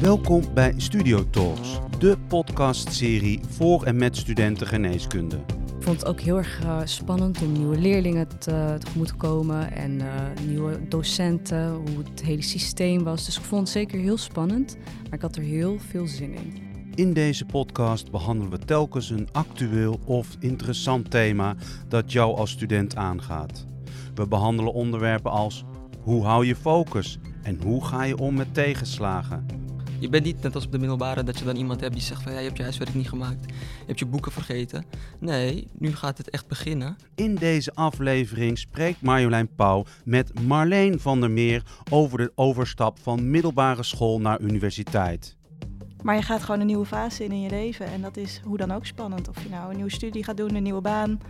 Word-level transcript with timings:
Welkom 0.00 0.42
bij 0.54 0.74
Studio 0.76 1.30
Talks, 1.30 1.78
de 1.98 2.18
podcastserie 2.28 3.40
voor 3.48 3.84
en 3.84 3.96
met 3.96 4.16
studenten 4.16 4.66
geneeskunde. 4.66 5.36
Ik 5.36 5.82
vond 5.82 5.96
het 6.00 6.06
ook 6.06 6.20
heel 6.20 6.36
erg 6.36 6.62
uh, 6.64 6.80
spannend 6.84 7.42
om 7.42 7.52
nieuwe 7.52 7.78
leerlingen 7.78 8.28
te, 8.28 8.76
tegemoet 8.78 9.06
te 9.06 9.14
komen 9.14 9.72
en 9.72 9.98
uh, 9.98 10.06
nieuwe 10.46 10.88
docenten, 10.88 11.70
hoe 11.70 12.04
het 12.10 12.22
hele 12.22 12.42
systeem 12.42 13.04
was. 13.04 13.24
Dus 13.24 13.36
ik 13.36 13.42
vond 13.42 13.60
het 13.60 13.70
zeker 13.70 13.98
heel 13.98 14.16
spannend, 14.16 14.76
maar 15.02 15.12
ik 15.12 15.20
had 15.20 15.36
er 15.36 15.42
heel 15.42 15.78
veel 15.78 16.06
zin 16.06 16.34
in. 16.34 16.52
In 16.94 17.12
deze 17.12 17.44
podcast 17.44 18.10
behandelen 18.10 18.50
we 18.50 18.58
telkens 18.58 19.10
een 19.10 19.28
actueel 19.32 20.00
of 20.04 20.36
interessant 20.38 21.10
thema 21.10 21.56
dat 21.88 22.12
jou 22.12 22.36
als 22.36 22.50
student 22.50 22.96
aangaat. 22.96 23.66
We 24.14 24.26
behandelen 24.26 24.72
onderwerpen 24.72 25.30
als 25.30 25.64
hoe 26.00 26.24
hou 26.24 26.46
je 26.46 26.56
focus 26.56 27.18
en 27.42 27.62
hoe 27.62 27.84
ga 27.84 28.02
je 28.02 28.18
om 28.18 28.34
met 28.34 28.54
tegenslagen. 28.54 29.59
Je 30.00 30.08
bent 30.08 30.24
niet 30.24 30.42
net 30.42 30.54
als 30.54 30.64
op 30.64 30.72
de 30.72 30.78
middelbare 30.78 31.22
dat 31.24 31.38
je 31.38 31.44
dan 31.44 31.56
iemand 31.56 31.80
hebt 31.80 31.92
die 31.92 32.02
zegt 32.02 32.22
van 32.22 32.32
ja, 32.32 32.38
je 32.38 32.44
hebt 32.44 32.56
je 32.56 32.62
huiswerk 32.62 32.94
niet 32.94 33.08
gemaakt, 33.08 33.44
je 33.46 33.86
hebt 33.86 33.98
je 33.98 34.06
boeken 34.06 34.32
vergeten. 34.32 34.84
Nee, 35.18 35.68
nu 35.78 35.94
gaat 35.94 36.18
het 36.18 36.30
echt 36.30 36.46
beginnen. 36.46 36.96
In 37.14 37.34
deze 37.34 37.74
aflevering 37.74 38.58
spreekt 38.58 39.02
Marjolein 39.02 39.54
Pauw 39.54 39.84
met 40.04 40.40
Marleen 40.46 41.00
van 41.00 41.20
der 41.20 41.30
Meer 41.30 41.62
over 41.90 42.18
de 42.18 42.32
overstap 42.34 42.98
van 42.98 43.30
middelbare 43.30 43.82
school 43.82 44.20
naar 44.20 44.40
universiteit. 44.40 45.36
Maar 46.02 46.14
je 46.14 46.22
gaat 46.22 46.42
gewoon 46.42 46.60
een 46.60 46.66
nieuwe 46.66 46.86
fase 46.86 47.24
in 47.24 47.32
in 47.32 47.40
je 47.40 47.50
leven 47.50 47.86
en 47.86 48.00
dat 48.00 48.16
is 48.16 48.40
hoe 48.44 48.56
dan 48.56 48.70
ook 48.70 48.86
spannend. 48.86 49.28
Of 49.28 49.42
je 49.42 49.48
nou 49.48 49.70
een 49.70 49.76
nieuwe 49.76 49.90
studie 49.90 50.24
gaat 50.24 50.36
doen, 50.36 50.54
een 50.54 50.62
nieuwe 50.62 50.80
baan. 50.80 51.20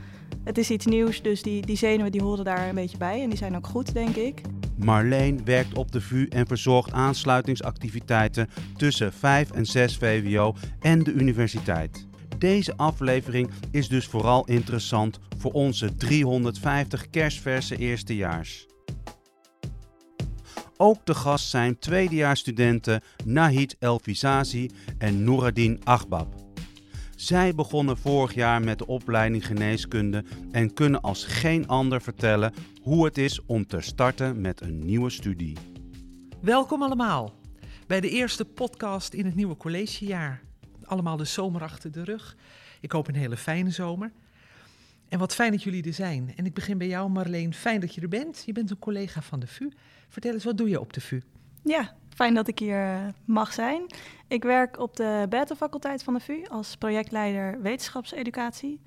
Het 0.45 0.59
is 0.59 0.71
iets 0.71 0.87
nieuws, 0.87 1.23
dus 1.23 1.43
die, 1.43 1.67
die 1.67 1.77
zenuwen 1.77 2.13
die 2.13 2.23
horen 2.23 2.45
daar 2.45 2.69
een 2.69 2.75
beetje 2.75 2.99
bij 2.99 3.23
en 3.23 3.29
die 3.29 3.39
zijn 3.39 3.57
ook 3.57 3.67
goed, 3.67 3.95
denk 3.95 4.17
ik. 4.17 4.41
Marleen 4.77 5.45
werkt 5.45 5.75
op 5.75 5.93
de 5.93 6.01
VU 6.01 6.27
en 6.27 6.47
verzorgt 6.47 6.93
aansluitingsactiviteiten 6.93 8.49
tussen 8.77 9.13
5 9.13 9.51
en 9.51 9.67
6 9.67 9.97
VWO 9.97 10.55
en 10.81 11.03
de 11.03 11.13
universiteit. 11.13 12.07
Deze 12.39 12.77
aflevering 12.77 13.51
is 13.71 13.89
dus 13.89 14.07
vooral 14.07 14.45
interessant 14.45 15.19
voor 15.39 15.53
onze 15.53 15.97
350 15.97 17.11
kerstverse 17.11 17.77
eerstejaars. 17.77 18.67
Ook 20.77 21.07
de 21.07 21.15
gast 21.15 21.49
zijn 21.49 21.79
tweedejaarsstudenten 21.79 23.03
Nahid 23.25 23.77
Elfizazi 23.79 24.71
en 24.99 25.25
Nouradin 25.25 25.81
Agbab. 25.85 26.40
Zij 27.21 27.55
begonnen 27.55 27.99
vorig 27.99 28.35
jaar 28.35 28.63
met 28.63 28.79
de 28.79 28.87
opleiding 28.87 29.47
geneeskunde 29.47 30.25
en 30.53 30.75
kunnen 30.75 31.01
als 31.01 31.25
geen 31.25 31.67
ander 31.67 32.03
vertellen 32.03 32.53
hoe 32.83 33.05
het 33.05 33.19
is 33.19 33.45
om 33.47 33.67
te 33.67 33.81
starten 33.81 34.41
met 34.41 34.61
een 34.61 34.79
nieuwe 34.79 35.11
studie. 35.11 35.57
Welkom 36.41 36.83
allemaal 36.83 37.35
bij 37.87 38.01
de 38.01 38.11
eerste 38.11 38.45
podcast 38.45 39.15
in 39.15 39.25
het 39.25 39.35
nieuwe 39.35 39.57
collegejaar. 39.57 40.43
Allemaal 40.85 41.17
de 41.17 41.25
zomer 41.25 41.63
achter 41.63 41.93
de 41.93 42.05
rug. 42.05 42.37
Ik 42.81 42.93
hoop 42.93 43.09
een 43.09 43.15
hele 43.15 43.37
fijne 43.37 43.71
zomer. 43.71 44.13
En 45.09 45.19
wat 45.19 45.35
fijn 45.35 45.51
dat 45.51 45.63
jullie 45.63 45.85
er 45.85 45.95
zijn. 45.95 46.33
En 46.37 46.47
ik 46.47 46.55
begin 46.55 46.79
bij 46.79 46.89
jou, 46.89 47.11
Marleen. 47.11 47.55
Fijn 47.55 47.81
dat 47.81 47.95
je 47.95 48.01
er 48.01 48.09
bent. 48.09 48.43
Je 48.47 48.53
bent 48.53 48.71
een 48.71 48.79
collega 48.79 49.23
van 49.23 49.41
de 49.41 49.47
VU. 49.47 49.69
Vertel 50.09 50.33
eens, 50.33 50.45
wat 50.45 50.57
doe 50.57 50.69
je 50.69 50.81
op 50.81 50.93
de 50.93 51.01
VU? 51.01 51.21
Ja, 51.65 51.97
fijn 52.21 52.35
dat 52.35 52.49
ik 52.49 52.59
hier 52.59 52.83
eh, 52.83 53.07
mag 53.25 53.53
zijn. 53.53 53.87
Ik 54.29 54.43
werk 54.43 54.79
op 54.79 54.97
de 54.97 55.27
beta-faculteit 55.29 56.03
van 56.03 56.15
de 56.15 56.21
VU 56.21 56.45
als 56.49 56.77
projectleider 56.77 57.63
wetenschapseducatie. 57.63 58.81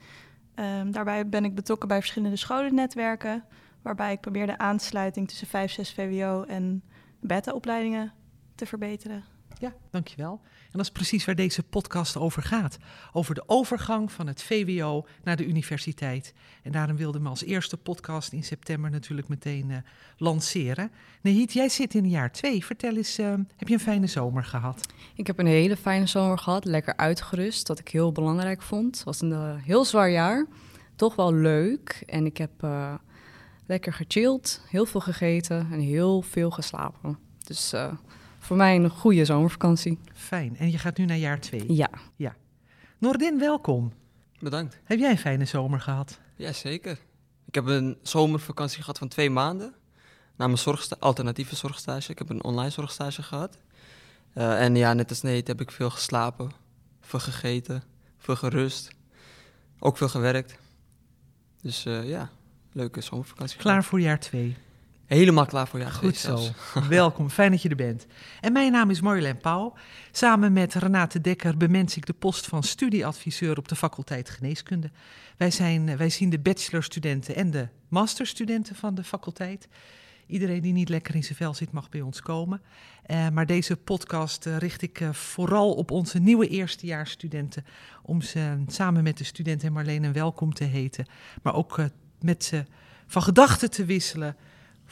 Um, 0.55 0.91
daarbij 0.91 1.29
ben 1.29 1.45
ik 1.45 1.55
betrokken 1.55 1.87
bij 1.87 1.99
verschillende 1.99 2.35
scholennetwerken, 2.35 3.43
waarbij 3.81 4.11
ik 4.11 4.19
probeer 4.19 4.45
de 4.45 4.57
aansluiting 4.57 5.27
tussen 5.27 5.47
5, 5.47 5.71
6 5.71 5.93
VWO 5.93 6.43
en 6.43 6.83
beta-opleidingen 7.19 8.13
te 8.55 8.65
verbeteren. 8.65 9.23
Ja, 9.59 9.73
dankjewel. 9.89 10.41
En 10.73 10.79
dat 10.79 10.87
is 10.87 10.91
precies 10.91 11.25
waar 11.25 11.35
deze 11.35 11.63
podcast 11.63 12.17
over 12.17 12.43
gaat. 12.43 12.77
Over 13.11 13.35
de 13.35 13.43
overgang 13.45 14.11
van 14.11 14.27
het 14.27 14.43
VWO 14.43 15.05
naar 15.23 15.35
de 15.35 15.45
universiteit. 15.45 16.33
En 16.63 16.71
daarom 16.71 16.97
wilden 16.97 17.21
we 17.21 17.29
als 17.29 17.43
eerste 17.43 17.77
podcast 17.77 18.31
in 18.31 18.43
september 18.43 18.91
natuurlijk 18.91 19.27
meteen 19.27 19.69
uh, 19.69 19.77
lanceren. 20.17 20.91
Nehit, 21.21 21.53
jij 21.53 21.69
zit 21.69 21.93
in 21.93 22.09
jaar 22.09 22.31
twee. 22.31 22.65
Vertel 22.65 22.95
eens, 22.95 23.19
uh, 23.19 23.33
heb 23.55 23.67
je 23.67 23.73
een 23.73 23.79
fijne 23.79 24.07
zomer 24.07 24.43
gehad? 24.43 24.85
Ik 25.15 25.27
heb 25.27 25.39
een 25.39 25.45
hele 25.45 25.77
fijne 25.77 26.05
zomer 26.05 26.37
gehad. 26.37 26.65
Lekker 26.65 26.97
uitgerust, 26.97 27.67
wat 27.67 27.79
ik 27.79 27.87
heel 27.87 28.11
belangrijk 28.11 28.61
vond. 28.61 28.95
Het 28.95 29.03
was 29.03 29.21
een 29.21 29.31
uh, 29.31 29.53
heel 29.57 29.85
zwaar 29.85 30.11
jaar. 30.11 30.45
Toch 30.95 31.15
wel 31.15 31.33
leuk. 31.33 32.03
En 32.05 32.25
ik 32.25 32.37
heb 32.37 32.67
lekker 33.65 33.93
gechilled, 33.93 34.61
heel 34.69 34.85
veel 34.85 35.01
gegeten 35.01 35.67
en 35.71 35.79
heel 35.79 36.21
veel 36.21 36.51
geslapen. 36.51 37.17
Dus 37.43 37.73
voor 38.43 38.57
mij 38.57 38.75
een 38.75 38.89
goede 38.89 39.25
zomervakantie. 39.25 39.99
Fijn. 40.13 40.57
En 40.57 40.71
je 40.71 40.77
gaat 40.77 40.97
nu 40.97 41.05
naar 41.05 41.17
jaar 41.17 41.39
twee? 41.39 41.73
Ja. 41.73 41.89
ja. 42.15 42.35
Noordin, 42.97 43.39
welkom. 43.39 43.93
Bedankt. 44.39 44.79
Heb 44.83 44.99
jij 44.99 45.11
een 45.11 45.17
fijne 45.17 45.45
zomer 45.45 45.79
gehad? 45.81 46.19
Ja, 46.35 46.51
zeker. 46.51 46.99
Ik 47.45 47.55
heb 47.55 47.65
een 47.65 47.97
zomervakantie 48.01 48.79
gehad 48.79 48.97
van 48.97 49.07
twee 49.07 49.29
maanden. 49.29 49.73
Na 50.35 50.45
mijn 50.45 50.57
zorgsta 50.57 50.95
alternatieve 50.99 51.55
zorgstage. 51.55 52.11
Ik 52.11 52.17
heb 52.17 52.29
een 52.29 52.43
online 52.43 52.69
zorgstage 52.69 53.23
gehad. 53.23 53.57
Uh, 54.35 54.61
en 54.61 54.75
ja, 54.75 54.93
net 54.93 55.09
als 55.09 55.21
Neet 55.21 55.47
heb 55.47 55.61
ik 55.61 55.71
veel 55.71 55.89
geslapen, 55.89 56.51
veel 57.01 57.19
gegeten, 57.19 57.83
veel 58.17 58.35
gerust. 58.35 58.91
Ook 59.79 59.97
veel 59.97 60.09
gewerkt. 60.09 60.57
Dus 61.61 61.85
uh, 61.85 62.09
ja, 62.09 62.29
leuke 62.71 63.01
zomervakantie. 63.01 63.57
Klaar 63.57 63.73
gehad. 63.73 63.89
voor 63.89 63.99
jaar 64.01 64.19
twee? 64.19 64.55
Helemaal 65.13 65.45
klaar 65.45 65.67
voor 65.67 65.79
jou. 65.79 65.91
Goed 65.91 66.17
zo. 66.17 66.39
Welkom, 66.89 67.29
fijn 67.29 67.51
dat 67.51 67.61
je 67.61 67.69
er 67.69 67.75
bent. 67.75 68.05
En 68.41 68.53
mijn 68.53 68.71
naam 68.71 68.89
is 68.89 69.01
Marjolein 69.01 69.37
Pauw. 69.37 69.73
Samen 70.11 70.53
met 70.53 70.73
Renate 70.73 71.21
Dekker 71.21 71.57
bemens 71.57 71.97
ik 71.97 72.05
de 72.05 72.13
post 72.13 72.47
van 72.47 72.63
studieadviseur 72.63 73.57
op 73.57 73.67
de 73.67 73.75
faculteit 73.75 74.29
Geneeskunde. 74.29 74.91
Wij, 75.37 75.51
zijn, 75.51 75.97
wij 75.97 76.09
zien 76.09 76.29
de 76.29 76.39
bachelorstudenten 76.39 77.35
en 77.35 77.51
de 77.51 77.67
masterstudenten 77.87 78.75
van 78.75 78.95
de 78.95 79.03
faculteit. 79.03 79.67
Iedereen 80.27 80.61
die 80.61 80.73
niet 80.73 80.89
lekker 80.89 81.15
in 81.15 81.23
zijn 81.23 81.37
vel 81.37 81.53
zit, 81.53 81.71
mag 81.71 81.89
bij 81.89 82.01
ons 82.01 82.21
komen. 82.21 82.61
Uh, 83.07 83.29
maar 83.29 83.45
deze 83.45 83.77
podcast 83.77 84.45
uh, 84.45 84.57
richt 84.57 84.81
ik 84.81 84.99
uh, 84.99 85.13
vooral 85.13 85.73
op 85.73 85.91
onze 85.91 86.19
nieuwe 86.19 86.47
eerstejaarsstudenten. 86.47 87.65
Om 88.01 88.21
ze 88.21 88.63
samen 88.67 89.03
met 89.03 89.17
de 89.17 89.23
studenten 89.23 89.67
en 89.67 89.73
Marleen 89.73 90.03
een 90.03 90.13
welkom 90.13 90.53
te 90.53 90.63
heten. 90.63 91.05
Maar 91.41 91.55
ook 91.55 91.79
met 92.19 92.43
ze 92.43 92.65
van 93.07 93.21
gedachten 93.21 93.71
te 93.71 93.85
wisselen 93.85 94.35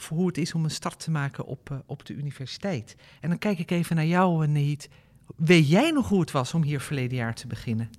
voor 0.02 0.16
hoe 0.16 0.26
het 0.26 0.38
is 0.38 0.54
om 0.54 0.64
een 0.64 0.70
start 0.70 0.98
te 0.98 1.10
maken 1.10 1.44
op, 1.44 1.70
uh, 1.70 1.78
op 1.86 2.06
de 2.06 2.14
universiteit. 2.14 2.96
En 3.20 3.28
dan 3.28 3.38
kijk 3.38 3.58
ik 3.58 3.70
even 3.70 3.96
naar 3.96 4.06
jou, 4.06 4.46
Neet. 4.46 4.88
Weet 5.36 5.68
jij 5.68 5.90
nog 5.90 6.08
hoe 6.08 6.20
het 6.20 6.30
was 6.30 6.54
om 6.54 6.62
hier 6.62 6.80
verleden 6.80 7.16
jaar 7.16 7.34
te 7.34 7.46
beginnen? 7.46 7.90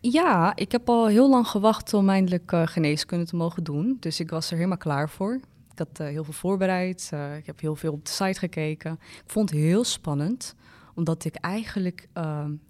Ja, 0.00 0.56
ik 0.56 0.72
heb 0.72 0.88
al 0.88 1.06
heel 1.06 1.30
lang 1.30 1.46
gewacht 1.46 1.94
om 1.94 2.08
eindelijk 2.08 2.52
uh, 2.52 2.66
geneeskunde 2.66 3.24
te 3.24 3.36
mogen 3.36 3.64
doen. 3.64 3.96
Dus 4.00 4.20
ik 4.20 4.30
was 4.30 4.50
er 4.50 4.56
helemaal 4.56 4.76
klaar 4.76 5.10
voor. 5.10 5.34
Ik 5.72 5.78
had 5.78 5.98
heel 5.98 6.24
veel 6.24 6.32
voorbereid. 6.32 7.10
ik 7.38 7.46
heb 7.46 7.60
heel 7.60 7.76
veel 7.76 7.92
op 7.92 8.04
de 8.04 8.10
site 8.10 8.38
gekeken. 8.38 8.92
Ik 8.92 9.30
vond 9.30 9.50
het 9.50 9.58
heel 9.58 9.84
spannend, 9.84 10.54
omdat 10.94 11.24
ik 11.24 11.34
eigenlijk 11.34 12.08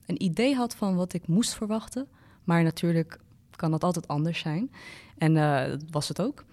een 0.07 0.23
idee 0.23 0.55
had 0.55 0.75
van 0.75 0.95
wat 0.95 1.13
ik 1.13 1.27
moest 1.27 1.55
verwachten. 1.55 2.09
Maar 2.45 2.63
natuurlijk 2.63 3.19
kan 3.57 3.71
dat 3.71 3.85
altijd 3.85 4.09
anders 4.09 4.39
zijn. 4.39 4.71
En 5.19 5.35
dat 5.71 5.83
was 5.91 6.09
het 6.09 6.23
ook. 6.23 6.45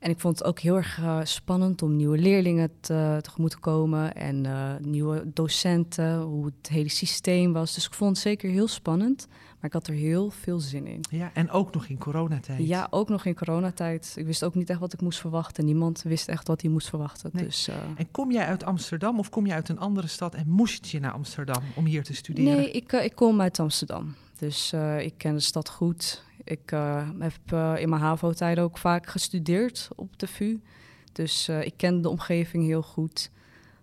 En 0.00 0.10
ik 0.10 0.20
vond 0.20 0.38
het 0.38 0.46
ook 0.46 0.58
heel 0.58 0.76
erg 0.76 0.98
uh, 0.98 1.20
spannend 1.22 1.82
om 1.82 1.96
nieuwe 1.96 2.18
leerlingen 2.18 2.70
te, 2.80 3.18
tegemoet 3.22 3.50
te 3.50 3.58
komen 3.58 4.14
en 4.14 4.44
uh, 4.44 4.70
nieuwe 4.80 5.22
docenten, 5.34 6.20
hoe 6.20 6.44
het 6.44 6.68
hele 6.68 6.88
systeem 6.88 7.52
was. 7.52 7.74
Dus 7.74 7.86
ik 7.86 7.94
vond 7.94 8.10
het 8.10 8.18
zeker 8.18 8.50
heel 8.50 8.68
spannend, 8.68 9.26
maar 9.28 9.64
ik 9.64 9.72
had 9.72 9.86
er 9.86 9.94
heel 9.94 10.30
veel 10.30 10.58
zin 10.58 10.86
in. 10.86 11.00
Ja, 11.10 11.30
en 11.34 11.50
ook 11.50 11.74
nog 11.74 11.86
in 11.86 11.98
coronatijd. 11.98 12.66
Ja, 12.66 12.86
ook 12.90 13.08
nog 13.08 13.24
in 13.24 13.34
coronatijd. 13.34 14.14
Ik 14.16 14.26
wist 14.26 14.44
ook 14.44 14.54
niet 14.54 14.70
echt 14.70 14.80
wat 14.80 14.92
ik 14.92 15.00
moest 15.00 15.20
verwachten. 15.20 15.64
Niemand 15.64 16.02
wist 16.02 16.28
echt 16.28 16.48
wat 16.48 16.60
hij 16.60 16.70
moest 16.70 16.88
verwachten. 16.88 17.30
Nee. 17.32 17.44
Dus, 17.44 17.68
uh... 17.68 17.74
En 17.96 18.10
kom 18.10 18.32
jij 18.32 18.46
uit 18.46 18.64
Amsterdam 18.64 19.18
of 19.18 19.28
kom 19.30 19.46
je 19.46 19.52
uit 19.52 19.68
een 19.68 19.78
andere 19.78 20.06
stad 20.06 20.34
en 20.34 20.48
moest 20.48 20.86
je 20.86 21.00
naar 21.00 21.12
Amsterdam 21.12 21.62
om 21.74 21.84
hier 21.84 22.04
te 22.04 22.14
studeren? 22.14 22.56
Nee, 22.56 22.70
ik, 22.70 22.92
ik 22.92 23.14
kom 23.14 23.40
uit 23.40 23.60
Amsterdam. 23.60 24.14
Dus 24.38 24.72
ik 24.98 25.14
ken 25.16 25.34
de 25.34 25.40
stad 25.40 25.68
goed. 25.68 26.22
Ik 26.44 26.72
uh, 26.72 27.08
heb 27.18 27.52
uh, 27.52 27.74
in 27.78 27.88
mijn 27.88 28.02
HAVO-tijd 28.02 28.58
ook 28.58 28.78
vaak 28.78 29.06
gestudeerd 29.06 29.88
op 29.96 30.18
de 30.18 30.26
VU. 30.26 30.60
Dus 31.12 31.48
uh, 31.48 31.64
ik 31.64 31.74
ken 31.76 32.02
de 32.02 32.08
omgeving 32.08 32.64
heel 32.64 32.82
goed. 32.82 33.30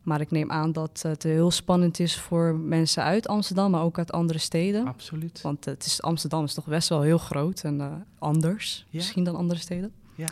Maar 0.02 0.22
ik 0.22 0.32
neem 0.32 0.52
aan 0.52 0.72
dat 0.72 1.02
het 1.02 1.24
heel 1.24 1.52
spannend 1.52 2.00
is 2.00 2.20
voor 2.20 2.56
mensen 2.56 3.04
uit 3.04 3.28
Amsterdam, 3.28 3.72
maar 3.72 3.84
ook 3.84 3.98
uit 3.98 4.12
andere 4.12 4.40
steden. 4.40 4.88
Absoluut. 4.88 5.42
Want 5.42 5.66
het 5.66 5.86
is, 5.86 6.02
Amsterdam 6.02 6.44
is 6.44 6.54
toch 6.54 6.66
best 6.66 6.90
wel 6.90 7.02
heel 7.02 7.18
groot 7.18 7.64
en 7.64 8.06
anders, 8.20 8.86
ja. 8.90 8.98
misschien 8.98 9.24
dan 9.24 9.36
andere 9.36 9.60
steden. 9.60 9.92
Ja. 10.16 10.28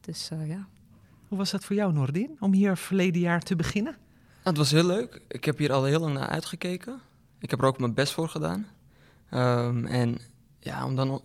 Dus 0.00 0.30
ja. 0.44 0.66
Hoe 1.28 1.38
was 1.38 1.50
dat 1.50 1.64
voor 1.64 1.76
jou, 1.76 1.92
Noordin, 1.92 2.36
om 2.40 2.52
hier 2.52 2.76
verleden 2.76 3.20
jaar 3.20 3.40
te 3.40 3.56
beginnen? 3.56 3.96
Het 4.42 4.56
was 4.56 4.70
heel 4.70 4.86
leuk. 4.86 5.20
Ik 5.28 5.44
heb 5.44 5.58
hier 5.58 5.72
al 5.72 5.84
heel 5.84 6.00
lang 6.00 6.14
naar 6.14 6.28
uitgekeken. 6.28 7.00
Ik 7.38 7.50
heb 7.50 7.60
er 7.60 7.66
ook 7.66 7.78
mijn 7.78 7.94
best 7.94 8.12
voor 8.12 8.28
gedaan. 8.28 8.66
Um, 9.30 9.86
en 9.86 10.18
ja, 10.60 10.84
om 10.84 10.96
dan 10.96 11.22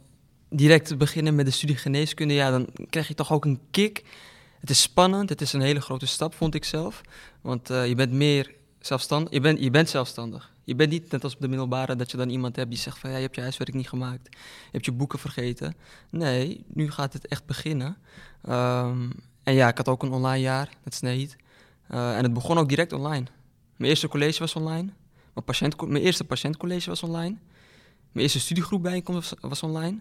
direct 0.53 0.97
beginnen 0.97 1.35
met 1.35 1.45
de 1.45 1.51
studie 1.51 1.75
geneeskunde, 1.75 2.33
ja, 2.33 2.51
dan 2.51 2.67
krijg 2.89 3.07
je 3.07 3.13
toch 3.13 3.31
ook 3.31 3.45
een 3.45 3.59
kick. 3.71 4.03
Het 4.59 4.69
is 4.69 4.81
spannend, 4.81 5.29
het 5.29 5.41
is 5.41 5.53
een 5.53 5.61
hele 5.61 5.81
grote 5.81 6.05
stap, 6.05 6.33
vond 6.33 6.55
ik 6.55 6.65
zelf. 6.65 7.01
Want 7.41 7.69
uh, 7.69 7.87
je 7.87 7.95
bent 7.95 8.11
meer 8.11 8.51
zelfstandig. 8.79 9.33
Je, 9.33 9.39
bent 9.39 9.59
je 9.59 9.69
bent 9.69 9.89
zelfstandig. 9.89 10.51
Je 10.63 10.75
bent 10.75 10.91
niet 10.91 11.11
net 11.11 11.23
als 11.23 11.33
op 11.33 11.41
de 11.41 11.47
middelbare 11.47 11.95
dat 11.95 12.11
je 12.11 12.17
dan 12.17 12.29
iemand 12.29 12.55
hebt 12.55 12.69
die 12.69 12.79
zegt 12.79 12.97
van 12.97 13.09
ja, 13.09 13.15
je 13.15 13.21
hebt 13.21 13.35
je 13.35 13.41
huiswerk 13.41 13.73
niet 13.73 13.89
gemaakt. 13.89 14.27
Je 14.31 14.69
hebt 14.71 14.85
je 14.85 14.91
boeken 14.91 15.19
vergeten. 15.19 15.75
Nee, 16.09 16.63
nu 16.67 16.91
gaat 16.91 17.13
het 17.13 17.27
echt 17.27 17.45
beginnen. 17.45 17.97
Ehm, 18.41 19.09
en 19.43 19.53
ja, 19.53 19.67
ik 19.67 19.77
had 19.77 19.87
ook 19.87 20.03
een 20.03 20.11
online 20.11 20.41
jaar, 20.41 20.69
met 20.83 20.93
Sneed. 20.93 21.35
Uh, 21.91 22.17
en 22.17 22.23
het 22.23 22.33
begon 22.33 22.57
ook 22.57 22.69
direct 22.69 22.93
online. 22.93 23.25
Mijn 23.75 23.89
eerste 23.89 24.07
college 24.07 24.39
was 24.39 24.55
online. 24.55 24.89
Mijn, 25.33 25.45
patiënt, 25.45 25.87
mijn 25.87 26.03
eerste 26.03 26.23
patiëntcollege 26.23 26.89
was 26.89 27.03
online. 27.03 27.37
Mijn 28.11 28.25
eerste 28.25 28.39
studiegroep 28.39 28.81
bijeenkomst 28.81 29.29
was, 29.29 29.49
was 29.49 29.63
online. 29.63 29.99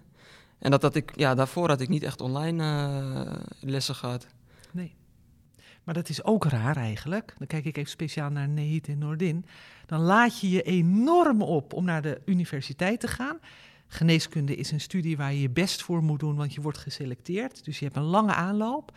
En 0.61 0.71
dat, 0.71 0.81
dat 0.81 0.95
ik, 0.95 1.13
ja, 1.17 1.35
daarvoor 1.35 1.69
had 1.69 1.81
ik 1.81 1.89
niet 1.89 2.03
echt 2.03 2.21
online 2.21 2.63
uh, 3.25 3.33
lessen 3.61 3.95
gehad. 3.95 4.27
Nee. 4.73 4.95
Maar 5.85 5.95
dat 5.95 6.09
is 6.09 6.25
ook 6.25 6.45
raar 6.45 6.77
eigenlijk. 6.77 7.35
Dan 7.39 7.47
kijk 7.47 7.65
ik 7.65 7.77
even 7.77 7.91
speciaal 7.91 8.31
naar 8.31 8.49
Nehit 8.49 8.89
en 8.89 8.99
Noordin. 8.99 9.47
Dan 9.87 10.01
laat 10.01 10.41
je 10.41 10.51
je 10.51 10.63
enorm 10.63 11.43
op 11.43 11.73
om 11.73 11.85
naar 11.85 12.03
de 12.03 12.21
universiteit 12.25 13.01
te 13.01 13.09
gaan. 13.09 13.39
Geneeskunde 13.87 14.57
is 14.57 14.71
een 14.71 14.81
studie 14.81 15.17
waar 15.17 15.33
je 15.33 15.41
je 15.41 15.51
best 15.51 15.83
voor 15.83 16.03
moet 16.03 16.21
doen, 16.21 16.37
want 16.37 16.55
je 16.55 16.61
wordt 16.61 16.79
geselecteerd. 16.79 17.65
Dus 17.65 17.79
je 17.79 17.85
hebt 17.85 17.97
een 17.97 18.03
lange 18.03 18.35
aanloop. 18.35 18.93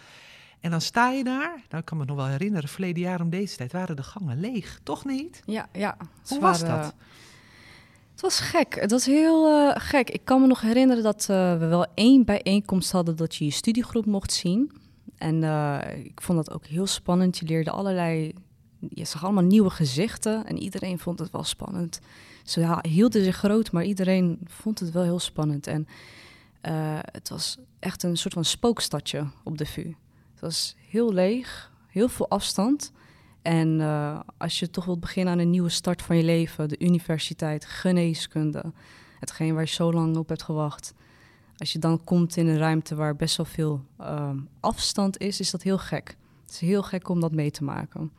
En 0.59 0.71
dan 0.71 0.81
sta 0.81 1.09
je 1.09 1.23
daar. 1.23 1.55
Nou, 1.69 1.77
ik 1.79 1.85
kan 1.85 1.97
me 1.97 2.05
nog 2.05 2.15
wel 2.15 2.27
herinneren, 2.27 2.69
verleden 2.69 3.01
jaar 3.01 3.21
om 3.21 3.29
deze 3.29 3.57
tijd 3.57 3.71
waren 3.71 3.95
de 3.95 4.03
gangen 4.03 4.39
leeg. 4.39 4.79
Toch 4.83 5.05
niet? 5.05 5.41
Ja, 5.45 5.67
ja. 5.71 5.97
Hoe 6.27 6.39
was 6.39 6.59
dat? 6.59 6.95
Was 8.23 8.39
gek. 8.39 8.75
Het 8.79 8.91
was 8.91 9.05
heel 9.05 9.49
uh, 9.49 9.71
gek. 9.75 10.09
Ik 10.09 10.21
kan 10.25 10.41
me 10.41 10.47
nog 10.47 10.61
herinneren 10.61 11.03
dat 11.03 11.27
uh, 11.31 11.57
we 11.57 11.65
wel 11.65 11.85
één 11.93 12.25
bijeenkomst 12.25 12.91
hadden 12.91 13.15
dat 13.15 13.35
je 13.35 13.45
je 13.45 13.51
studiegroep 13.51 14.05
mocht 14.05 14.33
zien. 14.33 14.71
En 15.17 15.41
uh, 15.41 15.79
ik 16.03 16.21
vond 16.21 16.45
dat 16.45 16.55
ook 16.55 16.65
heel 16.65 16.87
spannend. 16.87 17.37
Je 17.37 17.45
leerde 17.45 17.71
allerlei, 17.71 18.33
je 18.79 19.05
zag 19.05 19.23
allemaal 19.23 19.43
nieuwe 19.43 19.69
gezichten 19.69 20.45
en 20.45 20.57
iedereen 20.57 20.99
vond 20.99 21.19
het 21.19 21.31
wel 21.31 21.43
spannend. 21.43 21.99
Ze 22.43 22.79
hielden 22.81 23.23
zich 23.23 23.35
groot, 23.35 23.71
maar 23.71 23.83
iedereen 23.83 24.39
vond 24.45 24.79
het 24.79 24.91
wel 24.91 25.03
heel 25.03 25.19
spannend. 25.19 25.67
En 25.67 25.87
het 27.11 27.29
was 27.29 27.57
echt 27.79 28.03
een 28.03 28.17
soort 28.17 28.33
van 28.33 28.45
spookstadje 28.45 29.27
op 29.43 29.57
de 29.57 29.65
VU. 29.65 29.93
Het 30.31 30.41
was 30.41 30.75
heel 30.89 31.13
leeg, 31.13 31.71
heel 31.87 32.09
veel 32.09 32.29
afstand. 32.29 32.91
En 33.43 33.79
uh, 33.79 34.19
als 34.37 34.59
je 34.59 34.69
toch 34.69 34.85
wilt 34.85 34.99
beginnen 34.99 35.33
aan 35.33 35.39
een 35.39 35.49
nieuwe 35.49 35.69
start 35.69 36.01
van 36.01 36.17
je 36.17 36.23
leven, 36.23 36.69
de 36.69 36.79
universiteit, 36.79 37.65
geneeskunde, 37.65 38.63
hetgeen 39.19 39.53
waar 39.53 39.63
je 39.63 39.69
zo 39.69 39.93
lang 39.93 40.17
op 40.17 40.29
hebt 40.29 40.43
gewacht. 40.43 40.93
Als 41.57 41.71
je 41.71 41.79
dan 41.79 42.03
komt 42.03 42.37
in 42.37 42.47
een 42.47 42.57
ruimte 42.57 42.95
waar 42.95 43.15
best 43.15 43.37
wel 43.37 43.45
veel 43.45 43.85
uh, 43.99 44.29
afstand 44.59 45.17
is, 45.17 45.39
is 45.39 45.51
dat 45.51 45.61
heel 45.61 45.77
gek. 45.77 46.17
Het 46.43 46.51
is 46.51 46.59
heel 46.59 46.83
gek 46.83 47.09
om 47.09 47.19
dat 47.19 47.31
mee 47.31 47.51
te 47.51 47.63
maken. 47.63 48.11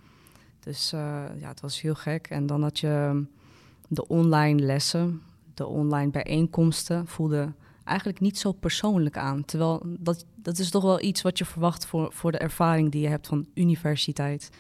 Dus 0.61 0.93
uh, 0.93 1.01
ja, 1.41 1.49
het 1.49 1.61
was 1.61 1.81
heel 1.81 1.95
gek. 1.95 2.27
En 2.27 2.47
dan 2.47 2.63
had 2.63 2.79
je 2.79 3.25
de 3.89 4.07
online 4.07 4.63
lessen, 4.63 5.23
de 5.55 5.67
online 5.67 6.11
bijeenkomsten, 6.11 7.07
voelde 7.07 7.53
eigenlijk 7.85 8.21
niet 8.21 8.39
zo 8.39 8.53
persoonlijk 8.53 9.17
aan. 9.17 9.45
Terwijl 9.45 9.83
dat, 9.85 10.25
dat 10.35 10.59
is 10.59 10.71
toch 10.71 10.83
wel 10.83 11.03
iets 11.03 11.23
wat 11.23 11.39
je 11.39 11.45
verwacht 11.45 11.87
voor, 11.87 12.13
voor 12.13 12.33
de 12.33 12.39
ervaring 12.39 12.91
die 12.91 13.01
je 13.01 13.09
hebt 13.09 13.27
van 13.27 13.47
universiteit 13.55 14.51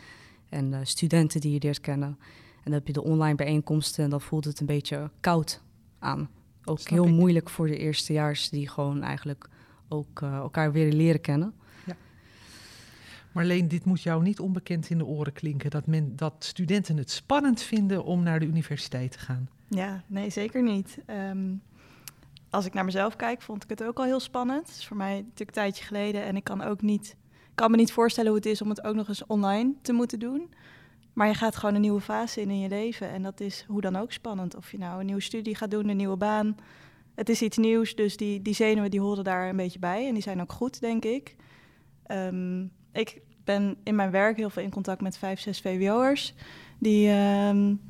en 0.54 0.72
uh, 0.72 0.78
studenten 0.82 1.40
die 1.40 1.52
je 1.52 1.60
leert 1.62 1.80
kennen. 1.80 2.08
En 2.08 2.70
dan 2.70 2.72
heb 2.72 2.86
je 2.86 2.92
de 2.92 3.02
online 3.02 3.34
bijeenkomsten 3.34 4.04
en 4.04 4.10
dan 4.10 4.20
voelt 4.20 4.44
het 4.44 4.60
een 4.60 4.66
beetje 4.66 5.10
koud 5.20 5.62
aan. 5.98 6.28
Ook 6.64 6.78
Snap 6.78 6.92
heel 6.92 7.08
ik. 7.08 7.14
moeilijk 7.14 7.50
voor 7.50 7.66
de 7.66 7.76
eerstejaars 7.76 8.48
die 8.48 8.68
gewoon 8.68 9.02
eigenlijk 9.02 9.48
ook 9.88 10.20
uh, 10.20 10.34
elkaar 10.34 10.72
weer 10.72 10.92
leren 10.92 11.20
kennen. 11.20 11.54
Marleen, 13.32 13.68
dit 13.68 13.84
moet 13.84 14.02
jou 14.02 14.22
niet 14.22 14.40
onbekend 14.40 14.90
in 14.90 14.98
de 14.98 15.04
oren 15.04 15.32
klinken. 15.32 15.70
Dat, 15.70 15.86
men, 15.86 16.16
dat 16.16 16.34
studenten 16.38 16.96
het 16.96 17.10
spannend 17.10 17.62
vinden 17.62 18.04
om 18.04 18.22
naar 18.22 18.40
de 18.40 18.46
universiteit 18.46 19.10
te 19.12 19.18
gaan. 19.18 19.48
Ja, 19.68 20.04
nee, 20.06 20.30
zeker 20.30 20.62
niet. 20.62 20.98
Um, 21.30 21.62
als 22.50 22.64
ik 22.64 22.74
naar 22.74 22.84
mezelf 22.84 23.16
kijk, 23.16 23.42
vond 23.42 23.62
ik 23.62 23.68
het 23.68 23.84
ook 23.84 23.98
al 23.98 24.04
heel 24.04 24.20
spannend. 24.20 24.66
Het 24.66 24.76
is 24.76 24.86
voor 24.86 24.96
mij 24.96 25.14
natuurlijk 25.14 25.38
een 25.40 25.62
tijdje 25.62 25.84
geleden 25.84 26.24
en 26.24 26.36
ik 26.36 26.44
kan 26.44 26.62
ook 26.62 26.82
niet 26.82 27.16
kan 27.54 27.70
me 27.70 27.76
niet 27.76 27.92
voorstellen 27.92 28.30
hoe 28.30 28.38
het 28.38 28.48
is 28.48 28.62
om 28.62 28.68
het 28.68 28.84
ook 28.84 28.94
nog 28.94 29.08
eens 29.08 29.26
online 29.26 29.72
te 29.82 29.92
moeten 29.92 30.18
doen. 30.18 30.52
Maar 31.12 31.26
je 31.26 31.34
gaat 31.34 31.56
gewoon 31.56 31.74
een 31.74 31.80
nieuwe 31.80 32.00
fase 32.00 32.40
in 32.40 32.50
in 32.50 32.60
je 32.60 32.68
leven. 32.68 33.08
En 33.10 33.22
dat 33.22 33.40
is 33.40 33.64
hoe 33.68 33.80
dan 33.80 33.96
ook 33.96 34.12
spannend. 34.12 34.56
Of 34.56 34.70
je 34.70 34.78
nou 34.78 35.00
een 35.00 35.06
nieuwe 35.06 35.20
studie 35.20 35.54
gaat 35.54 35.70
doen, 35.70 35.88
een 35.88 35.96
nieuwe 35.96 36.16
baan. 36.16 36.56
Het 37.14 37.28
is 37.28 37.42
iets 37.42 37.56
nieuws, 37.56 37.94
dus 37.94 38.16
die, 38.16 38.42
die 38.42 38.54
zenuwen 38.54 38.90
die 38.90 39.00
horen 39.00 39.24
daar 39.24 39.48
een 39.48 39.56
beetje 39.56 39.78
bij. 39.78 40.06
En 40.06 40.12
die 40.12 40.22
zijn 40.22 40.40
ook 40.40 40.52
goed, 40.52 40.80
denk 40.80 41.04
ik. 41.04 41.36
Um, 42.06 42.70
ik 42.92 43.20
ben 43.44 43.76
in 43.82 43.94
mijn 43.94 44.10
werk 44.10 44.36
heel 44.36 44.50
veel 44.50 44.62
in 44.62 44.70
contact 44.70 45.00
met 45.00 45.18
vijf, 45.18 45.40
zes 45.40 45.60
VWO'ers... 45.60 46.34
die 46.78 47.10
um, 47.10 47.80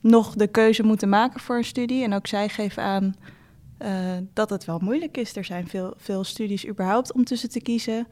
nog 0.00 0.34
de 0.34 0.46
keuze 0.46 0.82
moeten 0.82 1.08
maken 1.08 1.40
voor 1.40 1.56
een 1.56 1.64
studie. 1.64 2.04
En 2.04 2.12
ook 2.12 2.26
zij 2.26 2.48
geven 2.48 2.82
aan 2.82 3.14
uh, 3.82 4.16
dat 4.32 4.50
het 4.50 4.64
wel 4.64 4.78
moeilijk 4.78 5.16
is. 5.16 5.36
Er 5.36 5.44
zijn 5.44 5.68
veel, 5.68 5.94
veel 5.96 6.24
studies 6.24 6.66
überhaupt 6.66 7.12
om 7.12 7.24
tussen 7.24 7.50
te 7.50 7.60
kiezen... 7.60 8.06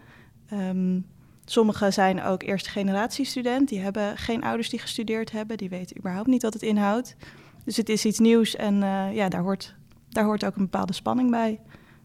Um, 0.53 1.07
sommigen 1.45 1.93
zijn 1.93 2.23
ook 2.23 2.43
eerste 2.43 2.71
generatie 2.71 3.25
student. 3.25 3.69
Die 3.69 3.81
hebben 3.81 4.17
geen 4.17 4.43
ouders 4.43 4.71
die 4.71 4.79
gestudeerd 4.79 5.33
hebben. 5.33 5.57
Die 5.57 5.69
weten 5.69 5.99
überhaupt 5.99 6.29
niet 6.29 6.43
wat 6.43 6.53
het 6.53 6.63
inhoudt. 6.63 7.17
Dus 7.65 7.77
het 7.77 7.89
is 7.89 8.05
iets 8.05 8.19
nieuws 8.19 8.57
en 8.57 8.75
uh, 8.75 9.15
ja, 9.15 9.29
daar 9.29 9.43
hoort, 9.43 9.75
daar 10.09 10.25
hoort 10.25 10.45
ook 10.45 10.57
een 10.57 10.63
bepaalde 10.63 10.93
spanning 10.93 11.31
bij. 11.31 11.61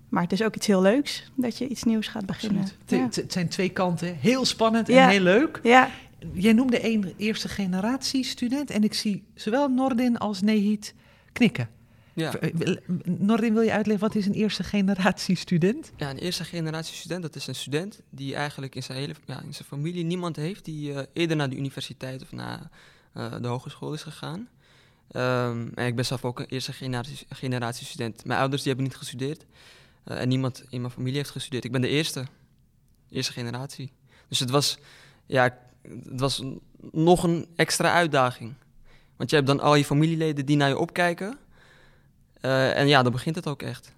Maar 0.10 0.24
het 0.24 0.32
is 0.32 0.44
ook 0.44 0.56
iets 0.56 0.68
heel 0.68 0.82
leuks 0.82 1.32
dat 1.36 1.58
je 1.58 1.68
iets 1.68 1.84
nieuws 1.84 2.08
gaat 2.08 2.26
beginnen. 2.26 2.68
Ja. 2.86 2.98
Het, 2.98 3.24
zijn 3.28 3.48
twee 3.48 3.70
kanten. 3.70 4.16
Heel 4.16 4.46
spannend 4.46 4.90
en 4.90 4.96
ja. 4.96 5.08
heel 5.08 5.22
leuk. 5.22 5.60
Ja. 5.64 5.90
Jij 6.34 6.54
noemde 6.54 6.86
een 6.92 7.14
eerste 7.18 7.50
generatie 7.50 8.24
student. 8.24 8.70
En 8.70 8.84
ik 8.84 8.94
zie 8.94 9.24
zowel 9.36 9.70
Nordin 9.70 10.18
als 10.18 10.42
Nehit 10.42 10.94
knikken. 11.34 11.70
Ja. 12.14 12.34
Nordin, 13.04 13.54
wil 13.54 13.62
je 13.62 13.72
uitleggen 13.72 14.08
wat 14.08 14.16
is 14.16 14.26
een 14.26 14.34
eerste 14.34 14.64
generatie 14.64 15.36
student? 15.36 15.92
Ja, 15.98 16.10
een 16.10 16.18
eerste 16.18 16.44
generatie 16.44 16.96
student, 16.96 17.22
dat 17.22 17.36
is 17.36 17.48
een 17.48 17.56
student 17.56 18.02
die 18.10 18.36
eigenlijk 18.36 18.76
in 18.76 18.84
zijn 18.84 18.98
hele 18.98 19.14
ja, 19.26 19.42
in 19.42 19.54
zijn 19.54 19.68
familie 19.68 20.04
niemand 20.04 20.36
heeft 20.36 20.66
die 20.66 20.92
uh, 20.92 21.00
eerder 21.14 21.36
naar 21.36 21.50
de 21.50 21.56
universiteit 21.56 22.22
of 22.22 22.32
naar 22.32 22.70
uh, 23.18 23.36
de 23.42 23.48
hogeschool 23.48 23.94
is 23.94 24.04
gegaan. 24.04 24.48
Um, 25.16 25.72
en 25.76 25.86
ik 25.86 25.96
ben 25.96 26.06
zelf 26.06 26.26
ook 26.26 26.40
een 26.40 26.46
eerste 26.46 26.74
generatie, 26.74 27.26
generatie 27.30 27.86
student. 27.86 28.26
Mijn 28.26 28.40
ouders 28.40 28.62
die 28.62 28.72
hebben 28.72 28.90
niet 28.90 29.00
gestudeerd 29.00 29.46
uh, 30.06 30.22
en 30.22 30.28
niemand 30.28 30.64
in 30.70 30.82
mijn 30.82 30.94
familie 30.94 31.18
heeft 31.18 31.30
gestudeerd. 31.30 31.64
Ik 31.64 31.72
ben 31.72 31.82
de 31.82 31.88
eerste, 31.88 32.26
eerste 33.10 33.32
generatie. 33.32 33.92
Dus 34.28 34.40
het 34.40 34.50
was, 34.50 34.78
ja, 35.26 35.58
het 35.82 36.20
was 36.20 36.44
nog 36.92 37.24
een 37.24 37.48
extra 37.56 37.94
uitdaging. 37.94 38.54
Want 39.16 39.30
je 39.30 39.36
hebt 39.36 39.48
dan 39.48 39.60
al 39.60 39.76
je 39.76 39.86
familieleden 39.86 40.46
die 40.46 40.58
naar 40.58 40.70
je 40.70 40.78
opkijken. 40.78 41.38
Uh, 42.42 42.78
en 42.78 42.88
ja, 42.88 43.04
dan 43.04 43.12
begint 43.12 43.36
het 43.36 43.48
ook 43.48 43.62
echt. 43.62 43.96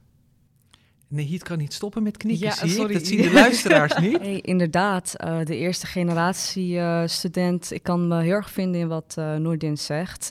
Nee, 1.07 1.31
het 1.31 1.43
kan 1.43 1.57
niet 1.57 1.73
stoppen 1.73 2.03
met 2.03 2.17
knikken, 2.17 2.47
ja, 2.47 2.53
zie 2.53 2.69
sorry. 2.69 2.89
ik. 2.89 2.97
Dat 2.97 3.07
zien 3.07 3.21
de 3.21 3.33
luisteraars 3.33 3.97
niet. 3.97 4.19
Hey, 4.21 4.39
inderdaad, 4.39 5.15
uh, 5.23 5.45
de 5.45 5.57
eerste 5.57 5.85
generatie 5.85 6.73
uh, 6.73 7.03
student. 7.05 7.71
Ik 7.71 7.83
kan 7.83 8.07
me 8.07 8.21
heel 8.21 8.33
erg 8.33 8.49
vinden 8.51 8.81
in 8.81 8.87
wat 8.87 9.15
uh, 9.19 9.35
Noordin 9.35 9.77
zegt. 9.77 10.29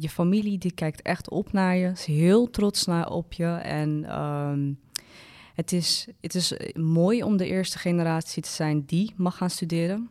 je 0.00 0.08
familie 0.08 0.58
die 0.58 0.72
kijkt 0.72 1.02
echt 1.02 1.30
op 1.30 1.52
naar 1.52 1.76
je, 1.76 1.90
is 1.90 2.04
heel 2.04 2.50
trots 2.50 2.86
naar 2.86 3.10
op 3.10 3.32
je. 3.32 3.46
En 3.46 4.20
um, 4.20 4.78
het, 5.54 5.72
is, 5.72 6.08
het 6.20 6.34
is 6.34 6.54
mooi 6.74 7.22
om 7.22 7.36
de 7.36 7.46
eerste 7.46 7.78
generatie 7.78 8.42
te 8.42 8.50
zijn 8.50 8.84
die 8.86 9.14
mag 9.16 9.36
gaan 9.36 9.50
studeren 9.50 10.10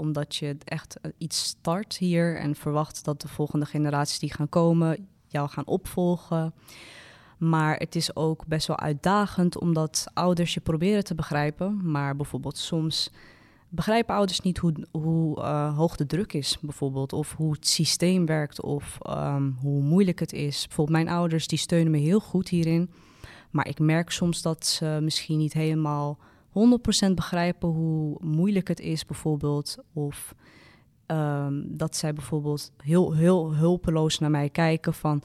omdat 0.00 0.36
je 0.36 0.56
echt 0.64 0.96
iets 1.18 1.42
start 1.42 1.96
hier 1.96 2.36
en 2.36 2.54
verwacht 2.54 3.04
dat 3.04 3.20
de 3.20 3.28
volgende 3.28 3.66
generaties 3.66 4.18
die 4.18 4.32
gaan 4.32 4.48
komen 4.48 5.08
jou 5.30 5.48
gaan 5.48 5.66
opvolgen. 5.66 6.54
Maar 7.38 7.76
het 7.76 7.94
is 7.94 8.16
ook 8.16 8.46
best 8.46 8.66
wel 8.66 8.78
uitdagend 8.78 9.58
omdat 9.60 10.06
ouders 10.14 10.54
je 10.54 10.60
proberen 10.60 11.04
te 11.04 11.14
begrijpen. 11.14 11.90
Maar 11.90 12.16
bijvoorbeeld 12.16 12.58
soms 12.58 13.10
begrijpen 13.68 14.14
ouders 14.14 14.40
niet 14.40 14.58
hoe, 14.58 14.86
hoe 14.90 15.38
uh, 15.38 15.76
hoog 15.76 15.96
de 15.96 16.06
druk 16.06 16.32
is, 16.32 16.58
bijvoorbeeld. 16.60 17.12
Of 17.12 17.34
hoe 17.36 17.52
het 17.52 17.68
systeem 17.68 18.26
werkt 18.26 18.62
of 18.62 18.98
um, 19.08 19.56
hoe 19.60 19.82
moeilijk 19.82 20.18
het 20.18 20.32
is. 20.32 20.66
Bijvoorbeeld 20.66 21.04
mijn 21.04 21.16
ouders 21.16 21.46
die 21.46 21.58
steunen 21.58 21.90
me 21.90 21.98
heel 21.98 22.20
goed 22.20 22.48
hierin. 22.48 22.90
Maar 23.50 23.68
ik 23.68 23.78
merk 23.78 24.10
soms 24.10 24.42
dat 24.42 24.66
ze 24.66 24.98
misschien 25.02 25.38
niet 25.38 25.52
helemaal 25.52 26.18
100% 27.08 27.14
begrijpen 27.14 27.68
hoe 27.68 28.16
moeilijk 28.20 28.68
het 28.68 28.80
is, 28.80 29.06
bijvoorbeeld. 29.06 29.76
Of 29.92 30.34
um, 31.10 31.76
dat 31.76 31.96
zij 31.96 32.12
bijvoorbeeld 32.12 32.72
heel, 32.76 33.14
heel 33.14 33.54
hulpeloos 33.54 34.18
naar 34.18 34.30
mij 34.30 34.50
kijken 34.50 34.94
van... 34.94 35.22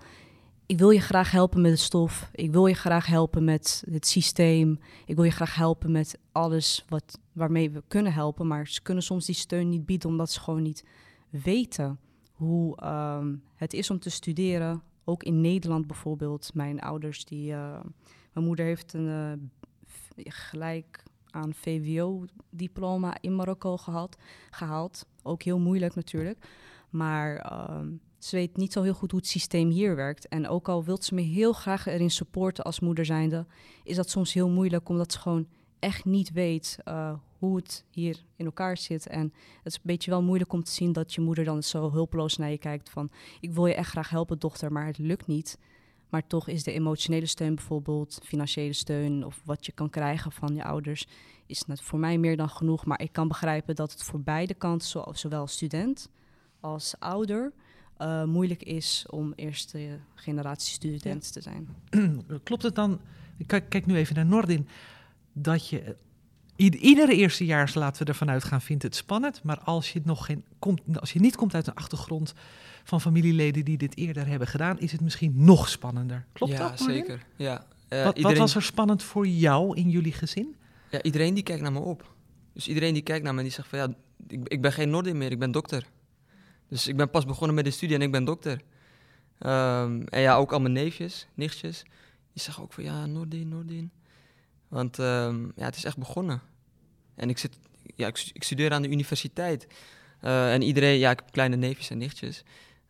ik 0.65 0.77
wil 0.77 0.89
je 0.89 1.00
graag 1.00 1.32
helpen 1.32 1.62
met 1.62 1.72
de 1.72 1.77
stof, 1.77 2.30
ik 2.34 2.51
wil 2.51 2.65
je 2.65 2.74
graag 2.74 3.06
helpen 3.06 3.44
met 3.44 3.84
het 3.89 4.08
systeem... 4.08 4.80
ik 5.06 5.15
wil 5.15 5.24
je 5.24 5.32
graag 5.32 5.56
helpen 5.56 5.92
met 5.92 6.20
alles 6.32 6.86
wat, 6.89 7.20
waarmee 7.34 7.72
we 7.72 7.84
kunnen 7.88 8.13
helpen... 8.13 8.48
maar 8.48 8.68
ze 8.68 8.82
kunnen 8.82 9.04
soms 9.04 9.25
die 9.25 9.36
steun 9.36 9.70
niet 9.70 9.86
bieden 9.86 10.10
omdat 10.10 10.32
ze 10.32 10.39
gewoon 10.39 10.62
niet 10.62 10.86
weten 11.30 12.00
hoe 12.32 12.86
um, 12.86 13.44
het 13.56 13.74
is 13.74 13.89
om 13.89 14.00
te 14.00 14.10
studeren. 14.10 14.82
Ook 15.04 15.24
in 15.24 15.42
Nederland 15.42 15.88
bijvoorbeeld, 15.88 16.51
mijn 16.54 16.82
ouders 16.82 17.25
die... 17.25 17.51
Uh, 17.51 17.80
mijn 18.34 18.46
moeder 18.48 18.65
heeft 18.65 18.94
een 18.94 19.39
uh, 20.18 20.25
gelijk 20.25 21.04
aan 21.36 21.54
VWO-diploma 21.54 23.18
in 23.22 23.36
Marokko 23.36 23.77
gehad, 23.77 24.18
gehaald. 24.50 25.06
Ook 25.24 25.44
heel 25.44 25.60
moeilijk 25.60 25.96
natuurlijk. 25.96 26.46
Maar 26.89 27.36
ehm, 27.36 27.92
ze 28.18 28.36
weet 28.36 28.58
niet 28.58 28.74
zo 28.74 28.82
heel 28.82 28.94
goed 28.94 29.12
hoe 29.12 29.20
het 29.20 29.30
systeem 29.30 29.70
hier 29.70 29.96
werkt. 29.96 30.27
En 30.27 30.48
ook 30.48 30.70
al 30.70 30.84
wilt 30.84 31.04
ze 31.04 31.13
me 31.13 31.22
heel 31.22 31.54
graag 31.54 31.86
erin 31.86 32.12
supporten 32.12 32.63
als 32.63 32.80
moeder 32.80 33.06
zijnde, 33.06 33.46
is 33.84 33.96
dat 33.96 34.10
soms 34.10 34.34
heel 34.34 34.50
moeilijk 34.50 34.89
omdat 34.89 35.12
ze 35.12 35.20
gewoon 35.20 35.48
echt 35.80 36.06
niet 36.06 36.32
weet 36.32 36.77
uh, 36.88 37.13
hoe 37.38 37.56
het 37.56 37.86
hier 37.89 38.24
in 38.36 38.46
elkaar 38.46 38.77
zit. 38.77 39.08
En 39.08 39.34
het 39.58 39.65
is 39.65 39.75
een 39.75 39.82
beetje 39.84 40.12
wel 40.12 40.24
moeilijk 40.24 40.54
om 40.54 40.63
te 40.63 40.72
zien 40.72 40.94
dat 40.94 41.13
je 41.13 41.22
moeder 41.22 41.44
dan 41.44 41.63
zo 41.63 41.92
hulpeloos 41.92 42.38
naar 42.38 42.50
je 42.50 42.58
kijkt 42.58 42.89
van 42.89 43.10
ik 43.39 43.51
wil 43.51 43.65
je 43.65 43.74
echt 43.74 43.89
graag 43.89 44.10
helpen 44.10 44.39
dochter, 44.39 44.72
maar 44.72 44.86
het 44.86 44.98
lukt 44.98 45.27
niet. 45.27 45.58
Maar 46.10 46.28
toch 46.28 46.48
is 46.48 46.64
de 46.64 46.72
emotionele 46.72 47.26
steun 47.26 47.56
bijvoorbeeld, 47.56 48.20
financiële 48.24 48.74
steun 48.74 49.26
of 49.26 49.42
wat 49.46 49.66
je 49.66 49.72
kan 49.72 49.90
krijgen 49.90 50.32
van 50.32 50.56
je 50.56 50.64
ouders, 50.64 51.08
is 51.46 51.66
net 51.66 51.82
voor 51.82 52.00
mij 52.00 52.18
meer 52.18 52.38
dan 52.38 52.50
genoeg. 52.50 52.86
Maar 52.86 53.02
ik 53.02 53.12
kan 53.12 53.28
begrijpen 53.28 53.76
dat 53.76 53.92
het 53.92 54.04
voor 54.04 54.22
beide 54.22 54.54
kanten, 54.54 55.18
zowel 55.18 55.48
student 55.48 56.10
als 56.60 56.96
ouder, 57.00 57.54
uh, 58.02 58.24
moeilijk 58.24 58.64
is 58.64 59.06
om 59.10 59.34
eerste 59.36 60.00
generatie 60.14 60.74
student 60.74 61.34
te 61.34 61.42
zijn. 61.42 61.68
Klopt 62.44 62.64
het 62.64 62.76
dan, 62.76 63.00
ik 63.38 63.48
kijk 63.48 63.86
nu 63.86 63.96
even 63.96 64.16
naar 64.16 64.26
Nordin, 64.26 64.68
dat 65.34 65.68
je 65.68 65.96
iedere 66.56 67.16
eerstejaars, 67.16 67.74
laten 67.74 68.04
we 68.04 68.12
ervan 68.12 68.30
uitgaan, 68.30 68.62
vindt 68.62 68.84
het 68.84 68.96
spannend. 68.96 69.44
Maar 69.44 69.60
als 69.60 69.94
je, 69.94 70.02
nog 70.04 70.26
geen, 70.26 70.44
komt, 70.60 71.00
als 71.00 71.14
je 71.14 71.20
niet 71.20 71.36
komt 71.36 71.54
uit 71.54 71.68
een 71.68 71.74
achtergrond 71.74 72.34
van 72.84 73.02
familieleden 73.02 73.66
die 73.66 73.78
dit 73.78 73.98
eerder 73.98 74.28
hebben 74.28 74.48
gedaan, 74.48 74.80
is 74.80 74.92
het 74.92 75.02
misschien 75.02 75.34
nog 75.36 75.70
spannender. 75.70 76.26
Klopt 76.34 76.54
ja, 76.54 76.70
dat? 76.70 76.80
Zeker. 76.80 77.26
Ja, 77.36 77.66
uh, 77.90 78.04
wat, 78.04 78.20
wat, 78.20 78.38
was 78.38 78.56
er 78.56 78.62
spannend 78.62 79.04
voor 79.04 79.28
jou 79.28 79.78
in 79.78 79.90
jullie 79.90 80.14
gezin? 80.14 80.56
Ja, 80.90 81.02
iedereen 81.02 81.34
die 81.34 81.44
kijkt 81.44 81.62
naar 81.62 81.72
me 81.72 81.80
op. 81.80 82.14
Dus 82.54 82.68
iedereen 82.68 82.94
die 82.94 83.04
kijkt 83.04 83.24
naar 83.24 83.34
me 83.34 83.40
en 83.40 83.46
die 83.46 83.54
zegt 83.54 83.68
van 83.68 83.80
ja, 83.80 83.94
ik, 84.28 84.48
ik 84.48 84.62
ben 84.62 84.74
geen 84.74 84.90
Nordin 84.90 85.18
meer, 85.18 85.32
ik 85.32 85.40
ben 85.40 85.52
dokter. 85.52 85.86
Dus 86.70 86.88
ik 86.88 86.98
ben 86.98 87.10
pas 87.10 87.26
begonnen 87.26 87.56
met 87.56 87.66
de 87.66 87.72
studie 87.72 87.96
en 87.96 88.02
ik 88.02 88.12
ben 88.12 88.26
dokter. 88.26 88.62
Um, 89.40 90.08
en 90.08 90.22
ja, 90.22 90.36
ook 90.36 90.52
al 90.52 90.60
mijn 90.60 90.74
neefjes, 90.74 91.28
nichtjes, 91.34 91.84
die 92.34 92.42
zeggen 92.42 92.64
ook 92.64 92.74
van 92.74 92.84
ja, 92.84 93.06
Nordin, 93.06 93.48
Nordin. 93.48 93.92
Want 94.68 94.98
um, 94.98 95.52
ja, 95.56 95.66
het 95.66 95.76
is 95.76 95.84
echt 95.84 95.98
begonnen. 95.98 96.42
En 97.16 97.30
ik, 97.30 97.38
zit, 97.38 97.58
ja, 97.96 98.08
ik, 98.08 98.30
ik 98.34 98.44
studeer 98.44 98.72
aan 98.72 98.82
de 98.82 98.90
universiteit. 98.90 99.68
Uh, 100.22 100.54
en 100.54 100.62
iedereen, 100.62 100.98
ja, 100.98 101.12
ik 101.12 101.20
heb 101.20 101.32
kleine 101.32 101.56
neefjes 101.56 101.90
en 101.90 101.98
nichtjes. 101.98 102.44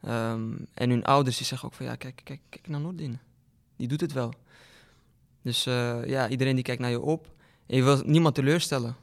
Um, 0.07 0.67
en 0.73 0.89
hun 0.89 1.03
ouders 1.03 1.37
die 1.37 1.45
zeggen 1.45 1.67
ook 1.67 1.73
van 1.73 1.85
ja, 1.85 1.95
kijk, 1.95 2.21
kijk, 2.23 2.39
kijk 2.49 2.67
naar 2.67 2.79
Noordin. 2.79 3.19
Die 3.75 3.87
doet 3.87 4.01
het 4.01 4.13
wel. 4.13 4.33
Dus 5.41 5.67
uh, 5.67 6.05
ja, 6.05 6.29
iedereen 6.29 6.55
die 6.55 6.63
kijkt 6.63 6.81
naar 6.81 6.89
je 6.89 7.01
op. 7.01 7.33
En 7.65 7.75
je 7.75 7.83
wil 7.83 8.01
niemand 8.05 8.35
teleurstellen. 8.35 8.95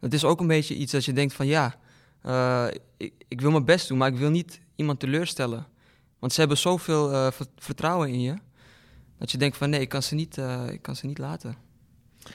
Het 0.00 0.14
is 0.14 0.24
ook 0.24 0.40
een 0.40 0.46
beetje 0.46 0.74
iets 0.74 0.92
dat 0.92 1.04
je 1.04 1.12
denkt 1.12 1.34
van 1.34 1.46
ja, 1.46 1.78
uh, 2.26 2.66
ik, 2.96 3.12
ik, 3.28 3.40
wil 3.40 3.50
mijn 3.50 3.64
best 3.64 3.88
doen, 3.88 3.98
maar 3.98 4.12
ik 4.12 4.18
wil 4.18 4.30
niet 4.30 4.60
iemand 4.74 5.00
teleurstellen. 5.00 5.66
Want 6.18 6.32
ze 6.32 6.40
hebben 6.40 6.58
zoveel 6.58 7.32
vertrouwen 7.56 8.08
in 8.08 8.20
je. 8.20 8.34
Dat 9.18 9.30
je 9.30 9.38
denkt 9.38 9.56
van 9.56 9.70
nee, 9.70 9.80
ik 9.80 9.88
kan 9.88 10.02
ze 10.02 10.14
niet, 10.14 10.36
ik 10.70 10.82
kan 10.82 10.96
ze 10.96 11.06
niet 11.06 11.18
laten. 11.18 11.65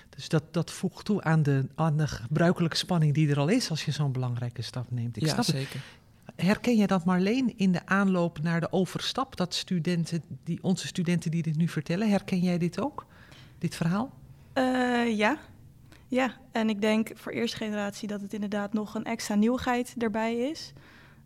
Dus 0.09 0.29
dat, 0.29 0.53
dat 0.53 0.71
voegt 0.71 1.05
toe 1.05 1.23
aan 1.23 1.43
de, 1.43 1.67
aan 1.75 1.97
de 1.97 2.07
gebruikelijke 2.07 2.77
spanning 2.77 3.13
die 3.13 3.29
er 3.29 3.39
al 3.39 3.47
is 3.47 3.69
als 3.69 3.85
je 3.85 3.91
zo'n 3.91 4.11
belangrijke 4.11 4.61
stap 4.61 4.91
neemt. 4.91 5.17
Ik 5.17 5.25
ja, 5.25 5.29
snap 5.29 5.45
zeker. 5.45 5.81
Het. 6.25 6.45
Herken 6.45 6.75
je 6.75 6.87
dat 6.87 7.05
Marleen 7.05 7.57
in 7.57 7.71
de 7.71 7.85
aanloop 7.85 8.41
naar 8.41 8.59
de 8.59 8.71
overstap? 8.71 9.35
Dat 9.35 9.53
studenten, 9.53 10.23
die, 10.43 10.59
onze 10.61 10.87
studenten 10.87 11.31
die 11.31 11.41
dit 11.41 11.57
nu 11.57 11.67
vertellen, 11.67 12.09
herken 12.09 12.39
jij 12.39 12.57
dit 12.57 12.79
ook? 12.79 13.05
Dit 13.57 13.75
verhaal? 13.75 14.13
Uh, 14.53 15.17
ja. 15.17 15.37
Ja, 16.07 16.37
en 16.51 16.69
ik 16.69 16.81
denk 16.81 17.11
voor 17.15 17.31
eerste 17.31 17.57
generatie 17.57 18.07
dat 18.07 18.21
het 18.21 18.33
inderdaad 18.33 18.73
nog 18.73 18.95
een 18.95 19.05
extra 19.05 19.35
nieuwigheid 19.35 19.95
erbij 19.97 20.35
is. 20.35 20.73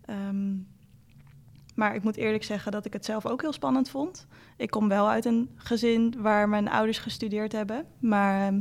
Um, 0.10 0.68
maar 1.76 1.96
ik 1.96 2.04
moet 2.04 2.18
eerlijk 2.18 2.44
zeggen 2.44 2.72
dat 2.72 2.86
ik 2.86 2.94
het 2.94 3.06
zelf 3.06 3.26
ook 3.26 3.42
heel 3.42 3.54
spannend 3.54 3.90
vond. 3.90 4.28
Ik 4.58 4.70
kom 4.70 4.88
wel 4.88 5.10
uit 5.10 5.26
een 5.26 5.50
gezin 5.56 6.16
waar 6.18 6.50
mijn 6.50 6.70
ouders 6.70 6.98
gestudeerd 6.98 7.52
hebben. 7.52 7.86
Maar 8.00 8.48
ehm, 8.48 8.60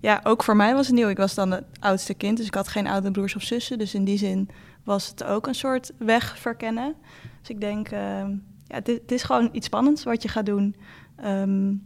ja, 0.00 0.20
ook 0.22 0.42
voor 0.42 0.56
mij 0.56 0.74
was 0.74 0.86
het 0.86 0.96
nieuw. 0.96 1.08
Ik 1.08 1.16
was 1.16 1.34
dan 1.34 1.50
het 1.50 1.64
oudste 1.80 2.14
kind, 2.14 2.36
dus 2.36 2.46
ik 2.46 2.54
had 2.54 2.68
geen 2.68 2.86
oudere 2.86 3.12
broers 3.12 3.36
of 3.36 3.42
zussen. 3.42 3.78
Dus 3.78 3.94
in 3.94 4.04
die 4.04 4.18
zin 4.18 4.48
was 4.84 5.08
het 5.08 5.24
ook 5.24 5.46
een 5.46 5.54
soort 5.54 5.92
weg 5.96 6.38
verkennen. 6.38 6.94
Dus 7.40 7.50
ik 7.50 7.60
denk, 7.60 7.92
uh, 7.92 7.98
ja, 8.64 8.80
het, 8.82 9.12
is 9.12 9.22
gewoon 9.22 9.48
iets 9.52 9.66
spannends 9.66 10.04
wat 10.04 10.22
je 10.22 10.28
gaat 10.28 10.46
doen. 10.46 10.76
Um, 11.24 11.82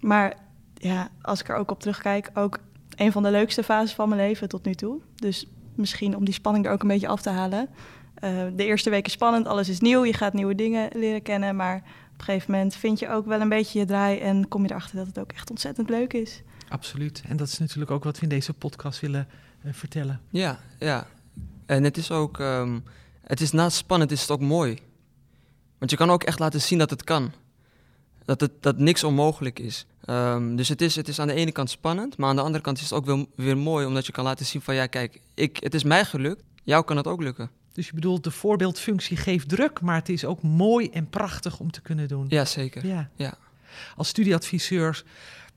maar 0.00 0.36
ja, 0.74 1.08
als 1.22 1.40
ik 1.40 1.48
er 1.48 1.56
ook 1.56 1.70
op 1.70 1.80
terugkijk, 1.80 2.30
ook 2.34 2.58
een 2.96 3.12
van 3.12 3.22
de 3.22 3.30
leukste 3.30 3.62
fases 3.62 3.94
van 3.94 4.08
mijn 4.08 4.20
leven 4.20 4.48
tot 4.48 4.64
nu 4.64 4.74
toe. 4.74 5.00
Dus 5.14 5.46
misschien 5.74 6.16
om 6.16 6.24
die 6.24 6.34
spanning 6.34 6.66
er 6.66 6.72
ook 6.72 6.82
een 6.82 6.88
beetje 6.88 7.08
af 7.08 7.22
te 7.22 7.30
halen. 7.30 7.68
Uh, 8.24 8.42
de 8.52 8.64
eerste 8.64 8.90
week 8.90 9.06
is 9.06 9.12
spannend, 9.12 9.46
alles 9.46 9.68
is 9.68 9.80
nieuw, 9.80 10.04
je 10.04 10.12
gaat 10.12 10.32
nieuwe 10.32 10.54
dingen 10.54 10.90
leren 10.94 11.22
kennen. 11.22 11.56
Maar 11.56 11.76
op 11.76 12.18
een 12.18 12.24
gegeven 12.24 12.50
moment 12.50 12.74
vind 12.74 12.98
je 12.98 13.08
ook 13.08 13.26
wel 13.26 13.40
een 13.40 13.48
beetje 13.48 13.78
je 13.78 13.84
draai 13.84 14.18
en 14.18 14.48
kom 14.48 14.62
je 14.62 14.70
erachter 14.70 14.96
dat 14.96 15.06
het 15.06 15.18
ook 15.18 15.32
echt 15.32 15.50
ontzettend 15.50 15.90
leuk 15.90 16.12
is. 16.12 16.42
Absoluut. 16.68 17.22
En 17.28 17.36
dat 17.36 17.48
is 17.48 17.58
natuurlijk 17.58 17.90
ook 17.90 18.04
wat 18.04 18.16
we 18.16 18.22
in 18.22 18.28
deze 18.28 18.52
podcast 18.52 19.00
willen 19.00 19.28
uh, 19.64 19.72
vertellen. 19.72 20.20
Ja, 20.30 20.58
ja. 20.78 21.06
En 21.66 21.84
het 21.84 21.96
is 21.96 22.10
ook, 22.10 22.38
um, 22.38 22.84
het 23.22 23.40
is 23.40 23.50
naast 23.50 23.76
spannend, 23.76 24.10
is 24.10 24.20
het 24.20 24.30
ook 24.30 24.40
mooi. 24.40 24.78
Want 25.78 25.90
je 25.90 25.96
kan 25.96 26.10
ook 26.10 26.22
echt 26.22 26.38
laten 26.38 26.60
zien 26.60 26.78
dat 26.78 26.90
het 26.90 27.04
kan. 27.04 27.32
Dat, 28.24 28.40
het, 28.40 28.52
dat 28.60 28.78
niks 28.78 29.04
onmogelijk 29.04 29.58
is. 29.58 29.86
Um, 30.06 30.56
dus 30.56 30.68
het 30.68 30.82
is, 30.82 30.96
het 30.96 31.08
is 31.08 31.18
aan 31.18 31.26
de 31.26 31.34
ene 31.34 31.52
kant 31.52 31.70
spannend, 31.70 32.16
maar 32.16 32.28
aan 32.28 32.36
de 32.36 32.42
andere 32.42 32.62
kant 32.62 32.76
is 32.78 32.82
het 32.82 32.92
ook 32.92 33.04
weer, 33.04 33.26
weer 33.34 33.58
mooi, 33.58 33.86
omdat 33.86 34.06
je 34.06 34.12
kan 34.12 34.24
laten 34.24 34.46
zien 34.46 34.60
van 34.60 34.74
ja, 34.74 34.86
kijk, 34.86 35.20
ik, 35.34 35.56
het 35.60 35.74
is 35.74 35.84
mij 35.84 36.04
gelukt, 36.04 36.42
jou 36.62 36.84
kan 36.84 36.96
het 36.96 37.06
ook 37.06 37.22
lukken. 37.22 37.50
Dus 37.72 37.86
je 37.86 37.94
bedoelt, 37.94 38.24
de 38.24 38.30
voorbeeldfunctie 38.30 39.16
geeft 39.16 39.48
druk, 39.48 39.80
maar 39.80 39.94
het 39.94 40.08
is 40.08 40.24
ook 40.24 40.42
mooi 40.42 40.90
en 40.90 41.08
prachtig 41.08 41.60
om 41.60 41.70
te 41.70 41.80
kunnen 41.80 42.08
doen. 42.08 42.26
Ja, 42.28 42.44
zeker. 42.44 42.86
Ja. 42.86 43.10
ja. 43.14 43.34
Als 43.96 44.08
studieadviseurs 44.08 45.04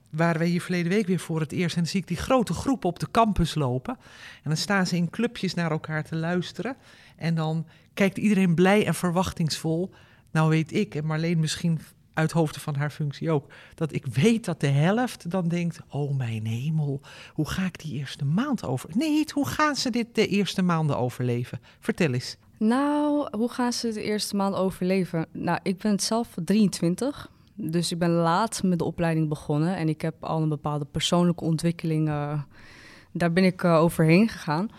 waren 0.10 0.39
wij 0.39 0.48
hier 0.48 0.62
verleden 0.62 0.91
week 0.91 1.08
weer 1.08 1.20
voor 1.20 1.39
het 1.39 1.51
eerst. 1.51 1.75
En 1.75 1.82
dan 1.82 1.91
zie 1.91 2.00
ik 2.00 2.08
die 2.08 2.17
grote 2.17 2.53
groepen 2.53 2.89
op 2.89 3.00
de 3.00 3.12
campus 3.12 3.55
lopen. 3.55 3.98
En 4.36 4.50
dan 4.50 4.58
staan 4.58 4.88
ze 4.88 4.96
in 4.96 5.10
clubjes 5.10 5.53
naar 5.53 5.72
elkaar 5.72 6.03
te 6.03 6.15
luisteren. 6.15 6.75
En 7.15 7.36
dan 7.36 7.67
kijkt 7.93 8.17
iedereen 8.17 8.55
blij 8.55 8.86
en 8.86 8.96
verwachtingsvol. 8.96 9.93
Nou 10.32 10.50
weet 10.50 10.74
ik, 10.74 10.96
en 10.96 11.05
Marleen 11.05 11.39
misschien 11.39 11.79
uit 12.13 12.32
hoofden 12.32 12.62
van 12.62 12.75
haar 12.75 12.89
functie 12.89 13.32
ook, 13.32 13.51
dat 13.75 13.93
ik 13.93 14.05
weet 14.05 14.46
dat 14.46 14.60
de 14.60 14.67
helft 14.67 15.29
dan 15.29 15.48
denkt: 15.48 15.79
Oh 15.89 16.17
mijn 16.17 16.46
hemel, 16.46 17.01
hoe 17.34 17.50
ga 17.50 17.65
ik 17.65 17.79
die 17.79 17.93
eerste 17.93 18.25
maand 18.25 18.65
over? 18.65 18.89
Nee, 18.93 19.25
hoe 19.34 19.48
gaan 19.48 19.75
ze 19.75 19.89
dit 19.89 20.15
de 20.15 20.27
eerste 20.27 20.62
maanden 20.62 20.98
overleven? 20.98 21.60
Vertel 21.79 22.13
eens. 22.13 22.38
Nou, 22.58 23.27
hoe 23.38 23.50
gaan 23.50 23.74
ze 23.74 23.91
de 23.91 24.03
eerste 24.03 24.36
maand 24.36 24.55
overleven? 24.55 25.25
Nou, 25.32 25.60
ik 25.63 25.77
ben 25.77 26.00
zelf 26.00 26.36
23. 26.46 27.32
Dus 27.55 27.91
ik 27.91 28.00
ben 28.00 28.10
laat 28.10 28.63
met 28.63 28.79
de 28.79 28.86
opleiding 28.86 29.29
begonnen 29.29 29.75
en 29.75 29.89
ik 29.89 30.01
heb 30.01 30.24
al 30.24 30.41
een 30.41 30.50
bepaalde 30.50 30.86
persoonlijke 30.86 31.43
ontwikkeling. 31.43 32.08
Uh, 32.08 32.41
daar 33.12 33.34
ben 33.34 33.43
ik 33.43 33.63
uh, 33.63 33.75
overheen 33.75 34.29
gegaan. 34.29 34.70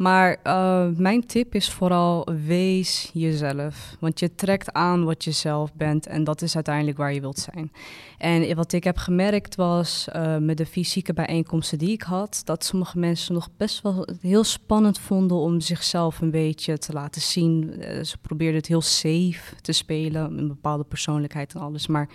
Maar 0.00 0.36
uh, 0.44 0.86
mijn 0.96 1.26
tip 1.26 1.54
is 1.54 1.70
vooral 1.70 2.28
wees 2.46 3.10
jezelf. 3.12 3.96
Want 3.98 4.18
je 4.18 4.34
trekt 4.34 4.72
aan 4.72 5.04
wat 5.04 5.24
je 5.24 5.30
zelf 5.30 5.74
bent 5.74 6.06
en 6.06 6.24
dat 6.24 6.42
is 6.42 6.54
uiteindelijk 6.54 6.96
waar 6.96 7.14
je 7.14 7.20
wilt 7.20 7.38
zijn. 7.38 7.72
En 8.18 8.54
wat 8.54 8.72
ik 8.72 8.84
heb 8.84 8.96
gemerkt 8.96 9.54
was 9.54 10.08
uh, 10.16 10.36
met 10.36 10.56
de 10.56 10.66
fysieke 10.66 11.12
bijeenkomsten 11.12 11.78
die 11.78 11.92
ik 11.92 12.02
had, 12.02 12.42
dat 12.44 12.64
sommige 12.64 12.98
mensen 12.98 13.34
nog 13.34 13.48
best 13.56 13.82
wel 13.82 14.08
heel 14.20 14.44
spannend 14.44 14.98
vonden 14.98 15.36
om 15.36 15.60
zichzelf 15.60 16.20
een 16.20 16.30
beetje 16.30 16.78
te 16.78 16.92
laten 16.92 17.20
zien. 17.20 17.74
Uh, 17.78 18.02
ze 18.02 18.18
probeerden 18.18 18.56
het 18.56 18.66
heel 18.66 18.80
safe 18.80 19.56
te 19.60 19.72
spelen, 19.72 20.38
een 20.38 20.48
bepaalde 20.48 20.84
persoonlijkheid 20.84 21.54
en 21.54 21.60
alles. 21.60 21.86
Maar 21.86 22.08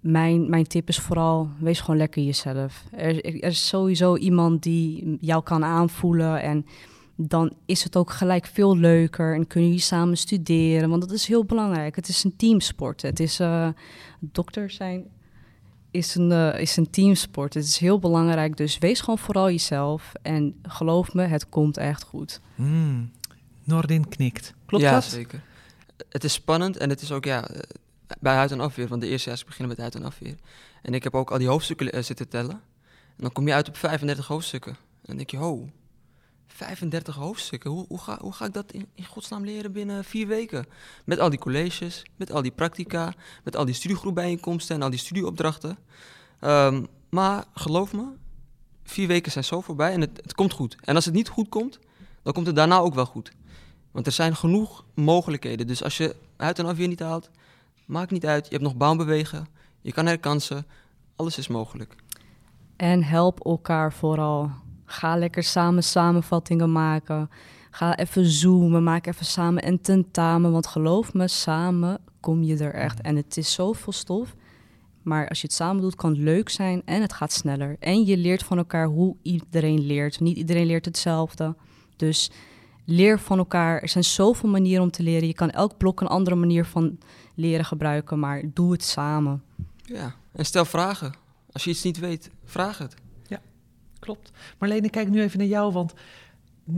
mijn, 0.00 0.50
mijn 0.50 0.66
tip 0.66 0.88
is 0.88 0.98
vooral, 0.98 1.48
wees 1.58 1.80
gewoon 1.80 1.96
lekker 1.96 2.22
jezelf. 2.22 2.84
Er, 2.90 3.24
er 3.24 3.42
is 3.42 3.68
sowieso 3.68 4.16
iemand 4.16 4.62
die 4.62 5.16
jou 5.20 5.42
kan 5.42 5.64
aanvoelen 5.64 6.42
en 6.42 6.66
dan 7.16 7.52
is 7.66 7.84
het 7.84 7.96
ook 7.96 8.10
gelijk 8.10 8.46
veel 8.46 8.76
leuker 8.76 9.34
en 9.34 9.46
kunnen 9.46 9.68
jullie 9.68 9.84
samen 9.84 10.16
studeren. 10.16 10.88
Want 10.88 11.02
dat 11.02 11.10
is 11.10 11.26
heel 11.26 11.44
belangrijk. 11.44 11.96
Het 11.96 12.08
is 12.08 12.24
een 12.24 12.36
teamsport. 12.36 13.02
Het 13.02 13.20
is 13.20 13.40
uh, 13.40 13.68
dokter 14.20 14.70
zijn 14.70 15.06
is 15.96 16.14
een, 16.14 16.30
uh, 16.30 16.60
is 16.60 16.76
een 16.76 16.90
teamsport. 16.90 17.54
Het 17.54 17.64
is 17.64 17.78
heel 17.78 17.98
belangrijk. 17.98 18.56
Dus 18.56 18.78
wees 18.78 19.00
gewoon 19.00 19.18
vooral 19.18 19.50
jezelf. 19.50 20.12
En 20.22 20.58
geloof 20.62 21.14
me, 21.14 21.22
het 21.22 21.48
komt 21.48 21.76
echt 21.76 22.02
goed. 22.02 22.40
Mm. 22.54 23.10
Nordin 23.64 24.08
knikt. 24.08 24.54
Klopt 24.66 24.84
ja, 24.84 24.92
dat? 24.92 25.04
zeker. 25.04 25.42
Het 26.08 26.24
is 26.24 26.32
spannend 26.32 26.76
en 26.76 26.90
het 26.90 27.00
is 27.00 27.12
ook 27.12 27.24
ja, 27.24 27.48
eh, 27.48 27.60
bij 28.20 28.34
huid 28.34 28.50
en 28.50 28.60
afweer. 28.60 28.88
Want 28.88 29.00
de 29.00 29.08
eerste 29.08 29.28
jaar 29.28 29.42
beginnen 29.46 29.68
met 29.68 29.78
huid 29.78 29.94
en 29.94 30.04
afweer. 30.04 30.34
En 30.82 30.94
ik 30.94 31.02
heb 31.02 31.14
ook 31.14 31.30
al 31.30 31.38
die 31.38 31.48
hoofdstukken 31.48 32.04
zitten 32.04 32.28
tellen. 32.28 32.60
En 33.16 33.22
dan 33.22 33.32
kom 33.32 33.46
je 33.46 33.54
uit 33.54 33.68
op 33.68 33.76
35 33.76 34.26
hoofdstukken. 34.26 34.72
En 34.72 35.02
dan 35.02 35.16
denk 35.16 35.30
je, 35.30 35.36
ho, 35.36 35.68
35 36.56 37.14
hoofdstukken. 37.14 37.70
Hoe, 37.70 37.84
hoe, 37.88 37.98
ga, 37.98 38.18
hoe 38.20 38.32
ga 38.32 38.44
ik 38.44 38.52
dat 38.52 38.72
in, 38.72 38.88
godsnaam 39.04 39.44
leren 39.44 39.72
binnen 39.72 40.04
vier 40.04 40.26
weken? 40.26 40.66
Met 41.04 41.18
al 41.18 41.30
die 41.30 41.38
colleges, 41.38 42.02
met 42.16 42.32
al 42.32 42.42
die 42.42 42.50
practica, 42.50 43.14
met 43.44 43.56
al 43.56 43.64
die 43.64 43.74
studiegroepbijeenkomsten 43.74 44.76
en 44.76 44.82
al 44.82 44.90
die 44.90 44.98
studieopdrachten. 44.98 45.78
Um, 46.40 46.86
maar 47.08 47.44
geloof 47.54 47.92
me, 47.92 48.04
vier 48.84 49.06
weken 49.06 49.32
zijn 49.32 49.44
zo 49.44 49.60
voorbij 49.60 49.92
en 49.92 50.00
het, 50.00 50.20
het 50.22 50.34
komt 50.34 50.52
goed. 50.52 50.76
En 50.80 50.94
als 50.94 51.04
het 51.04 51.14
niet 51.14 51.28
goed 51.28 51.48
komt, 51.48 51.78
dan 52.22 52.32
komt 52.32 52.46
het 52.46 52.56
daarna 52.56 52.78
ook 52.78 52.94
wel 52.94 53.06
goed. 53.06 53.32
Want 53.90 54.06
er 54.06 54.12
zijn 54.12 54.36
genoeg 54.36 54.84
mogelijkheden. 54.94 55.66
Dus 55.66 55.82
als 55.82 55.96
je 55.96 56.16
uit 56.36 56.58
en 56.58 56.66
af 56.66 56.76
weer 56.76 56.88
niet 56.88 57.00
haalt, 57.00 57.30
maakt 57.84 58.10
niet 58.10 58.26
uit. 58.26 58.44
Je 58.44 58.50
hebt 58.50 58.62
nog 58.62 58.76
baanbewegen, 58.76 59.46
je 59.80 59.92
kan 59.92 60.06
herkansen. 60.06 60.66
Alles 61.16 61.38
is 61.38 61.48
mogelijk. 61.48 61.94
En 62.76 63.02
help 63.02 63.44
elkaar 63.44 63.92
vooral. 63.92 64.50
Ga 64.86 65.16
lekker 65.16 65.42
samen 65.42 65.82
samenvattingen 65.82 66.72
maken. 66.72 67.30
Ga 67.70 67.96
even 67.96 68.26
zoomen, 68.26 68.82
maak 68.82 69.06
even 69.06 69.26
samen 69.26 69.66
een 69.66 69.80
tentamen. 69.80 70.52
Want 70.52 70.66
geloof 70.66 71.14
me, 71.14 71.28
samen 71.28 71.98
kom 72.20 72.42
je 72.42 72.56
er 72.56 72.74
echt. 72.74 73.00
En 73.00 73.16
het 73.16 73.36
is 73.36 73.52
zoveel 73.52 73.92
stof. 73.92 74.34
Maar 75.02 75.28
als 75.28 75.40
je 75.40 75.46
het 75.46 75.56
samen 75.56 75.82
doet, 75.82 75.94
kan 75.94 76.10
het 76.10 76.18
leuk 76.18 76.48
zijn 76.48 76.82
en 76.84 77.00
het 77.00 77.12
gaat 77.12 77.32
sneller. 77.32 77.76
En 77.80 78.04
je 78.04 78.16
leert 78.16 78.42
van 78.42 78.58
elkaar 78.58 78.86
hoe 78.86 79.16
iedereen 79.22 79.80
leert. 79.80 80.20
Niet 80.20 80.36
iedereen 80.36 80.66
leert 80.66 80.84
hetzelfde. 80.84 81.54
Dus 81.96 82.30
leer 82.84 83.18
van 83.18 83.38
elkaar. 83.38 83.82
Er 83.82 83.88
zijn 83.88 84.04
zoveel 84.04 84.48
manieren 84.48 84.82
om 84.82 84.90
te 84.90 85.02
leren. 85.02 85.26
Je 85.26 85.34
kan 85.34 85.50
elk 85.50 85.76
blok 85.76 86.00
een 86.00 86.06
andere 86.06 86.36
manier 86.36 86.64
van 86.64 86.98
leren 87.34 87.64
gebruiken, 87.64 88.18
maar 88.18 88.42
doe 88.54 88.72
het 88.72 88.82
samen. 88.82 89.42
Ja, 89.82 90.14
en 90.32 90.44
stel 90.44 90.64
vragen. 90.64 91.14
Als 91.52 91.64
je 91.64 91.70
iets 91.70 91.82
niet 91.82 91.98
weet, 91.98 92.30
vraag 92.44 92.78
het. 92.78 92.94
Klopt. 94.06 94.30
Marlene, 94.58 94.90
kijk 94.90 95.08
nu 95.08 95.22
even 95.22 95.38
naar 95.38 95.46
jou, 95.46 95.72
want 95.72 95.94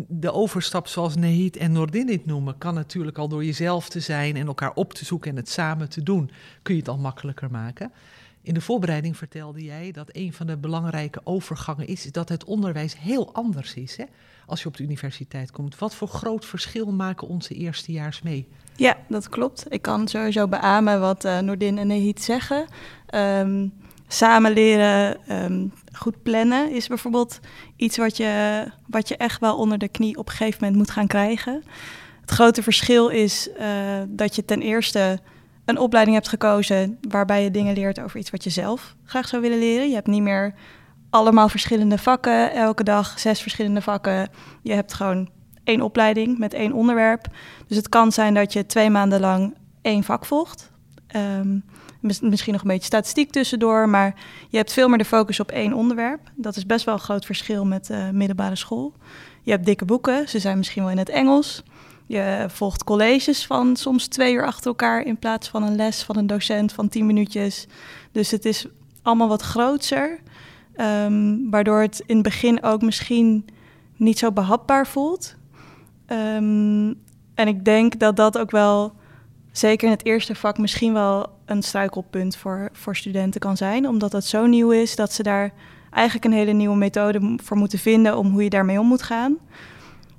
de 0.09 0.33
overstap 0.33 0.87
zoals 0.87 1.17
Nehit 1.17 1.57
en 1.57 1.73
Nordin 1.73 2.07
dit 2.07 2.27
noemen, 2.27 2.59
kan 2.59 2.75
natuurlijk 2.75 3.19
al 3.19 3.29
door 3.29 3.45
jezelf 3.45 3.89
te 3.89 4.01
zijn 4.01 4.37
en 4.37 4.47
elkaar 4.47 4.73
op 4.75 4.95
te 4.95 5.05
zoeken 5.05 5.31
en 5.31 5.37
het 5.37 5.49
samen 5.49 5.89
te 5.89 6.03
doen, 6.03 6.31
kun 6.63 6.75
je 6.75 6.81
het 6.81 6.89
al 6.89 6.99
makkelijker 6.99 7.51
maken. 7.51 7.93
In 8.43 8.55
de 8.55 8.61
voorbereiding 8.61 9.17
vertelde 9.17 9.65
jij 9.65 9.93
dat 9.93 10.09
een 10.13 10.33
van 10.33 10.47
de 10.47 10.57
belangrijke 10.57 11.21
overgangen 11.25 11.87
is 11.87 12.13
dat 12.13 12.29
het 12.29 12.45
onderwijs 12.45 12.99
heel 12.99 13.35
anders 13.35 13.75
is 13.75 13.97
hè? 13.97 14.05
als 14.47 14.63
je 14.63 14.69
op 14.69 14.77
de 14.77 14.83
universiteit 14.83 15.51
komt. 15.51 15.79
Wat 15.79 15.95
voor 15.95 16.09
groot 16.09 16.45
verschil 16.45 16.93
maken 16.93 17.29
onze 17.29 17.55
eerstejaars 17.55 18.23
mee? 18.23 18.49
Ja, 18.77 18.97
dat 19.09 19.29
klopt. 19.29 19.67
Ik 19.69 19.83
kan 19.83 20.09
sowieso 20.09 20.49
beamen 20.49 21.01
wat 21.01 21.25
uh, 21.25 21.39
Noordin 21.39 21.79
en 21.79 21.87
Nehit 21.87 22.23
zeggen. 22.23 22.67
Um, 23.15 23.73
samen 24.09 24.53
leren, 24.53 25.17
um, 25.45 25.73
goed 25.93 26.23
plannen 26.23 26.71
is 26.71 26.87
bijvoorbeeld 26.87 27.41
iets 27.77 27.97
wat 27.97 28.17
je, 28.17 28.65
wat 28.87 29.09
je 29.09 29.17
echt 29.17 29.41
wel 29.41 29.57
onder 29.57 29.79
de 29.79 29.89
knie 29.89 30.17
op 30.17 30.29
een 30.29 30.35
gegeven 30.35 30.59
moment 30.61 30.79
moet 30.79 30.91
gaan 30.91 31.07
krijgen. 31.07 31.63
Het 32.21 32.31
grote 32.31 32.63
verschil 32.63 33.09
is 33.09 33.49
uh, 33.61 33.67
dat 34.09 34.37
je 34.37 34.45
ten 34.45 34.61
eerste 34.61 35.19
een 35.65 35.79
opleiding 35.79 36.17
hebt 36.17 36.29
gekozen 36.29 36.99
waarbij 37.09 37.43
je 37.43 37.51
dingen 37.51 37.75
leert 37.75 38.01
over 38.01 38.19
iets 38.19 38.31
wat 38.31 38.45
je 38.45 38.51
zelf 38.51 38.95
graag 39.05 39.29
zou 39.29 39.43
willen 39.43 39.59
leren. 39.59 39.89
Je 39.89 39.95
hebt 39.95 40.07
niet 40.07 40.23
meer 40.23 40.55
allemaal 41.11 41.49
verschillende 41.49 41.99
vakken, 41.99 42.53
elke 42.53 42.83
dag 42.85 43.19
zes 43.19 43.41
verschillende 43.41 43.83
vakken. 43.83 44.29
Je 44.63 44.73
hebt 44.73 44.95
gewoon 44.95 45.29
één 45.65 45.81
opleiding 45.81 46.39
met 46.39 46.55
één 46.55 46.73
onderwerp. 46.73 47.27
Dus 47.67 47.77
het 47.77 47.89
kan 47.89 48.13
zijn 48.13 48.35
dat 48.35 48.53
je 48.53 48.67
twee 48.67 48.91
maanden 48.91 49.21
lang 49.21 49.55
één 49.83 50.05
vak 50.05 50.27
volgt. 50.27 50.71
Um, 51.17 51.65
misschien 52.01 52.53
nog 52.53 52.63
een 52.63 52.69
beetje 52.69 52.85
statistiek 52.85 53.31
tussendoor, 53.31 53.89
maar 53.89 54.15
je 54.49 54.57
hebt 54.57 54.73
veel 54.73 54.89
meer 54.89 54.99
de 54.99 55.05
focus 55.05 55.41
op 55.41 55.51
één 55.51 55.73
onderwerp. 55.73 56.21
Dat 56.35 56.57
is 56.57 56.67
best 56.67 56.85
wel 56.85 56.95
een 56.95 57.01
groot 57.01 57.25
verschil 57.25 57.65
met 57.65 57.91
uh, 57.91 58.11
middelbare 58.11 58.57
school. 58.57 58.93
Je 59.43 59.51
hebt 59.51 59.67
dikke 59.67 59.85
boeken, 59.85 60.29
ze 60.29 60.39
zijn 60.39 60.59
misschien 60.59 60.83
wel 60.83 60.91
in 60.91 60.99
het 60.99 61.09
Engels. 61.09 61.63
Je 62.07 62.47
volgt 62.49 62.85
colleges 62.85 63.47
van 63.47 63.77
soms 63.77 64.07
twee 64.07 64.35
uur 64.35 64.47
achter 64.47 64.67
elkaar 64.67 65.05
in 65.07 65.19
plaats 65.19 65.49
van 65.49 65.63
een 65.63 65.77
les 65.77 66.03
van 66.03 66.17
een 66.17 66.27
docent 66.27 66.73
van 66.73 66.89
tien 66.89 67.07
minuutjes. 67.07 67.67
Dus 68.13 68.31
het 68.31 68.45
is 68.45 68.67
allemaal 69.03 69.29
wat 69.29 69.43
groter, 69.43 70.21
um, 70.77 71.51
waardoor 71.51 71.81
het 71.81 72.03
in 72.07 72.15
het 72.15 72.25
begin 72.25 72.63
ook 72.63 72.83
misschien 72.83 73.47
niet 73.97 74.19
zo 74.19 74.33
behapbaar 74.33 74.87
voelt. 74.87 75.37
Um, 76.07 77.07
en 77.35 77.49
ik 77.49 77.65
denk 77.65 77.99
dat 77.99 78.17
dat 78.17 78.39
ook 78.39 78.51
wel, 78.51 78.93
zeker 79.53 79.87
in 79.87 79.93
het 79.93 80.05
eerste 80.05 80.35
vak, 80.35 80.59
misschien 80.59 80.93
wel 80.93 81.38
een 81.49 81.63
struikelpunt 81.63 82.37
voor, 82.37 82.69
voor 82.73 82.97
studenten 82.97 83.41
kan 83.41 83.57
zijn. 83.57 83.89
Omdat 83.89 84.13
het 84.13 84.25
zo 84.25 84.47
nieuw 84.47 84.71
is 84.71 84.97
dat 84.97 85.13
ze 85.13 85.23
daar 85.23 85.53
eigenlijk 85.91 86.25
een 86.25 86.39
hele 86.39 86.53
nieuwe 86.53 86.77
methode 86.77 87.39
voor 87.43 87.57
moeten 87.57 87.79
vinden 87.79 88.17
om 88.17 88.31
hoe 88.31 88.43
je 88.43 88.51
daarmee 88.51 88.81
om 88.81 88.87
moet 88.87 89.03
gaan. 89.03 89.37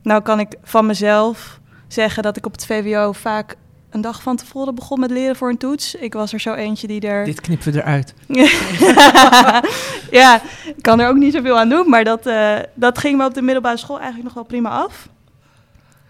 Nou 0.03 0.21
kan 0.21 0.39
ik 0.39 0.55
van 0.63 0.85
mezelf 0.85 1.59
zeggen 1.87 2.23
dat 2.23 2.37
ik 2.37 2.45
op 2.45 2.51
het 2.51 2.65
VWO 2.65 3.11
vaak 3.11 3.55
een 3.89 4.01
dag 4.01 4.21
van 4.21 4.35
tevoren 4.35 4.75
begon 4.75 4.99
met 4.99 5.11
leren 5.11 5.35
voor 5.35 5.49
een 5.49 5.57
toets. 5.57 5.95
Ik 5.95 6.13
was 6.13 6.33
er 6.33 6.39
zo 6.39 6.53
eentje 6.53 6.87
die 6.87 7.01
er. 7.01 7.25
Dit 7.25 7.41
knippen 7.41 7.71
we 7.71 7.79
eruit. 7.79 8.13
ja, 10.19 10.41
ik 10.65 10.81
kan 10.81 10.99
er 10.99 11.07
ook 11.07 11.15
niet 11.15 11.33
zoveel 11.33 11.59
aan 11.59 11.69
doen, 11.69 11.89
maar 11.89 12.03
dat, 12.03 12.27
uh, 12.27 12.57
dat 12.73 12.97
ging 12.97 13.17
me 13.17 13.25
op 13.25 13.33
de 13.33 13.41
middelbare 13.41 13.77
school 13.77 13.95
eigenlijk 13.95 14.25
nog 14.25 14.33
wel 14.33 14.43
prima 14.43 14.69
af. 14.69 15.09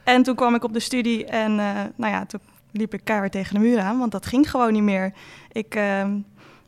En 0.04 0.24
toen 0.24 0.36
kwam 0.36 0.56
ik 0.56 0.64
op 0.64 0.74
de 0.74 0.80
studie 0.80 1.26
en 1.26 1.52
uh, 1.52 1.70
nou 1.96 2.14
ja, 2.14 2.26
toen 2.26 2.40
liep 2.72 2.94
ik 2.94 3.04
keihard 3.04 3.32
tegen 3.32 3.54
de 3.54 3.60
muur 3.60 3.80
aan, 3.80 4.00
want 4.00 4.12
dat 4.12 4.26
ging 4.26 4.52
gewoon 4.52 4.74
niet 4.74 4.84
meer. 4.84 5.14
Ik 5.52 5.76
uh, 5.76 6.06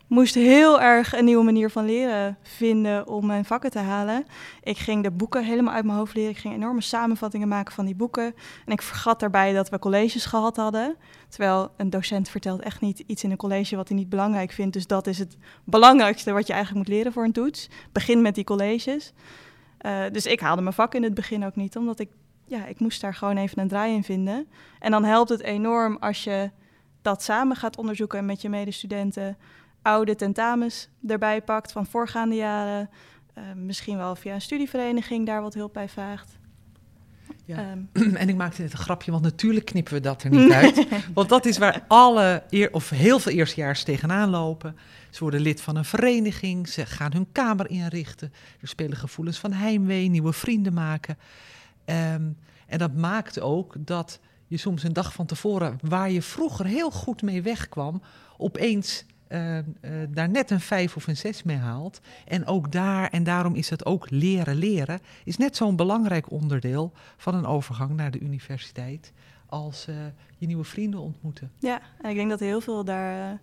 moest 0.08 0.36
heel 0.36 0.82
erg 0.82 1.16
een 1.18 1.26
nieuwe 1.26 1.44
manier 1.44 1.70
van 1.70 1.86
leren 1.86 2.38
vinden 2.42 3.08
om 3.08 3.26
mijn 3.26 3.46
vakken 3.46 3.72
te 3.72 3.80
halen. 3.80 4.26
Ik 4.64 4.78
ging 4.78 5.04
de 5.04 5.12
boeken 5.12 5.44
helemaal 5.44 5.74
uit 5.74 5.86
mijn 5.86 5.98
hoofd 5.98 6.16
leren. 6.16 6.32
Ik 6.32 6.38
ging 6.38 6.54
enorme 6.54 6.82
samenvattingen 6.82 7.48
maken 7.48 7.74
van 7.74 7.86
die 7.86 7.96
boeken. 7.96 8.36
En 8.66 8.72
ik 8.72 8.82
vergat 8.82 9.20
daarbij 9.20 9.54
dat 9.54 9.70
we 9.70 9.80
colleges 9.80 10.26
gehad 10.26 10.56
hadden. 10.56 10.96
Terwijl 11.30 11.72
een 11.78 11.90
docent 11.90 12.30
vertelt 12.30 12.62
echt 12.62 12.82
niet 12.82 13.04
iets 13.08 13.24
in 13.24 13.32
een 13.32 13.38
college 13.38 13.76
wat 13.76 13.88
hij 13.88 13.98
niet 13.98 14.10
belangrijk 14.10 14.52
vindt. 14.52 14.74
Dus 14.74 14.88
dat 14.88 15.08
is 15.08 15.18
het 15.18 15.38
belangrijkste 15.64 16.32
wat 16.32 16.48
je 16.48 16.54
eigenlijk 16.54 16.88
moet 16.88 16.96
leren 16.96 17.14
voor 17.14 17.24
een 17.24 17.32
toets. 17.32 17.70
Begin 17.92 18.22
met 18.22 18.36
die 18.36 18.44
colleges. 18.44 19.14
Uh, 19.86 20.04
dus 20.12 20.26
ik 20.26 20.40
haalde 20.40 20.62
mijn 20.62 20.76
vak 20.76 20.94
in 20.94 21.04
het 21.04 21.14
begin 21.14 21.46
ook 21.46 21.56
niet, 21.56 21.78
omdat 21.78 22.00
ik 22.00 22.10
ja, 22.52 22.66
ik 22.66 22.80
moest 22.80 23.02
daar 23.02 23.14
gewoon 23.14 23.38
even 23.38 23.60
een 23.60 23.68
draai 23.68 23.96
in 23.96 24.04
vinden. 24.04 24.48
En 24.80 24.92
dan 24.92 25.04
helpt 25.04 25.30
het 25.30 25.42
enorm 25.42 25.98
als 26.00 26.24
je 26.24 26.52
dat 27.02 27.24
samen 27.24 27.56
gaat 27.56 27.78
onderzoeken 27.78 28.20
en 28.20 28.26
met 28.26 28.42
je 28.42 28.50
medestudenten 28.50 29.38
oude 29.82 30.16
tentamens 30.16 30.90
erbij 31.08 31.42
pakt 31.42 31.72
van 31.72 31.86
voorgaande 31.86 32.36
jaren. 32.36 32.90
Uh, 33.38 33.44
misschien 33.56 33.98
wel 33.98 34.16
via 34.16 34.34
een 34.34 34.42
studievereniging 34.42 35.26
daar 35.26 35.42
wat 35.42 35.54
hulp 35.54 35.74
bij 35.74 35.90
vraagt. 35.90 36.40
Ja. 37.46 37.72
Um. 37.72 37.90
En 38.22 38.30
ik 38.30 38.36
maakte 38.36 38.62
net 38.62 38.72
een 38.72 38.78
grapje, 38.78 39.12
want 39.12 39.24
natuurlijk 39.24 39.66
knippen 39.66 39.94
we 39.94 40.00
dat 40.00 40.24
er 40.24 40.30
niet 40.30 40.52
uit. 40.52 40.88
want 41.14 41.30
dat 41.30 41.46
is 41.46 41.58
waar 41.58 41.84
alle, 41.88 42.44
eer, 42.50 42.74
of 42.74 42.90
heel 42.90 43.20
veel 43.20 43.32
eerstejaars 43.32 43.84
tegenaan 43.84 44.30
lopen. 44.30 44.78
Ze 45.10 45.20
worden 45.20 45.42
lid 45.42 45.62
van 45.62 45.76
een 45.76 45.86
vereniging, 45.86 46.68
ze 46.68 46.86
gaan 46.86 47.14
hun 47.14 47.28
kamer 47.32 47.70
inrichten. 47.70 48.34
Er 48.62 48.68
spelen 48.68 48.98
gevoelens 48.98 49.38
van 49.38 49.54
heimwee, 49.54 50.08
nieuwe 50.08 50.34
vrienden 50.34 50.74
maken. 50.74 51.18
Um, 51.92 52.38
en 52.68 52.78
dat 52.78 52.94
maakt 52.94 53.40
ook 53.40 53.76
dat 53.80 54.20
je 54.48 54.58
soms 54.58 54.84
een 54.84 54.94
dag 54.94 55.14
van 55.14 55.26
tevoren, 55.26 55.78
waar 55.82 56.12
je 56.12 56.22
vroeger 56.22 56.66
heel 56.66 56.92
goed 56.92 57.22
mee 57.22 57.42
wegkwam, 57.42 58.02
opeens 58.38 59.06
uh, 59.30 59.58
uh, 59.58 59.64
daar 60.10 60.30
net 60.30 60.52
een 60.52 60.60
vijf 60.60 60.96
of 60.96 61.08
een 61.08 61.18
zes 61.18 61.44
mee 61.44 61.58
haalt. 61.58 62.02
En 62.28 62.46
ook 62.46 62.72
daar, 62.72 63.10
en 63.10 63.24
daarom 63.24 63.56
is 63.56 63.70
het 63.70 63.86
ook 63.86 64.10
leren 64.10 64.56
leren, 64.56 65.00
is 65.24 65.38
net 65.38 65.56
zo'n 65.56 65.76
belangrijk 65.76 66.32
onderdeel 66.32 66.92
van 67.18 67.36
een 67.36 67.46
overgang 67.46 67.96
naar 67.96 68.12
de 68.12 68.20
universiteit 68.20 69.14
als 69.46 69.88
uh, 69.90 69.96
je 70.38 70.48
nieuwe 70.48 70.64
vrienden 70.64 71.00
ontmoeten. 71.00 71.52
Ja, 71.60 71.82
en 72.02 72.10
ik 72.10 72.16
denk 72.16 72.30
dat 72.30 72.40
heel 72.40 72.62
veel 72.62 72.84
daar, 72.84 73.42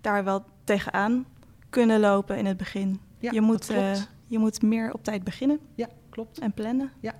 daar 0.00 0.24
wel 0.24 0.44
tegenaan 0.64 1.26
kunnen 1.70 2.00
lopen 2.00 2.38
in 2.38 2.46
het 2.46 2.56
begin. 2.56 3.00
Ja, 3.18 3.32
je, 3.32 3.40
moet, 3.40 3.66
je 4.26 4.38
moet 4.38 4.62
meer 4.62 4.92
op 4.92 5.04
tijd 5.04 5.24
beginnen. 5.24 5.58
Ja, 5.74 5.88
klopt. 6.10 6.38
En 6.38 6.52
plannen. 6.52 6.92
Ja. 7.00 7.14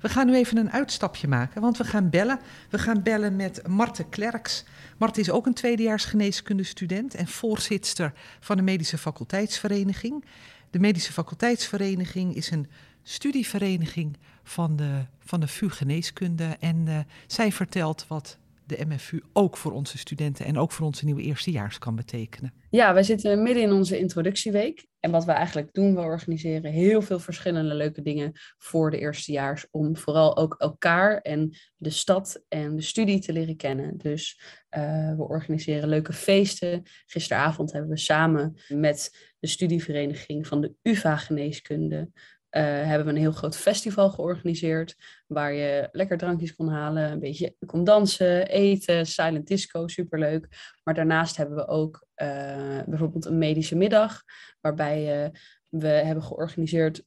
We 0.00 0.08
gaan 0.08 0.26
nu 0.26 0.34
even 0.34 0.56
een 0.56 0.72
uitstapje 0.72 1.28
maken, 1.28 1.60
want 1.60 1.76
we 1.76 1.84
gaan 1.84 2.10
bellen. 2.10 2.38
We 2.70 2.78
gaan 2.78 3.02
bellen 3.02 3.36
met 3.36 3.68
Marte 3.68 4.04
Klerks. 4.04 4.64
Marte 4.98 5.20
is 5.20 5.30
ook 5.30 5.46
een 5.46 5.54
tweedejaars 5.54 6.04
geneeskundestudent 6.04 7.14
en 7.14 7.28
voorzitter 7.28 8.12
van 8.40 8.56
de 8.56 8.62
Medische 8.62 8.98
Faculteitsvereniging. 8.98 10.24
De 10.70 10.78
Medische 10.78 11.12
Faculteitsvereniging 11.12 12.34
is 12.34 12.50
een 12.50 12.68
studievereniging 13.02 14.16
van 14.42 14.76
de, 14.76 15.04
van 15.24 15.40
de 15.40 15.48
VU 15.48 15.70
Geneeskunde. 15.70 16.56
En 16.60 16.86
uh, 16.86 16.98
zij 17.26 17.52
vertelt 17.52 18.04
wat 18.08 18.38
de 18.76 18.84
MFU 18.86 19.22
ook 19.32 19.56
voor 19.56 19.72
onze 19.72 19.98
studenten 19.98 20.44
en 20.44 20.58
ook 20.58 20.72
voor 20.72 20.86
onze 20.86 21.04
nieuwe 21.04 21.22
eerstejaars 21.22 21.78
kan 21.78 21.96
betekenen. 21.96 22.54
Ja, 22.70 22.94
wij 22.94 23.02
zitten 23.02 23.42
midden 23.42 23.62
in 23.62 23.72
onze 23.72 23.98
introductieweek. 23.98 24.86
En 25.00 25.10
wat 25.10 25.24
we 25.24 25.32
eigenlijk 25.32 25.72
doen, 25.72 25.94
we 25.94 26.00
organiseren 26.00 26.72
heel 26.72 27.02
veel 27.02 27.18
verschillende 27.18 27.74
leuke 27.74 28.02
dingen 28.02 28.32
voor 28.58 28.90
de 28.90 28.98
eerstejaars. 28.98 29.66
Om 29.70 29.96
vooral 29.96 30.36
ook 30.36 30.54
elkaar 30.58 31.20
en 31.20 31.56
de 31.76 31.90
stad 31.90 32.44
en 32.48 32.76
de 32.76 32.82
studie 32.82 33.20
te 33.20 33.32
leren 33.32 33.56
kennen. 33.56 33.98
Dus 33.98 34.40
uh, 34.76 35.16
we 35.16 35.22
organiseren 35.22 35.88
leuke 35.88 36.12
feesten. 36.12 36.82
Gisteravond 37.06 37.72
hebben 37.72 37.90
we 37.90 37.98
samen 37.98 38.56
met 38.68 39.30
de 39.38 39.46
studievereniging 39.46 40.46
van 40.46 40.60
de 40.60 40.74
UvA 40.82 41.16
Geneeskunde 41.16 42.10
uh, 42.52 42.62
hebben 42.62 43.06
we 43.06 43.12
een 43.12 43.18
heel 43.18 43.32
groot 43.32 43.56
festival 43.56 44.10
georganiseerd. 44.10 44.96
Waar 45.26 45.52
je 45.52 45.88
lekker 45.92 46.18
drankjes 46.18 46.54
kon 46.54 46.68
halen, 46.68 47.12
een 47.12 47.18
beetje 47.18 47.56
kon 47.66 47.84
dansen, 47.84 48.46
eten, 48.46 49.06
silent 49.06 49.46
disco, 49.46 49.88
superleuk. 49.88 50.48
Maar 50.84 50.94
daarnaast 50.94 51.36
hebben 51.36 51.56
we 51.56 51.68
ook 51.68 52.06
uh, 52.16 52.82
bijvoorbeeld 52.86 53.24
een 53.24 53.38
medische 53.38 53.76
middag. 53.76 54.22
Waarbij 54.60 55.24
uh, 55.24 55.30
we 55.68 55.88
hebben 55.88 56.24
georganiseerd 56.24 57.04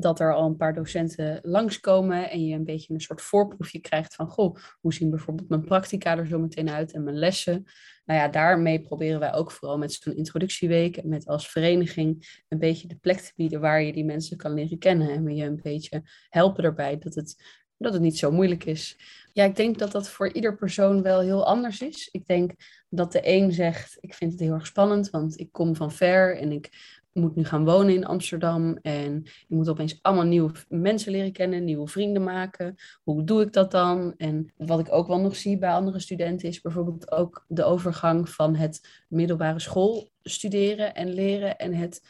dat 0.00 0.20
er 0.20 0.34
al 0.34 0.46
een 0.46 0.56
paar 0.56 0.74
docenten 0.74 1.40
langskomen 1.42 2.30
en 2.30 2.46
je 2.46 2.54
een 2.54 2.64
beetje 2.64 2.94
een 2.94 3.00
soort 3.00 3.20
voorproefje 3.20 3.80
krijgt 3.80 4.14
van, 4.14 4.26
goh, 4.26 4.56
hoe 4.80 4.94
zien 4.94 5.10
bijvoorbeeld 5.10 5.48
mijn 5.48 5.64
practica 5.64 6.16
er 6.16 6.26
zo 6.26 6.38
meteen 6.38 6.70
uit 6.70 6.92
en 6.92 7.04
mijn 7.04 7.18
lessen. 7.18 7.64
Nou 8.04 8.20
ja, 8.20 8.28
daarmee 8.28 8.80
proberen 8.80 9.20
wij 9.20 9.32
ook 9.32 9.52
vooral 9.52 9.78
met 9.78 9.92
zo'n 9.92 10.16
introductieweek 10.16 10.96
en 10.96 11.08
met 11.08 11.26
als 11.26 11.48
vereniging 11.48 12.42
een 12.48 12.58
beetje 12.58 12.88
de 12.88 12.96
plek 12.96 13.18
te 13.18 13.32
bieden 13.36 13.60
waar 13.60 13.82
je 13.82 13.92
die 13.92 14.04
mensen 14.04 14.36
kan 14.36 14.54
leren 14.54 14.78
kennen 14.78 15.10
en 15.10 15.36
je 15.36 15.44
een 15.44 15.60
beetje 15.62 16.02
helpen 16.28 16.64
erbij 16.64 16.98
dat 16.98 17.14
het, 17.14 17.42
dat 17.76 17.92
het 17.92 18.02
niet 18.02 18.18
zo 18.18 18.30
moeilijk 18.30 18.64
is. 18.64 18.96
Ja, 19.32 19.44
ik 19.44 19.56
denk 19.56 19.78
dat 19.78 19.92
dat 19.92 20.08
voor 20.08 20.32
ieder 20.32 20.56
persoon 20.56 21.02
wel 21.02 21.20
heel 21.20 21.46
anders 21.46 21.80
is. 21.80 22.08
Ik 22.10 22.26
denk 22.26 22.52
dat 22.88 23.12
de 23.12 23.20
een 23.22 23.52
zegt, 23.52 23.96
ik 24.00 24.14
vind 24.14 24.32
het 24.32 24.40
heel 24.40 24.52
erg 24.52 24.66
spannend, 24.66 25.10
want 25.10 25.38
ik 25.38 25.52
kom 25.52 25.76
van 25.76 25.92
ver 25.92 26.38
en 26.38 26.52
ik 26.52 27.00
moet 27.12 27.36
nu 27.36 27.44
gaan 27.44 27.64
wonen 27.64 27.94
in 27.94 28.06
Amsterdam 28.06 28.78
en 28.82 29.22
je 29.24 29.54
moet 29.54 29.68
opeens 29.68 29.98
allemaal 30.02 30.24
nieuwe 30.24 30.52
mensen 30.68 31.12
leren 31.12 31.32
kennen, 31.32 31.64
nieuwe 31.64 31.88
vrienden 31.88 32.22
maken. 32.22 32.74
Hoe 33.02 33.24
doe 33.24 33.42
ik 33.42 33.52
dat 33.52 33.70
dan? 33.70 34.14
En 34.16 34.52
wat 34.56 34.80
ik 34.80 34.92
ook 34.92 35.06
wel 35.06 35.20
nog 35.20 35.36
zie 35.36 35.58
bij 35.58 35.70
andere 35.70 35.98
studenten 35.98 36.48
is 36.48 36.60
bijvoorbeeld 36.60 37.10
ook 37.12 37.44
de 37.48 37.64
overgang 37.64 38.28
van 38.28 38.54
het 38.54 39.04
middelbare 39.08 39.60
school 39.60 40.10
studeren 40.22 40.94
en 40.94 41.12
leren 41.12 41.58
en 41.58 41.74
het 41.74 42.02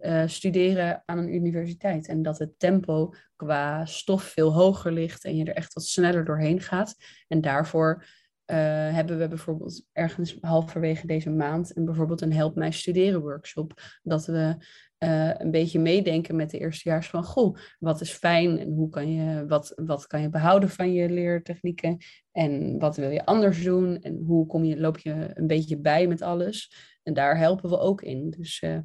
uh, 0.00 0.22
studeren 0.26 1.02
aan 1.04 1.18
een 1.18 1.34
universiteit. 1.34 2.08
En 2.08 2.22
dat 2.22 2.38
het 2.38 2.58
tempo 2.58 3.14
qua 3.36 3.86
stof 3.86 4.22
veel 4.22 4.52
hoger 4.52 4.92
ligt 4.92 5.24
en 5.24 5.36
je 5.36 5.44
er 5.44 5.54
echt 5.54 5.74
wat 5.74 5.84
sneller 5.84 6.24
doorheen 6.24 6.60
gaat. 6.60 6.96
En 7.28 7.40
daarvoor 7.40 8.04
uh, 8.46 8.56
hebben 8.94 9.18
we 9.18 9.28
bijvoorbeeld 9.28 9.86
ergens 9.92 10.36
halverwege 10.40 11.06
deze 11.06 11.30
maand 11.30 11.76
een, 11.76 11.84
bijvoorbeeld 11.84 12.20
een 12.20 12.32
Help 12.32 12.54
Mij 12.54 12.70
Studeren 12.70 13.20
workshop. 13.20 13.80
Dat 14.02 14.26
we 14.26 14.56
uh, 14.98 15.34
een 15.38 15.50
beetje 15.50 15.78
meedenken 15.78 16.36
met 16.36 16.50
de 16.50 16.58
eerstejaars 16.58 17.08
van, 17.08 17.24
goh, 17.24 17.56
wat 17.78 18.00
is 18.00 18.10
fijn 18.10 18.58
en 18.58 18.72
hoe 18.72 18.90
kan 18.90 19.12
je, 19.12 19.46
wat, 19.46 19.72
wat 19.76 20.06
kan 20.06 20.20
je 20.20 20.28
behouden 20.28 20.68
van 20.68 20.92
je 20.92 21.10
leertechnieken 21.10 21.96
en 22.32 22.78
wat 22.78 22.96
wil 22.96 23.10
je 23.10 23.24
anders 23.24 23.62
doen 23.62 24.00
en 24.02 24.16
hoe 24.16 24.46
kom 24.46 24.64
je, 24.64 24.80
loop 24.80 24.98
je 24.98 25.30
een 25.34 25.46
beetje 25.46 25.78
bij 25.78 26.06
met 26.06 26.22
alles. 26.22 26.74
En 27.02 27.14
daar 27.14 27.38
helpen 27.38 27.70
we 27.70 27.78
ook 27.78 28.02
in. 28.02 28.30
Dus 28.30 28.62
uh, 28.62 28.78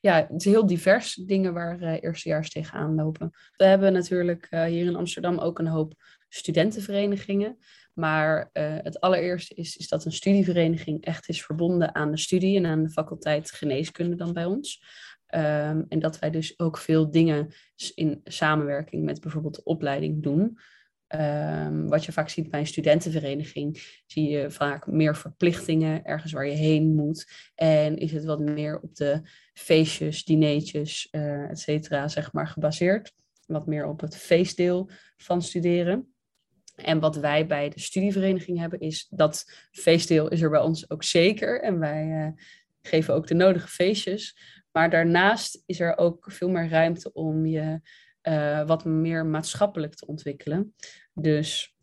ja, 0.00 0.26
het 0.30 0.44
is 0.44 0.52
heel 0.52 0.66
divers 0.66 1.14
dingen 1.14 1.54
waar 1.54 1.82
uh, 1.82 1.96
eerstejaars 2.00 2.50
tegenaan 2.50 2.94
lopen. 2.94 3.30
We 3.56 3.64
hebben 3.64 3.92
natuurlijk 3.92 4.46
hier 4.50 4.86
in 4.86 4.96
Amsterdam 4.96 5.38
ook 5.38 5.58
een 5.58 5.66
hoop 5.66 5.94
studentenverenigingen. 6.28 7.58
Maar 7.92 8.50
uh, 8.52 8.76
het 8.82 9.00
allereerste 9.00 9.54
is, 9.54 9.76
is 9.76 9.88
dat 9.88 10.04
een 10.04 10.12
studievereniging 10.12 11.04
echt 11.04 11.28
is 11.28 11.44
verbonden 11.44 11.94
aan 11.94 12.10
de 12.10 12.18
studie 12.18 12.56
en 12.56 12.66
aan 12.66 12.82
de 12.82 12.90
faculteit 12.90 13.50
geneeskunde 13.50 14.16
dan 14.16 14.32
bij 14.32 14.44
ons. 14.44 14.84
Um, 15.34 15.86
en 15.88 15.98
dat 15.98 16.18
wij 16.18 16.30
dus 16.30 16.58
ook 16.58 16.78
veel 16.78 17.10
dingen 17.10 17.52
in 17.94 18.20
samenwerking 18.24 19.04
met 19.04 19.20
bijvoorbeeld 19.20 19.54
de 19.54 19.64
opleiding 19.64 20.22
doen. 20.22 20.58
Um, 21.08 21.88
wat 21.88 22.04
je 22.04 22.12
vaak 22.12 22.28
ziet 22.28 22.50
bij 22.50 22.60
een 22.60 22.66
studentenvereniging, 22.66 24.00
zie 24.06 24.28
je 24.28 24.50
vaak 24.50 24.86
meer 24.86 25.16
verplichtingen, 25.16 26.04
ergens 26.04 26.32
waar 26.32 26.46
je 26.46 26.56
heen 26.56 26.94
moet. 26.94 27.50
En 27.54 27.96
is 27.96 28.12
het 28.12 28.24
wat 28.24 28.40
meer 28.40 28.80
op 28.80 28.94
de 28.94 29.20
feestjes, 29.52 30.24
dineetjes, 30.24 31.08
uh, 31.10 31.50
et 31.50 31.58
cetera, 31.58 32.08
zeg 32.08 32.32
maar, 32.32 32.48
gebaseerd. 32.48 33.12
Wat 33.46 33.66
meer 33.66 33.86
op 33.86 34.00
het 34.00 34.16
feestdeel 34.16 34.90
van 35.16 35.42
studeren. 35.42 36.11
En 36.82 37.00
wat 37.00 37.16
wij 37.16 37.46
bij 37.46 37.68
de 37.68 37.80
studievereniging 37.80 38.58
hebben, 38.58 38.80
is 38.80 39.06
dat 39.10 39.52
feestdeel 39.70 40.28
is 40.28 40.42
er 40.42 40.50
bij 40.50 40.60
ons 40.60 40.90
ook 40.90 41.04
zeker. 41.04 41.62
En 41.62 41.78
wij 41.78 42.06
uh, 42.06 42.44
geven 42.82 43.14
ook 43.14 43.26
de 43.26 43.34
nodige 43.34 43.68
feestjes. 43.68 44.36
Maar 44.72 44.90
daarnaast 44.90 45.62
is 45.66 45.80
er 45.80 45.98
ook 45.98 46.24
veel 46.28 46.48
meer 46.48 46.68
ruimte 46.68 47.12
om 47.12 47.46
je 47.46 47.80
uh, 48.22 48.66
wat 48.66 48.84
meer 48.84 49.26
maatschappelijk 49.26 49.94
te 49.94 50.06
ontwikkelen. 50.06 50.74
Dus 51.14 51.76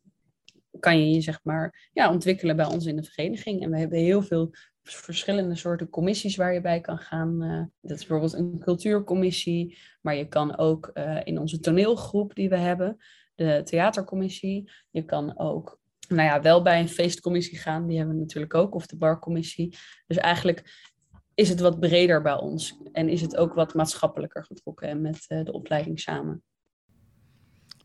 kan 0.80 1.00
je 1.00 1.14
je 1.14 1.22
zeg 1.22 1.40
maar 1.44 1.90
ja, 1.94 2.12
ontwikkelen 2.12 2.56
bij 2.56 2.66
ons 2.66 2.86
in 2.86 2.96
de 2.96 3.04
vereniging. 3.04 3.64
En 3.64 3.72
we 3.72 3.78
hebben 3.78 4.00
heel 4.00 4.22
veel 4.22 4.54
verschillende 4.82 5.56
soorten 5.56 5.90
commissies 5.90 6.36
waar 6.36 6.54
je 6.54 6.62
bij 6.62 6.82
kan 6.82 6.98
gaan. 6.98 7.44
Uh, 7.44 7.64
dat 7.82 7.98
is 8.00 8.06
bijvoorbeeld 8.06 8.34
een 8.34 8.60
cultuurcommissie, 8.60 9.78
maar 10.02 10.16
je 10.16 10.28
kan 10.28 10.58
ook 10.58 10.92
in 11.24 11.40
onze 11.40 11.60
toneelgroep 11.60 12.36
die 12.36 12.50
we 12.50 12.58
hebben, 12.58 12.98
de 13.40 13.62
theatercommissie. 13.64 14.72
Je 14.90 15.06
kan 15.06 15.38
ook, 15.38 15.80
nou 16.08 16.22
ja, 16.22 16.42
wel 16.42 16.62
bij 16.62 16.80
een 16.80 16.90
feestcommissie 16.90 17.58
gaan. 17.58 17.88
Die 17.88 17.98
hebben 17.98 18.16
we 18.16 18.22
natuurlijk 18.22 18.54
ook. 18.54 18.76
Of 18.76 18.88
de 18.88 18.98
barcommissie. 18.98 19.78
Dus 20.08 20.18
eigenlijk 20.18 20.90
is 21.34 21.50
het 21.50 21.60
wat 21.60 21.80
breder 21.80 22.22
bij 22.22 22.38
ons. 22.40 22.78
En 22.92 23.10
is 23.10 23.22
het 23.22 23.38
ook 23.38 23.54
wat 23.54 23.74
maatschappelijker 23.74 24.46
getrokken 24.46 25.02
met 25.02 25.26
uh, 25.28 25.44
de 25.44 25.52
opleiding 25.52 26.00
samen. 26.00 26.44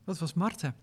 Wat 0.05 0.19
was 0.19 0.35
Marten? 0.35 0.75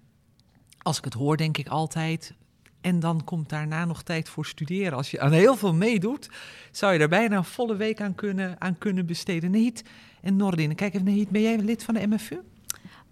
Als 0.78 0.98
ik 0.98 1.04
het 1.04 1.14
hoor, 1.14 1.38
denk 1.38 1.58
ik 1.58 1.68
altijd. 1.68 2.34
En 2.82 3.00
dan 3.00 3.24
komt 3.24 3.50
daarna 3.50 3.86
nog 3.86 4.04
tijd 4.04 4.30
voor 4.30 4.46
studeren. 4.46 4.94
Als 4.94 5.12
je 5.12 5.20
aan 5.20 5.32
heel 5.32 5.56
veel 5.56 5.74
meedoet, 5.74 6.30
zou 6.72 6.94
je 6.94 7.00
daar 7.00 7.10
bijna 7.10 7.38
een 7.38 7.44
volle 7.44 7.76
week 7.76 8.02
aan 8.02 8.16
kunnen, 8.16 8.62
aan 8.62 8.78
kunnen 8.78 9.06
besteden. 9.06 9.52
Nehit 9.52 9.84
en 10.22 10.36
Nordin, 10.36 10.76
kijk 10.76 10.94
even, 10.94 11.06
Nehit, 11.06 11.30
ben 11.30 11.42
jij 11.42 11.58
lid 11.58 11.84
van 11.84 11.94
de 11.94 12.08
MFU? 12.08 12.40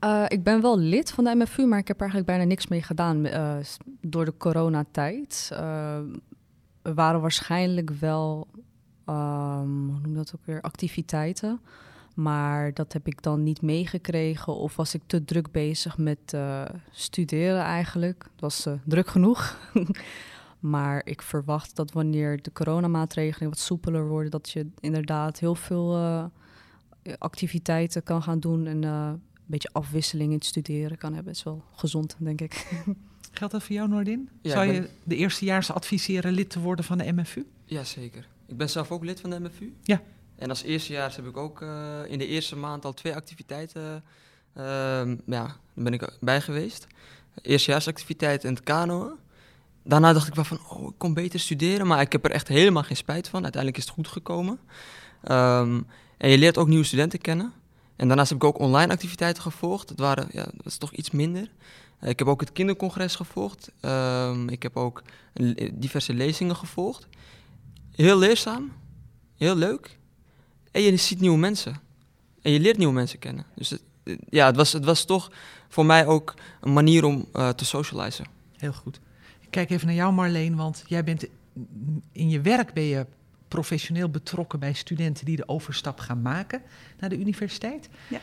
Uh, 0.03 0.25
ik 0.27 0.43
ben 0.43 0.62
wel 0.62 0.77
lid 0.77 1.12
van 1.12 1.23
de 1.23 1.35
MFU, 1.35 1.65
maar 1.65 1.79
ik 1.79 1.88
heb 1.88 1.99
eigenlijk 1.99 2.29
bijna 2.29 2.43
niks 2.43 2.67
mee 2.67 2.81
gedaan 2.81 3.25
uh, 3.25 3.57
door 4.01 4.25
de 4.25 4.38
coronatijd. 4.38 5.49
Uh, 5.53 5.95
er 6.81 6.93
waren 6.93 7.21
waarschijnlijk 7.21 7.89
wel, 7.89 8.47
um, 9.05 9.89
hoe 9.89 9.99
noem 10.01 10.13
dat 10.13 10.33
ook 10.35 10.45
weer, 10.45 10.62
activiteiten. 10.62 11.62
Maar 12.15 12.73
dat 12.73 12.93
heb 12.93 13.07
ik 13.07 13.21
dan 13.21 13.43
niet 13.43 13.62
meegekregen 13.62 14.55
of 14.55 14.75
was 14.75 14.93
ik 14.93 15.01
te 15.05 15.25
druk 15.25 15.51
bezig 15.51 15.97
met 15.97 16.38
studeren 16.91 17.62
eigenlijk. 17.62 18.23
Het 18.31 18.41
was 18.41 18.67
druk 18.85 19.07
genoeg. 19.07 19.57
maar 20.59 21.01
ik 21.05 21.21
verwacht 21.21 21.75
dat 21.75 21.91
wanneer 21.91 22.41
de 22.41 22.51
coronamaatregelen 22.51 23.49
wat 23.49 23.59
soepeler 23.59 24.07
worden, 24.07 24.31
dat 24.31 24.49
je 24.49 24.67
inderdaad 24.79 25.39
heel 25.39 25.55
veel 25.55 26.31
activiteiten 27.17 28.03
kan 28.03 28.23
gaan 28.23 28.39
doen 28.39 28.67
en 28.67 28.83
beetje 29.51 29.69
afwisseling 29.71 30.29
in 30.29 30.35
het 30.35 30.45
studeren 30.45 30.97
kan 30.97 31.13
hebben. 31.13 31.33
is 31.33 31.43
wel 31.43 31.63
gezond, 31.75 32.15
denk 32.19 32.41
ik. 32.41 32.67
Geldt 33.31 33.53
dat 33.53 33.63
voor 33.63 33.75
jou, 33.75 33.89
Noordin? 33.89 34.29
Ja, 34.41 34.51
Zou 34.51 34.65
je 34.65 34.89
de 35.03 35.15
eerstejaars 35.15 35.71
adviseren 35.71 36.31
lid 36.31 36.49
te 36.49 36.59
worden 36.59 36.85
van 36.85 36.97
de 36.97 37.12
MFU? 37.12 37.45
Jazeker. 37.65 38.27
Ik 38.45 38.57
ben 38.57 38.69
zelf 38.69 38.91
ook 38.91 39.03
lid 39.03 39.19
van 39.19 39.29
de 39.29 39.39
MFU. 39.39 39.73
Ja. 39.83 40.01
En 40.35 40.49
als 40.49 40.63
eerstejaars 40.63 41.15
heb 41.15 41.25
ik 41.25 41.38
ook 41.38 41.62
uh, 41.62 41.99
in 42.07 42.17
de 42.17 42.27
eerste 42.27 42.55
maand 42.55 42.85
al 42.85 42.93
twee 42.93 43.15
activiteiten. 43.15 44.03
Uh, 44.57 44.63
ja, 44.63 45.15
daar 45.25 45.57
ben 45.73 45.93
ik 45.93 46.17
bij 46.19 46.41
geweest. 46.41 46.88
Eerstejaarsactiviteit 47.41 48.43
en 48.43 48.53
het 48.53 48.63
kanoën. 48.63 49.12
Daarna 49.83 50.13
dacht 50.13 50.27
ik 50.27 50.35
wel 50.35 50.43
van, 50.43 50.59
oh, 50.69 50.88
ik 50.88 50.97
kon 50.97 51.13
beter 51.13 51.39
studeren. 51.39 51.88
Maar 51.88 52.01
ik 52.01 52.12
heb 52.12 52.25
er 52.25 52.31
echt 52.31 52.47
helemaal 52.47 52.83
geen 52.83 52.97
spijt 52.97 53.27
van. 53.27 53.43
Uiteindelijk 53.43 53.81
is 53.81 53.88
het 53.88 53.95
goed 53.97 54.07
gekomen. 54.07 54.59
Um, 55.31 55.88
en 56.17 56.29
je 56.29 56.38
leert 56.38 56.57
ook 56.57 56.67
nieuwe 56.67 56.83
studenten 56.85 57.19
kennen. 57.19 57.53
En 57.99 58.07
daarnaast 58.07 58.29
heb 58.29 58.38
ik 58.38 58.43
ook 58.43 58.59
online 58.59 58.91
activiteiten 58.91 59.43
gevolgd. 59.43 59.88
Dat, 59.88 59.99
waren, 59.99 60.27
ja, 60.31 60.43
dat 60.43 60.65
is 60.65 60.77
toch 60.77 60.91
iets 60.91 61.12
minder. 61.12 61.51
Uh, 62.01 62.09
ik 62.09 62.19
heb 62.19 62.27
ook 62.27 62.39
het 62.39 62.51
kindercongres 62.51 63.15
gevolgd. 63.15 63.71
Um, 63.81 64.49
ik 64.49 64.63
heb 64.63 64.77
ook 64.77 65.01
diverse 65.73 66.13
lezingen 66.13 66.55
gevolgd. 66.55 67.07
Heel 67.95 68.17
leerzaam, 68.17 68.71
heel 69.35 69.55
leuk. 69.55 69.97
En 70.71 70.81
je 70.81 70.97
ziet 70.97 71.19
nieuwe 71.19 71.38
mensen. 71.38 71.79
En 72.41 72.51
je 72.51 72.59
leert 72.59 72.77
nieuwe 72.77 72.93
mensen 72.93 73.19
kennen. 73.19 73.45
Dus 73.55 73.77
ja, 74.29 74.45
het 74.45 74.55
was, 74.55 74.73
het 74.73 74.85
was 74.85 75.05
toch 75.05 75.31
voor 75.69 75.85
mij 75.85 76.05
ook 76.05 76.33
een 76.62 76.73
manier 76.73 77.03
om 77.03 77.25
uh, 77.33 77.49
te 77.49 77.65
socializen. 77.65 78.25
Heel 78.57 78.73
goed. 78.73 78.99
Ik 79.39 79.51
kijk 79.51 79.69
even 79.69 79.88
naar 79.88 79.95
jou, 79.95 80.13
Marleen, 80.13 80.55
want 80.55 80.83
jij 80.88 81.03
bent 81.03 81.25
in 82.12 82.29
je 82.29 82.41
werk 82.41 82.73
ben 82.73 82.83
je 82.83 83.05
professioneel 83.49 84.09
betrokken 84.09 84.59
bij 84.59 84.73
studenten 84.73 85.25
die 85.25 85.35
de 85.35 85.47
overstap 85.47 85.99
gaan 85.99 86.21
maken 86.21 86.62
naar 86.99 87.09
de 87.09 87.17
universiteit. 87.17 87.89
Ja. 88.07 88.19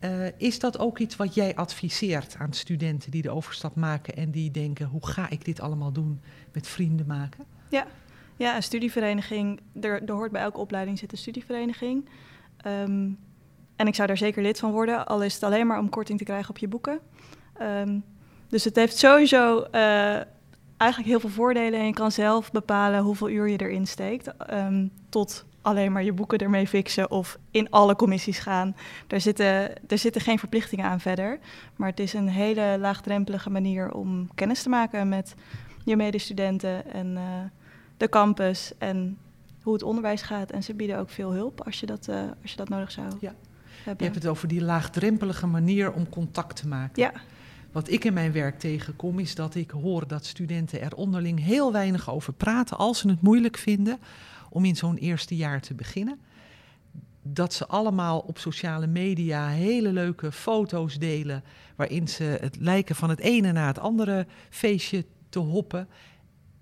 Uh, 0.00 0.26
is 0.36 0.58
dat 0.58 0.78
ook 0.78 0.98
iets 0.98 1.16
wat 1.16 1.34
jij 1.34 1.54
adviseert 1.54 2.36
aan 2.38 2.52
studenten 2.52 3.10
die 3.10 3.22
de 3.22 3.30
overstap 3.30 3.76
maken 3.76 4.16
en 4.16 4.30
die 4.30 4.50
denken: 4.50 4.86
hoe 4.86 5.06
ga 5.06 5.30
ik 5.30 5.44
dit 5.44 5.60
allemaal 5.60 5.92
doen 5.92 6.20
met 6.52 6.66
vrienden 6.66 7.06
maken? 7.06 7.44
Ja, 7.68 7.86
ja 8.36 8.56
een 8.56 8.62
studievereniging, 8.62 9.60
er, 9.80 10.02
er 10.02 10.12
hoort 10.12 10.32
bij 10.32 10.42
elke 10.42 10.58
opleiding 10.58 10.98
zit 10.98 11.12
een 11.12 11.18
studievereniging. 11.18 12.08
Um, 12.66 13.18
en 13.76 13.86
ik 13.86 13.94
zou 13.94 14.08
daar 14.08 14.16
zeker 14.16 14.42
lid 14.42 14.58
van 14.58 14.70
worden, 14.70 15.06
al 15.06 15.22
is 15.22 15.34
het 15.34 15.42
alleen 15.42 15.66
maar 15.66 15.78
om 15.78 15.88
korting 15.88 16.18
te 16.18 16.24
krijgen 16.24 16.50
op 16.50 16.58
je 16.58 16.68
boeken. 16.68 17.00
Um, 17.60 18.04
dus 18.48 18.64
het 18.64 18.76
heeft 18.76 18.96
sowieso 18.96 19.66
uh, 19.72 20.20
eigenlijk 20.82 21.10
heel 21.10 21.20
veel 21.20 21.30
voordelen 21.30 21.80
en 21.80 21.86
je 21.86 21.92
kan 21.92 22.12
zelf 22.12 22.50
bepalen 22.50 23.02
hoeveel 23.02 23.30
uur 23.30 23.48
je 23.48 23.56
erin 23.56 23.86
steekt. 23.86 24.32
Um, 24.52 24.90
tot 25.08 25.44
alleen 25.62 25.92
maar 25.92 26.04
je 26.04 26.12
boeken 26.12 26.38
ermee 26.38 26.66
fixen 26.66 27.10
of 27.10 27.38
in 27.50 27.70
alle 27.70 27.96
commissies 27.96 28.38
gaan. 28.38 28.76
Er 29.08 29.20
zitten, 29.20 29.86
er 29.88 29.98
zitten 29.98 30.20
geen 30.20 30.38
verplichtingen 30.38 30.84
aan 30.84 31.00
verder. 31.00 31.38
Maar 31.76 31.88
het 31.88 32.00
is 32.00 32.12
een 32.12 32.28
hele 32.28 32.76
laagdrempelige 32.80 33.50
manier 33.50 33.92
om 33.92 34.28
kennis 34.34 34.62
te 34.62 34.68
maken 34.68 35.08
met 35.08 35.34
je 35.84 35.96
medestudenten 35.96 36.92
en 36.92 37.06
uh, 37.06 37.22
de 37.96 38.08
campus 38.08 38.72
en 38.78 39.18
hoe 39.62 39.72
het 39.72 39.82
onderwijs 39.82 40.22
gaat. 40.22 40.50
En 40.50 40.62
ze 40.62 40.74
bieden 40.74 40.98
ook 40.98 41.10
veel 41.10 41.32
hulp 41.32 41.64
als 41.64 41.80
je 41.80 41.86
dat, 41.86 42.06
uh, 42.08 42.16
als 42.42 42.50
je 42.50 42.56
dat 42.56 42.68
nodig 42.68 42.90
zou 42.90 43.06
ja. 43.20 43.34
hebben. 43.76 44.06
Je 44.06 44.12
hebt 44.12 44.22
het 44.22 44.26
over 44.26 44.48
die 44.48 44.62
laagdrempelige 44.62 45.46
manier 45.46 45.92
om 45.92 46.08
contact 46.08 46.56
te 46.56 46.68
maken. 46.68 47.02
Ja. 47.02 47.12
Wat 47.72 47.90
ik 47.90 48.04
in 48.04 48.12
mijn 48.12 48.32
werk 48.32 48.58
tegenkom 48.58 49.18
is 49.18 49.34
dat 49.34 49.54
ik 49.54 49.70
hoor 49.70 50.06
dat 50.06 50.26
studenten 50.26 50.80
er 50.80 50.94
onderling 50.94 51.44
heel 51.44 51.72
weinig 51.72 52.10
over 52.10 52.32
praten 52.32 52.78
als 52.78 52.98
ze 52.98 53.08
het 53.08 53.22
moeilijk 53.22 53.56
vinden 53.56 53.98
om 54.50 54.64
in 54.64 54.76
zo'n 54.76 54.96
eerste 54.96 55.36
jaar 55.36 55.60
te 55.60 55.74
beginnen. 55.74 56.20
Dat 57.22 57.54
ze 57.54 57.66
allemaal 57.66 58.18
op 58.18 58.38
sociale 58.38 58.86
media 58.86 59.48
hele 59.48 59.92
leuke 59.92 60.32
foto's 60.32 60.98
delen 60.98 61.44
waarin 61.76 62.08
ze 62.08 62.24
het 62.40 62.56
lijken 62.60 62.96
van 62.96 63.10
het 63.10 63.20
ene 63.20 63.52
naar 63.52 63.66
het 63.66 63.78
andere 63.78 64.26
feestje 64.50 65.04
te 65.28 65.38
hoppen. 65.38 65.88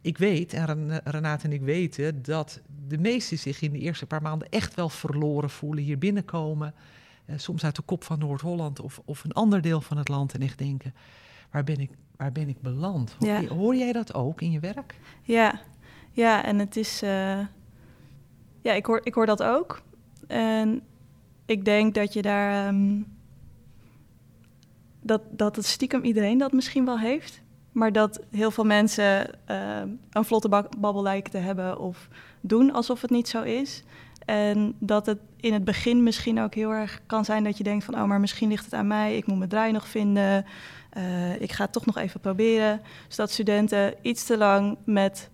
Ik 0.00 0.18
weet, 0.18 0.52
en 0.52 1.00
Renate 1.04 1.44
en 1.44 1.52
ik 1.52 1.62
weten, 1.62 2.22
dat 2.22 2.60
de 2.88 2.98
meesten 2.98 3.38
zich 3.38 3.60
in 3.60 3.72
de 3.72 3.78
eerste 3.78 4.06
paar 4.06 4.22
maanden 4.22 4.48
echt 4.48 4.74
wel 4.74 4.88
verloren 4.88 5.50
voelen, 5.50 5.84
hier 5.84 5.98
binnenkomen. 5.98 6.74
Eh, 7.30 7.38
soms 7.38 7.64
uit 7.64 7.76
de 7.76 7.82
kop 7.82 8.04
van 8.04 8.18
Noord-Holland 8.18 8.80
of, 8.80 9.00
of 9.04 9.24
een 9.24 9.32
ander 9.32 9.60
deel 9.60 9.80
van 9.80 9.96
het 9.96 10.08
land 10.08 10.34
en 10.34 10.40
echt 10.42 10.58
denken, 10.58 10.94
waar 11.50 11.64
ben 11.64 11.78
ik, 11.78 11.90
waar 12.16 12.32
ben 12.32 12.48
ik 12.48 12.60
beland? 12.60 13.16
Hoor, 13.18 13.28
Ja. 13.28 13.46
hoor 13.46 13.74
jij 13.76 13.92
dat 13.92 14.14
ook 14.14 14.40
in 14.40 14.50
je 14.50 14.60
werk? 14.60 14.94
Ja, 15.22 15.60
ja 16.12 16.44
en 16.44 16.58
het 16.58 16.76
is. 16.76 17.02
eh, 17.02 17.38
ja, 18.62 18.72
ik 18.72 18.86
hoor, 18.86 19.00
ik 19.02 19.14
hoor 19.14 19.26
dat 19.26 19.42
ook. 19.42 19.82
En 20.26 20.82
ik 21.46 21.64
denk 21.64 21.94
dat 21.94 22.12
je 22.12 22.22
daar. 22.22 22.66
ehm, 22.66 23.02
dat, 25.02 25.22
dat 25.30 25.56
het 25.56 25.64
stiekem 25.66 26.02
iedereen 26.04 26.38
dat 26.38 26.52
misschien 26.52 26.84
wel 26.84 26.98
heeft. 26.98 27.42
Maar 27.72 27.92
dat 27.92 28.20
heel 28.30 28.50
veel 28.50 28.64
mensen 28.64 29.46
ehm, 29.46 29.88
een 30.10 30.24
vlotte 30.24 30.48
babbel 30.78 31.02
lijken 31.02 31.30
te 31.30 31.38
hebben 31.38 31.78
of 31.78 32.08
doen 32.40 32.72
alsof 32.72 33.00
het 33.00 33.10
niet 33.10 33.28
zo 33.28 33.42
is. 33.42 33.82
En 34.30 34.74
dat 34.78 35.06
het 35.06 35.18
in 35.36 35.52
het 35.52 35.64
begin 35.64 36.02
misschien 36.02 36.40
ook 36.40 36.54
heel 36.54 36.70
erg 36.70 37.00
kan 37.06 37.24
zijn 37.24 37.44
dat 37.44 37.56
je 37.56 37.64
denkt 37.64 37.84
van... 37.84 37.94
oh, 37.94 38.04
maar 38.04 38.20
misschien 38.20 38.48
ligt 38.48 38.64
het 38.64 38.74
aan 38.74 38.86
mij, 38.86 39.16
ik 39.16 39.26
moet 39.26 39.38
mijn 39.38 39.50
draai 39.50 39.72
nog 39.72 39.88
vinden... 39.88 40.46
eh, 40.90 41.40
ik 41.40 41.52
ga 41.52 41.64
het 41.64 41.72
toch 41.72 41.86
nog 41.86 41.98
even 41.98 42.20
proberen. 42.20 42.80
Dus 43.06 43.16
dat 43.16 43.30
studenten 43.30 43.94
iets 44.02 44.24
te 44.24 44.38
lang 44.38 44.76
met 44.84 45.30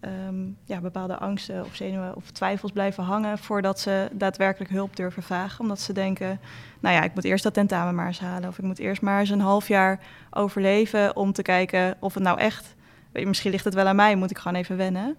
ehm, 0.00 0.46
ja, 0.64 0.80
bepaalde 0.80 1.18
angsten 1.18 1.64
of 1.64 1.74
zenuwen 1.74 2.16
of 2.16 2.30
twijfels 2.30 2.72
blijven 2.72 3.04
hangen... 3.04 3.38
voordat 3.38 3.80
ze 3.80 4.08
daadwerkelijk 4.12 4.70
hulp 4.70 4.96
durven 4.96 5.22
vragen. 5.22 5.60
Omdat 5.60 5.80
ze 5.80 5.92
denken, 5.92 6.40
nou 6.80 6.94
ja, 6.94 7.02
ik 7.02 7.14
moet 7.14 7.24
eerst 7.24 7.44
dat 7.44 7.54
tentamen 7.54 7.94
maar 7.94 8.06
eens 8.06 8.20
halen... 8.20 8.48
of 8.48 8.58
ik 8.58 8.64
moet 8.64 8.78
eerst 8.78 9.02
maar 9.02 9.20
eens 9.20 9.30
een 9.30 9.40
half 9.40 9.68
jaar 9.68 10.00
overleven 10.30 11.16
om 11.16 11.32
te 11.32 11.42
kijken 11.42 11.96
of 12.00 12.14
het 12.14 12.22
nou 12.22 12.38
echt... 12.38 12.76
Misschien 13.12 13.50
ligt 13.50 13.64
het 13.64 13.74
wel 13.74 13.86
aan 13.86 13.96
mij, 13.96 14.16
moet 14.16 14.30
ik 14.30 14.38
gewoon 14.38 14.58
even 14.58 14.76
wennen. 14.76 15.16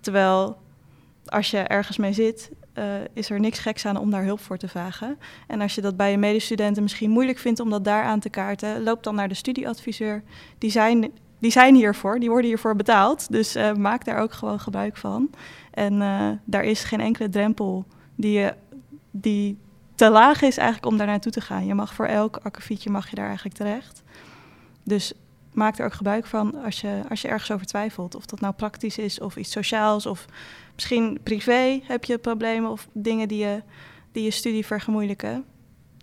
Terwijl 0.00 0.64
als 1.30 1.50
je 1.50 1.58
ergens 1.58 1.96
mee 1.96 2.12
zit, 2.12 2.50
eh, 2.72 2.84
is 3.12 3.30
er 3.30 3.40
niks 3.40 3.58
geks 3.58 3.86
aan 3.86 3.96
om 3.96 4.10
daar 4.10 4.24
hulp 4.24 4.40
voor 4.40 4.56
te 4.56 4.68
vragen. 4.68 5.18
En 5.46 5.60
als 5.60 5.74
je 5.74 5.80
dat 5.80 5.96
bij 5.96 6.10
je 6.10 6.18
medestudenten 6.18 6.82
misschien 6.82 7.10
moeilijk 7.10 7.38
vindt 7.38 7.60
om 7.60 7.70
dat 7.70 7.84
daar 7.84 8.04
aan 8.04 8.20
te 8.20 8.30
kaarten, 8.30 8.82
loop 8.82 9.02
dan 9.02 9.14
naar 9.14 9.28
de 9.28 9.34
studieadviseur. 9.34 10.22
Die 10.58 10.70
zijn, 10.70 11.12
die 11.38 11.50
zijn 11.50 11.74
hiervoor, 11.74 12.18
die 12.18 12.28
worden 12.28 12.46
hiervoor 12.46 12.76
betaald. 12.76 13.30
Dus 13.30 13.54
eh, 13.54 13.72
maak 13.72 14.04
daar 14.04 14.18
ook 14.18 14.32
gewoon 14.32 14.60
gebruik 14.60 14.96
van. 14.96 15.30
En 15.70 16.02
eh, 16.02 16.30
daar 16.44 16.64
is 16.64 16.84
geen 16.84 17.00
enkele 17.00 17.28
drempel 17.28 17.84
die, 18.14 18.38
je, 18.38 18.54
die 19.10 19.58
te 19.94 20.10
laag 20.10 20.42
is 20.42 20.56
eigenlijk 20.56 20.86
om 20.92 20.98
daar 20.98 21.06
naartoe 21.06 21.32
te 21.32 21.40
gaan. 21.40 21.66
Je 21.66 21.74
mag 21.74 21.94
voor 21.94 22.06
elk 22.06 22.40
akkefietje 22.42 22.90
mag 22.90 23.10
je 23.10 23.16
daar 23.16 23.26
eigenlijk 23.26 23.56
terecht. 23.56 24.02
Dus 24.82 25.12
maak 25.56 25.78
er 25.78 25.84
ook 25.84 25.92
gebruik 25.92 26.26
van 26.26 26.54
als 26.64 26.80
je, 26.80 27.02
als 27.08 27.20
je 27.22 27.28
ergens 27.28 27.50
over 27.50 27.66
twijfelt. 27.66 28.14
Of 28.14 28.26
dat 28.26 28.40
nou 28.40 28.54
praktisch 28.54 28.98
is 28.98 29.20
of 29.20 29.36
iets 29.36 29.50
sociaals 29.50 30.06
of 30.06 30.26
misschien 30.74 31.18
privé 31.22 31.80
heb 31.84 32.04
je 32.04 32.18
problemen 32.18 32.70
of 32.70 32.88
dingen 32.92 33.28
die 33.28 33.38
je, 33.38 33.62
die 34.12 34.24
je 34.24 34.30
studie 34.30 34.66
vergemoeilijken. 34.66 35.44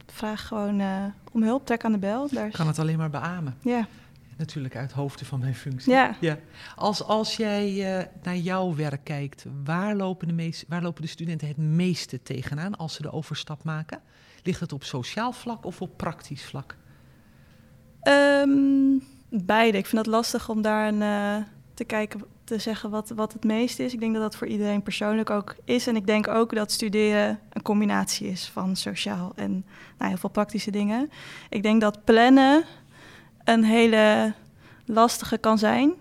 Vraag 0.06 0.48
gewoon 0.48 0.80
eh, 0.80 1.04
om 1.32 1.44
hulp, 1.44 1.66
trek 1.66 1.84
aan 1.84 1.92
de 1.92 1.98
bel. 1.98 2.28
Daar 2.32 2.48
is, 2.48 2.56
kan 2.56 2.68
het 2.68 2.80
alleen 2.80 2.98
maar 2.98 3.10
beamen. 3.10 3.58
ja. 3.62 3.88
Natuurlijk 4.38 4.76
uit 4.76 4.92
hoofden 4.92 5.26
van 5.26 5.40
mijn 5.40 5.56
functie. 5.56 5.92
Ja. 5.92 6.16
ja. 6.20 6.38
Als, 6.76 7.04
als 7.04 7.36
jij 7.36 7.98
eh, 7.98 8.06
naar 8.24 8.38
jouw 8.38 8.76
werk 8.76 9.04
kijkt, 9.04 9.46
waar 9.64 9.96
lopen, 9.96 10.28
de 10.28 10.34
meest, 10.34 10.66
waar 10.68 10.82
lopen 10.82 11.02
de 11.02 11.08
studenten 11.08 11.48
het 11.48 11.58
meeste 11.58 12.22
tegenaan 12.22 12.76
als 12.76 12.94
ze 12.94 13.02
de 13.02 13.12
overstap 13.12 13.64
maken? 13.64 14.02
Ligt 14.44 14.60
het 14.60 14.74
op 14.74 14.84
sociaal 14.84 15.32
vlak 15.32 15.66
of 15.66 15.82
op 15.82 15.98
praktisch 15.98 16.46
vlak? 16.46 16.78
Ehm, 18.02 18.98
beide. 19.42 19.78
Ik 19.78 19.86
vind 19.86 20.06
het 20.06 20.14
lastig 20.16 20.50
om 20.50 20.62
daar 20.62 20.94
eh, 21.00 21.44
te 21.74 21.84
kijken, 21.84 22.22
te 22.44 22.58
zeggen 22.58 22.90
wat, 22.90 23.10
wat 23.16 23.34
het 23.34 23.44
meest 23.44 23.80
is. 23.80 23.94
Ik 23.94 24.00
denk 24.00 24.14
dat 24.14 24.22
dat 24.22 24.36
voor 24.36 24.48
iedereen 24.48 24.84
persoonlijk 24.84 25.30
ook 25.30 25.56
is. 25.66 25.88
En 25.88 25.96
ik 25.96 26.06
denk 26.08 26.28
ook 26.28 26.56
dat 26.56 26.72
studeren 26.72 27.40
een 27.50 27.62
combinatie 27.62 28.28
is 28.28 28.50
van 28.54 28.76
sociaal 28.76 29.32
en 29.36 29.52
nou, 29.98 30.10
heel 30.10 30.18
veel 30.18 30.30
praktische 30.30 30.72
dingen. 30.72 31.10
Ik 31.50 31.64
denk 31.64 31.82
dat 31.82 32.04
plannen 32.04 32.64
een 33.44 33.64
hele 33.64 34.34
lastige 34.86 35.38
kan 35.38 35.58
zijn. 35.58 35.94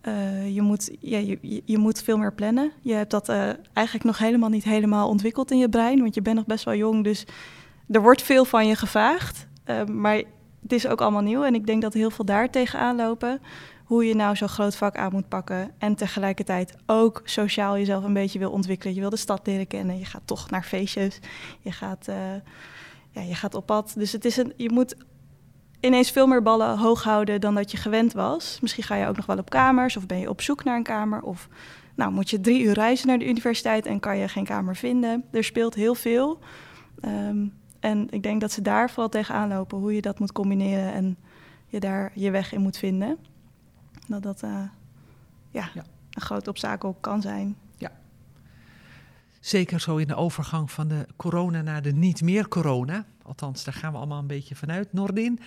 Eh, 0.00 0.54
je, 0.54 0.62
moet, 0.62 0.96
ja, 1.00 1.18
je, 1.18 1.62
je- 1.64 1.78
moet 1.78 2.02
veel 2.02 2.18
meer 2.18 2.32
plannen. 2.34 2.72
Je 2.80 2.92
hebt 2.94 3.10
dat 3.10 3.28
eh, 3.28 3.48
eigenlijk 3.72 4.06
nog 4.06 4.18
helemaal 4.18 4.48
niet 4.48 4.64
helemaal 4.64 5.08
ontwikkeld 5.08 5.50
in 5.50 5.58
je 5.58 5.68
brein, 5.68 6.00
want 6.00 6.14
je 6.14 6.22
bent 6.22 6.36
nog 6.36 6.46
best 6.46 6.64
wel 6.64 6.74
jong. 6.74 7.04
Dus 7.04 7.24
er 7.90 8.02
wordt 8.02 8.22
veel 8.22 8.44
van 8.44 8.66
je 8.66 8.76
gevraagd. 8.76 9.46
Maar 9.92 10.22
het 10.66 10.74
is 10.74 10.86
ook 10.86 11.00
allemaal 11.00 11.22
nieuw 11.22 11.44
en 11.44 11.54
ik 11.54 11.66
denk 11.66 11.82
dat 11.82 11.94
heel 11.94 12.10
veel 12.10 12.24
daar 12.24 12.50
tegenaan 12.50 12.96
lopen. 12.96 13.40
Hoe 13.84 14.04
je 14.04 14.14
nou 14.14 14.36
zo'n 14.36 14.48
groot 14.48 14.76
vak 14.76 14.96
aan 14.96 15.12
moet 15.12 15.28
pakken 15.28 15.70
en 15.78 15.94
tegelijkertijd 15.94 16.76
ook 16.86 17.20
sociaal 17.24 17.76
jezelf 17.76 18.04
een 18.04 18.12
beetje 18.12 18.38
wil 18.38 18.50
ontwikkelen. 18.50 18.94
Je 18.94 19.00
wil 19.00 19.10
de 19.10 19.16
stad 19.16 19.46
leren 19.46 19.66
kennen, 19.66 19.98
je 19.98 20.04
gaat 20.04 20.22
toch 20.24 20.50
naar 20.50 20.62
feestjes, 20.62 21.18
je 21.60 21.72
gaat, 21.72 22.08
eh, 22.08 22.34
ja, 23.10 23.20
je 23.20 23.34
gaat 23.34 23.54
op 23.54 23.66
pad. 23.66 23.94
Dus 23.96 24.12
het 24.12 24.24
is 24.24 24.36
een, 24.36 24.52
je 24.56 24.70
moet 24.70 24.96
ineens 25.80 26.10
veel 26.10 26.26
meer 26.26 26.42
ballen 26.42 26.78
hoog 26.78 27.02
houden 27.02 27.40
dan 27.40 27.54
dat 27.54 27.70
je 27.70 27.76
gewend 27.76 28.12
was. 28.12 28.58
Misschien 28.60 28.84
ga 28.84 28.94
je 28.94 29.06
ook 29.06 29.16
nog 29.16 29.26
wel 29.26 29.38
op 29.38 29.50
kamers 29.50 29.96
of 29.96 30.06
ben 30.06 30.18
je 30.18 30.28
op 30.28 30.40
zoek 30.40 30.64
naar 30.64 30.76
een 30.76 30.82
kamer 30.82 31.22
of 31.22 31.48
nou, 31.96 32.12
moet 32.12 32.30
je 32.30 32.40
drie 32.40 32.62
uur 32.62 32.74
reizen 32.74 33.06
naar 33.06 33.18
de 33.18 33.28
universiteit 33.28 33.86
en 33.86 34.00
kan 34.00 34.18
je 34.18 34.28
geen 34.28 34.44
kamer 34.44 34.76
vinden. 34.76 35.24
Er 35.32 35.44
speelt 35.44 35.74
heel 35.74 35.94
veel. 35.94 36.38
Ehm, 37.00 37.46
en 37.86 38.06
ik 38.10 38.22
denk 38.22 38.40
dat 38.40 38.52
ze 38.52 38.62
daar 38.62 38.90
vooral 38.90 39.08
tegenaan 39.08 39.48
lopen, 39.48 39.78
hoe 39.78 39.94
je 39.94 40.00
dat 40.00 40.18
moet 40.18 40.32
combineren 40.32 40.92
en 40.92 41.16
je 41.66 41.80
daar 41.80 42.12
je 42.14 42.30
weg 42.30 42.52
in 42.52 42.60
moet 42.60 42.76
vinden. 42.78 43.18
Dat 44.06 44.22
dat 44.22 44.42
eh, 44.42 44.50
ja, 45.50 45.70
Ja. 45.74 45.84
een 46.10 46.22
groot 46.22 46.48
obstakel 46.48 46.96
kan 47.00 47.22
zijn. 47.22 47.56
Zeker 49.40 49.80
zo 49.80 49.96
in 49.96 50.06
de 50.06 50.14
overgang 50.14 50.70
van 50.70 50.88
de 50.88 51.06
corona 51.16 51.62
naar 51.62 51.82
de 51.82 51.92
niet 51.92 52.22
meer 52.22 52.48
corona. 52.48 53.04
Althans, 53.22 53.64
daar 53.64 53.74
gaan 53.74 53.92
we 53.92 53.98
allemaal 53.98 54.18
een 54.18 54.26
beetje 54.26 54.54
vanuit. 54.54 54.92
Nordin, 54.92 55.40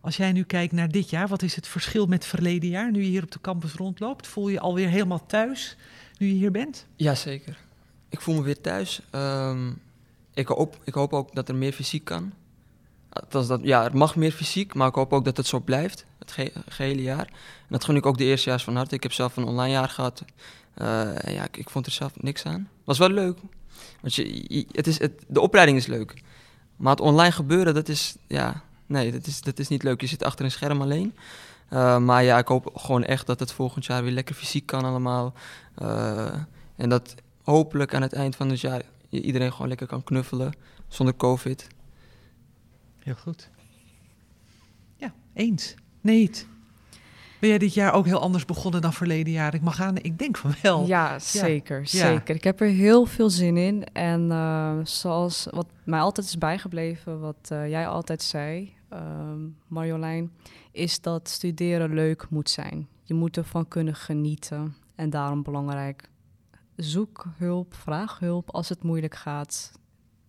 als 0.00 0.16
jij 0.16 0.32
nu 0.32 0.42
kijkt 0.42 0.72
naar 0.72 0.88
dit 0.88 1.10
jaar, 1.10 1.28
wat 1.28 1.42
is 1.42 1.56
het 1.56 1.66
verschil 1.66 2.06
met 2.06 2.24
verleden 2.24 2.68
jaar? 2.68 2.90
Nu 2.90 3.02
je 3.02 3.08
hier 3.08 3.22
op 3.22 3.30
de 3.30 3.40
campus 3.40 3.72
rondloopt, 3.74 4.26
voel 4.26 4.46
je 4.46 4.52
je 4.52 4.60
alweer 4.60 4.88
helemaal 4.88 5.26
thuis 5.26 5.76
nu 6.18 6.26
je 6.26 6.32
hier 6.32 6.50
bent? 6.50 6.86
Jazeker. 6.96 7.58
Ik 8.08 8.20
voel 8.20 8.34
me 8.34 8.42
weer 8.42 8.60
thuis. 8.60 9.00
Ehm, 9.10 9.72
ik, 10.36 10.48
hoop, 10.48 10.78
ik 10.84 10.94
hoop 10.94 11.12
ook 11.12 11.34
dat 11.34 11.48
er 11.48 11.54
meer 11.54 11.72
fysiek 11.72 12.04
kan. 12.04 12.32
Dat, 13.28 13.60
ja, 13.62 13.84
er 13.84 13.96
mag 13.96 14.16
meer 14.16 14.32
fysiek, 14.32 14.74
maar 14.74 14.88
ik 14.88 14.94
hoop 14.94 15.12
ook 15.12 15.24
dat 15.24 15.36
het 15.36 15.46
zo 15.46 15.60
blijft, 15.60 16.06
het 16.18 16.32
ge- 16.32 16.52
gehele 16.68 17.02
jaar. 17.02 17.26
En 17.26 17.68
dat 17.68 17.84
gun 17.84 17.96
ik 17.96 18.06
ook 18.06 18.18
de 18.18 18.24
eerstejaars 18.24 18.64
van 18.64 18.76
harte. 18.76 18.94
Ik 18.94 19.02
heb 19.02 19.12
zelf 19.12 19.36
een 19.36 19.44
online 19.44 19.72
jaar 19.72 19.88
gehad. 19.88 20.24
Eh, 20.74 21.12
ja, 21.26 21.46
ik, 21.52 21.70
vond 21.70 21.86
er 21.86 21.92
zelf 21.92 22.12
niks 22.20 22.44
aan. 22.44 22.68
was 22.84 22.98
wel 22.98 23.08
leuk. 23.08 23.38
Want 24.00 24.14
je- 24.14 24.66
het 24.72 24.86
is, 24.86 24.98
het, 24.98 25.24
de 25.28 25.40
opleiding 25.40 25.78
is 25.78 25.86
leuk. 25.86 26.22
Maar 26.76 26.90
het 26.90 27.00
online 27.00 27.32
gebeuren, 27.32 27.74
dat 27.74 27.88
is, 27.88 28.16
ja, 28.26 28.62
nee, 28.86 29.12
dat 29.12 29.26
is, 29.26 29.40
dat 29.40 29.58
is 29.58 29.68
niet 29.68 29.82
leuk. 29.82 30.00
Je 30.00 30.06
zit 30.06 30.22
achter 30.22 30.44
een 30.44 30.50
scherm 30.50 30.80
alleen. 30.82 31.14
Eh, 31.68 31.98
maar 31.98 32.22
ja, 32.24 32.38
ik 32.38 32.48
hoop 32.48 32.70
gewoon 32.74 33.04
echt 33.04 33.26
dat 33.26 33.40
het 33.40 33.52
volgend 33.52 33.84
jaar 33.86 34.02
weer 34.02 34.12
lekker 34.12 34.34
fysiek 34.34 34.66
kan 34.66 34.84
allemaal. 34.84 35.34
Eh, 35.74 36.34
en 36.76 36.88
dat 36.88 37.14
hopelijk 37.44 37.94
aan 37.94 38.02
het 38.02 38.12
eind 38.12 38.36
van 38.36 38.48
het 38.50 38.60
jaar 38.60 38.82
je 39.08 39.20
iedereen 39.22 39.52
gewoon 39.52 39.68
lekker 39.68 39.86
kan 39.86 40.04
knuffelen 40.04 40.52
zonder 40.88 41.16
COVID. 41.16 41.66
Heel 42.98 43.14
goed. 43.14 43.50
Ja, 44.96 45.12
eens. 45.34 45.74
Nee. 46.00 46.30
Ben 47.40 47.48
jij 47.48 47.58
dit 47.58 47.74
jaar 47.74 47.92
ook 47.92 48.04
heel 48.06 48.20
anders 48.20 48.44
begonnen 48.44 48.80
dan 48.80 48.92
verleden 48.92 49.32
jaar? 49.32 49.54
Ik 49.54 49.60
mag 49.62 49.80
aan, 49.80 49.96
ik 49.96 50.18
denk 50.18 50.36
van 50.36 50.54
wel. 50.62 50.86
Ja, 50.86 51.18
zeker, 51.18 51.80
Ja. 51.80 51.86
zeker. 51.86 52.34
Ik 52.34 52.44
heb 52.44 52.60
er 52.60 52.66
heel 52.68 53.06
veel 53.06 53.30
zin 53.30 53.56
in. 53.56 53.84
En 53.92 54.30
eh, 54.30 54.76
zoals 54.82 55.46
wat 55.50 55.66
mij 55.84 56.00
altijd 56.00 56.26
is 56.26 56.38
bijgebleven, 56.38 57.20
wat 57.20 57.36
eh, 57.48 57.68
jij 57.68 57.88
altijd 57.88 58.22
zei, 58.22 58.72
ehm, 58.88 59.38
Marjolein, 59.66 60.32
is 60.72 61.00
dat 61.00 61.28
studeren 61.28 61.94
leuk 61.94 62.26
moet 62.30 62.50
zijn. 62.50 62.88
Je 63.02 63.14
moet 63.14 63.36
ervan 63.36 63.68
kunnen 63.68 63.94
genieten. 63.94 64.76
En 64.94 65.10
daarom 65.10 65.42
belangrijk, 65.42 66.08
zoek 66.76 67.26
hulp, 67.36 67.74
vraag 67.74 68.18
hulp 68.18 68.50
als 68.50 68.68
het 68.68 68.82
moeilijk 68.82 69.14
gaat. 69.14 69.72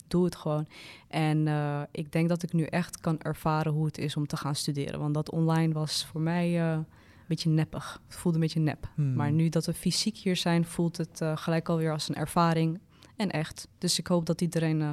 Doe 0.07 0.25
het 0.25 0.35
gewoon. 0.35 0.67
En 1.07 1.47
eh, 1.47 1.81
ik 1.91 2.11
denk 2.11 2.29
dat 2.29 2.43
ik 2.43 2.53
nu 2.53 2.63
echt 2.63 2.99
kan 2.99 3.19
ervaren 3.19 3.71
hoe 3.71 3.85
het 3.85 3.97
is 3.97 4.15
om 4.15 4.27
te 4.27 4.37
gaan 4.37 4.55
studeren. 4.55 4.99
Want 4.99 5.13
dat 5.13 5.31
online 5.31 5.73
was 5.73 6.05
voor 6.05 6.21
mij 6.21 6.61
eh, 6.61 6.71
een 6.71 6.85
beetje 7.27 7.49
neppig. 7.49 8.01
Het 8.07 8.15
voelde 8.15 8.37
een 8.37 8.43
beetje 8.43 8.59
nep. 8.59 8.89
Hmm. 8.95 9.13
Maar 9.13 9.31
nu 9.31 9.49
dat 9.49 9.65
we 9.65 9.73
fysiek 9.73 10.17
hier 10.17 10.35
zijn, 10.35 10.65
voelt 10.65 10.97
het 10.97 11.21
eh, 11.21 11.37
gelijk 11.37 11.69
alweer 11.69 11.91
als 11.91 12.09
een 12.09 12.15
ervaring 12.15 12.79
en 13.15 13.31
echt. 13.31 13.67
Dus 13.77 13.99
ik 13.99 14.07
hoop 14.07 14.25
dat 14.25 14.41
iedereen 14.41 14.81
eh, 14.81 14.91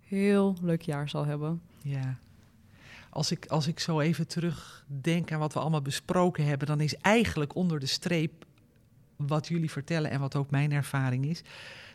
heel 0.00 0.56
leuk 0.62 0.82
jaar 0.82 1.08
zal 1.08 1.24
hebben. 1.24 1.62
Ja. 1.82 2.18
Als 3.10 3.30
ik, 3.30 3.46
als 3.46 3.66
ik 3.66 3.80
zo 3.80 4.00
even 4.00 4.26
terugdenk 4.26 5.32
aan 5.32 5.38
wat 5.38 5.52
we 5.52 5.60
allemaal 5.60 5.82
besproken 5.82 6.44
hebben, 6.44 6.66
dan 6.66 6.80
is 6.80 6.94
eigenlijk 6.94 7.54
onder 7.54 7.80
de 7.80 7.86
streep 7.86 8.46
wat 9.26 9.48
jullie 9.48 9.70
vertellen 9.70 10.10
en 10.10 10.20
wat 10.20 10.36
ook 10.36 10.50
mijn 10.50 10.72
ervaring 10.72 11.26
is, 11.26 11.42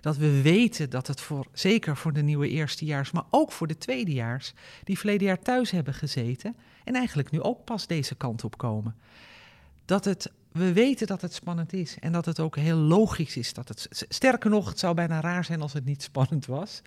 dat 0.01 0.17
we 0.17 0.41
weten 0.41 0.89
dat 0.89 1.07
het 1.07 1.21
voor, 1.21 1.47
zeker 1.53 1.97
voor 1.97 2.13
de 2.13 2.21
nieuwe 2.21 2.49
eerstejaars, 2.49 3.12
maar 3.12 3.23
ook 3.29 3.51
voor 3.51 3.67
de 3.67 3.77
tweedejaars, 3.77 4.53
die 4.83 4.97
verleden 4.97 5.27
jaar 5.27 5.39
thuis 5.39 5.71
hebben 5.71 5.93
gezeten 5.93 6.55
en 6.83 6.95
eigenlijk 6.95 7.31
nu 7.31 7.41
ook 7.41 7.63
pas 7.63 7.88
deze 7.88 8.15
kant 8.15 8.43
op 8.43 8.57
komen, 8.57 8.95
dat 9.86 10.05
het, 10.05 10.31
we 10.51 10.73
weten 10.73 11.07
dat 11.07 11.21
het 11.21 11.33
spannend 11.33 11.73
is 11.73 11.97
en 11.99 12.12
dat 12.12 12.25
het 12.25 12.39
ook 12.39 12.55
heel 12.55 12.77
logisch 12.77 13.38
is 13.38 13.53
dat 13.53 13.67
het, 13.67 14.05
sterker 14.09 14.49
nog, 14.49 14.69
het 14.69 14.79
zou 14.79 14.93
bijna 14.93 15.21
raar 15.21 15.45
zijn 15.45 15.62
als 15.62 15.73
het 15.73 15.86
niet 15.86 16.03
spannend 16.12 16.45
was. 16.45 16.81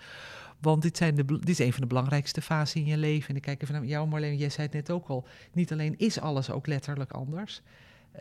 Want 0.59 0.81
dit, 0.81 0.97
zijn 0.97 1.15
de, 1.15 1.25
dit 1.25 1.49
is 1.49 1.59
een 1.59 1.71
van 1.71 1.81
de 1.81 1.87
belangrijkste 1.87 2.41
fasen 2.41 2.81
in 2.81 2.87
je 2.87 2.97
leven. 2.97 3.29
En 3.29 3.35
ik 3.35 3.41
kijk 3.41 3.61
even 3.61 3.73
naar 3.73 3.85
jou, 3.85 4.07
Marleen. 4.07 4.37
Jij 4.37 4.49
zei 4.49 4.65
het 4.65 4.75
net 4.75 4.91
ook 4.91 5.07
al. 5.07 5.27
Niet 5.53 5.71
alleen 5.71 5.97
is 5.97 6.19
alles 6.19 6.49
ook 6.49 6.67
letterlijk 6.67 7.11
anders. 7.11 7.61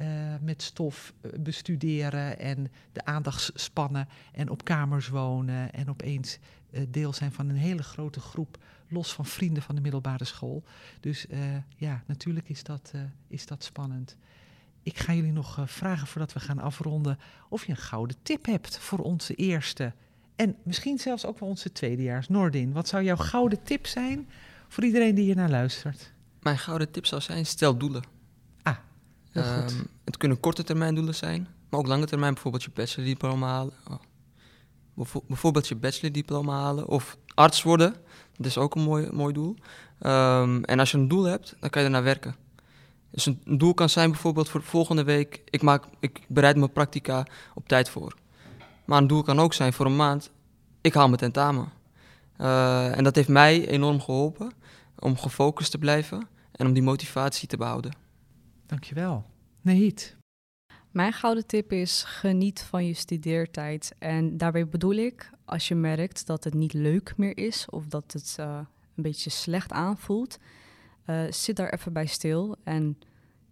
Uh, 0.00 0.08
met 0.40 0.62
stof 0.62 1.12
eh, 1.20 1.30
bestuderen 1.40 2.38
en 2.38 2.70
de 2.92 3.04
aandachtspannen 3.04 4.08
en 4.32 4.50
op 4.50 4.64
kamers 4.64 5.08
wonen 5.08 5.72
en 5.72 5.88
opeens 5.88 6.38
uh, 6.70 6.80
deel 6.88 7.12
zijn 7.12 7.32
van 7.32 7.48
een 7.48 7.56
hele 7.56 7.82
grote 7.82 8.20
groep, 8.20 8.58
los 8.88 9.12
van 9.12 9.26
vrienden 9.26 9.62
van 9.62 9.74
de 9.74 9.80
middelbare 9.80 10.24
school. 10.24 10.62
Dus 11.00 11.26
ja, 11.76 12.02
natuurlijk 12.06 12.48
is 12.48 12.62
dat, 12.62 12.92
is 13.28 13.46
dat 13.46 13.64
spannend. 13.64 14.16
Ik 14.82 14.98
ga 14.98 15.12
jullie 15.12 15.32
nog 15.32 15.58
vragen 15.64 16.06
voordat 16.06 16.32
we 16.32 16.40
gaan 16.40 16.58
afronden 16.58 17.18
of 17.48 17.64
je 17.64 17.70
een 17.70 17.76
gouden 17.76 18.16
tip 18.22 18.46
hebt 18.46 18.78
voor 18.78 18.98
onze 18.98 19.34
eerste 19.34 19.92
en 20.36 20.56
misschien 20.62 20.98
zelfs 20.98 21.26
ook 21.26 21.38
wel 21.38 21.48
onze 21.48 21.72
tweedejaars. 21.72 22.28
Noordin, 22.28 22.72
wat 22.72 22.88
zou 22.88 23.02
jouw 23.02 23.16
gouden 23.16 23.62
tip 23.62 23.86
zijn 23.86 24.28
voor 24.68 24.84
iedereen 24.84 25.14
die 25.14 25.24
hier 25.24 25.36
naar 25.36 25.50
luistert? 25.50 26.12
Mijn 26.40 26.58
gouden 26.58 26.90
tip 26.90 27.06
zou 27.06 27.20
zijn, 27.20 27.46
stel 27.46 27.76
doelen. 27.76 28.15
Ehm, 29.42 29.84
het 30.04 30.16
kunnen 30.16 30.40
korte 30.40 30.62
termijn 30.62 30.94
doelen 30.94 31.14
zijn, 31.14 31.48
maar 31.70 31.80
ook 31.80 31.86
lange 31.86 32.06
termijn. 32.06 32.32
Bijvoorbeeld 32.32 32.62
je 32.62 32.70
bachelordiploma 32.74 33.48
halen. 33.48 33.74
Oh. 33.90 33.96
Bijvo- 34.94 35.24
bijvoorbeeld 35.28 35.68
je 35.68 35.74
bachelordiploma 35.74 36.60
halen 36.60 36.86
of 36.86 37.16
arts 37.34 37.62
worden. 37.62 37.94
Dat 38.36 38.46
is 38.46 38.58
ook 38.58 38.74
een 38.74 38.82
mooi, 38.82 39.08
mooi 39.12 39.32
doel. 39.32 39.56
Ehm, 39.98 40.62
en 40.62 40.78
als 40.78 40.90
je 40.90 40.98
een 40.98 41.08
doel 41.08 41.24
hebt, 41.24 41.56
dan 41.60 41.70
kan 41.70 41.82
je 41.82 41.86
ernaar 41.86 42.02
werken. 42.02 42.36
Dus 43.10 43.26
een, 43.26 43.40
een 43.44 43.58
doel 43.58 43.74
kan 43.74 43.88
zijn 43.88 44.10
bijvoorbeeld 44.10 44.48
voor 44.48 44.62
volgende 44.62 45.04
week... 45.04 45.42
Ik, 45.44 45.62
maak, 45.62 45.84
ik 46.00 46.20
bereid 46.28 46.56
mijn 46.56 46.72
practica 46.72 47.26
op 47.54 47.68
tijd 47.68 47.88
voor. 47.88 48.14
Maar 48.84 48.98
een 48.98 49.06
doel 49.06 49.22
kan 49.22 49.40
ook 49.40 49.54
zijn 49.54 49.72
voor 49.72 49.86
een 49.86 49.96
maand... 49.96 50.30
Ik 50.80 50.94
haal 50.94 51.06
mijn 51.06 51.18
tentamen. 51.18 51.72
Eh, 52.36 52.96
en 52.96 53.04
dat 53.04 53.14
heeft 53.14 53.28
mij 53.28 53.68
enorm 53.68 54.00
geholpen 54.00 54.52
om 54.98 55.16
gefocust 55.16 55.70
te 55.70 55.78
blijven... 55.78 56.28
en 56.52 56.66
om 56.66 56.72
die 56.72 56.82
motivatie 56.82 57.48
te 57.48 57.56
behouden. 57.56 58.05
Dankjewel. 58.66 59.24
Nahid. 59.60 60.16
Mijn 60.90 61.12
gouden 61.12 61.46
tip 61.46 61.72
is 61.72 62.02
geniet 62.02 62.60
van 62.60 62.86
je 62.86 62.94
studeertijd. 62.94 63.94
En 63.98 64.36
daarbij 64.36 64.68
bedoel 64.68 64.94
ik, 64.94 65.30
als 65.44 65.68
je 65.68 65.74
merkt 65.74 66.26
dat 66.26 66.44
het 66.44 66.54
niet 66.54 66.72
leuk 66.72 67.16
meer 67.16 67.36
is 67.38 67.66
of 67.70 67.86
dat 67.86 68.12
het 68.12 68.36
eh, 68.38 68.58
een 68.96 69.02
beetje 69.02 69.30
slecht 69.30 69.72
aanvoelt, 69.72 70.38
eh, 71.04 71.22
zit 71.30 71.56
daar 71.56 71.72
even 71.72 71.92
bij 71.92 72.06
stil 72.06 72.56
en 72.64 72.98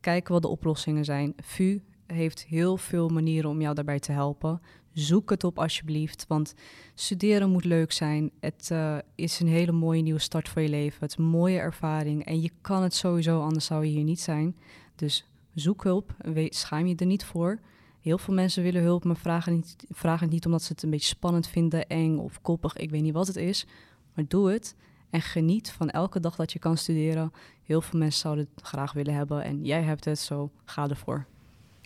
kijk 0.01 0.29
wat 0.29 0.43
de 0.43 0.49
oplossingen 0.49 1.05
zijn. 1.05 1.35
VU 1.37 1.81
heeft 2.07 2.45
heel 2.45 2.77
veel 2.77 3.09
manieren 3.09 3.51
om 3.51 3.61
jou 3.61 3.75
daarbij 3.75 3.99
te 3.99 4.13
helpen. 4.13 4.61
Zoek 4.93 5.31
het 5.31 5.45
op 5.45 5.59
alsjeblieft, 5.59 6.25
want 6.29 6.55
studeren 6.95 7.51
moet 7.51 7.65
leuk 7.65 7.93
zijn. 7.93 8.31
Het 8.41 8.71
eh, 8.71 8.99
is 9.15 9.41
een 9.41 9.49
hele 9.49 9.73
mooie 9.73 10.03
nieuwe 10.03 10.21
start 10.21 10.49
voor 10.49 10.63
je 10.63 10.69
leven. 10.69 11.01
Het 11.01 11.11
is 11.11 11.17
een 11.17 11.25
mooie 11.25 11.59
ervaring 11.59 12.25
en 12.25 12.41
je 12.41 12.51
kan 12.61 12.83
het 12.83 12.95
sowieso, 12.95 13.41
anders 13.41 13.65
zou 13.65 13.85
je 13.85 13.91
hier 13.91 14.05
niet 14.05 14.21
zijn. 14.21 14.57
Dus 14.97 15.25
zoek 15.55 15.83
hulp, 15.83 16.15
schaam 16.49 16.87
je 16.87 16.95
er 16.97 17.07
niet 17.07 17.25
voor. 17.25 17.59
Heel 18.01 18.19
veel 18.19 18.35
mensen 18.35 18.63
willen 18.63 18.83
hulp, 18.83 19.05
maar 19.05 19.17
vragen, 19.17 19.53
niet, 19.53 19.77
vragen 19.91 20.23
het 20.25 20.31
niet 20.33 20.47
omdat 20.47 20.63
ze 20.63 20.73
het 20.73 20.83
een 20.83 20.91
beetje 20.91 21.07
spannend 21.09 21.47
vinden, 21.49 21.87
eng 21.89 22.19
of 22.19 22.41
koppig. 22.43 22.77
Ik 22.77 22.91
weet 22.91 23.03
niet 23.03 23.13
wat 23.15 23.27
het 23.27 23.37
is, 23.37 23.67
maar 24.15 24.25
doe 24.29 24.51
het. 24.51 24.75
En 25.11 25.21
geniet 25.21 25.71
van 25.71 25.91
elke 25.91 26.21
dag 26.21 26.37
dat 26.37 26.53
je 26.53 26.59
kan 26.59 26.77
studeren. 26.77 27.33
Heel 27.63 27.81
veel 27.81 27.99
mensen 27.99 28.21
zouden 28.21 28.49
het 28.55 28.65
graag 28.67 28.93
willen 28.93 29.15
hebben 29.15 29.43
en 29.45 29.65
jij 29.65 29.83
hebt 29.83 30.05
het, 30.05 30.19
zo 30.19 30.51
ga 30.65 30.89
ervoor. 30.89 31.27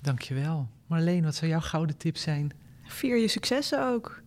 Dankjewel. 0.02 0.68
Marleen, 0.86 1.24
wat 1.24 1.34
zou 1.34 1.50
jouw 1.50 1.60
gouden 1.60 1.96
tip 1.96 2.16
zijn? 2.16 2.50
Vier 2.82 3.16
je 3.16 3.28
successen 3.28 3.86
ook. 3.86 4.20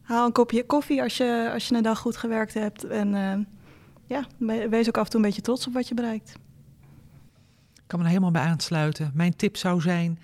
Haal 0.00 0.26
een 0.26 0.32
kopje 0.32 0.64
koffie 0.66 1.02
als 1.02 1.16
je, 1.16 1.50
als 1.52 1.68
je 1.68 1.74
een 1.74 1.82
dag 1.82 1.98
goed 1.98 2.16
gewerkt 2.16 2.54
hebt. 2.54 2.84
En 2.84 3.14
eh, 3.14 3.38
ja, 4.06 4.26
we- 4.36 4.68
wees 4.68 4.88
ook 4.88 4.96
af 4.98 5.04
en 5.04 5.10
toe 5.10 5.20
een 5.20 5.26
beetje 5.26 5.42
trots 5.42 5.66
op 5.66 5.72
wat 5.72 5.88
je 5.88 5.94
bereikt. 5.94 6.32
Kan 7.90 7.98
me 7.98 8.04
er 8.04 8.10
helemaal 8.10 8.30
bij 8.30 8.42
aansluiten. 8.42 9.10
Mijn 9.14 9.36
tip 9.36 9.56
zou 9.56 9.80
zijn: 9.80 10.18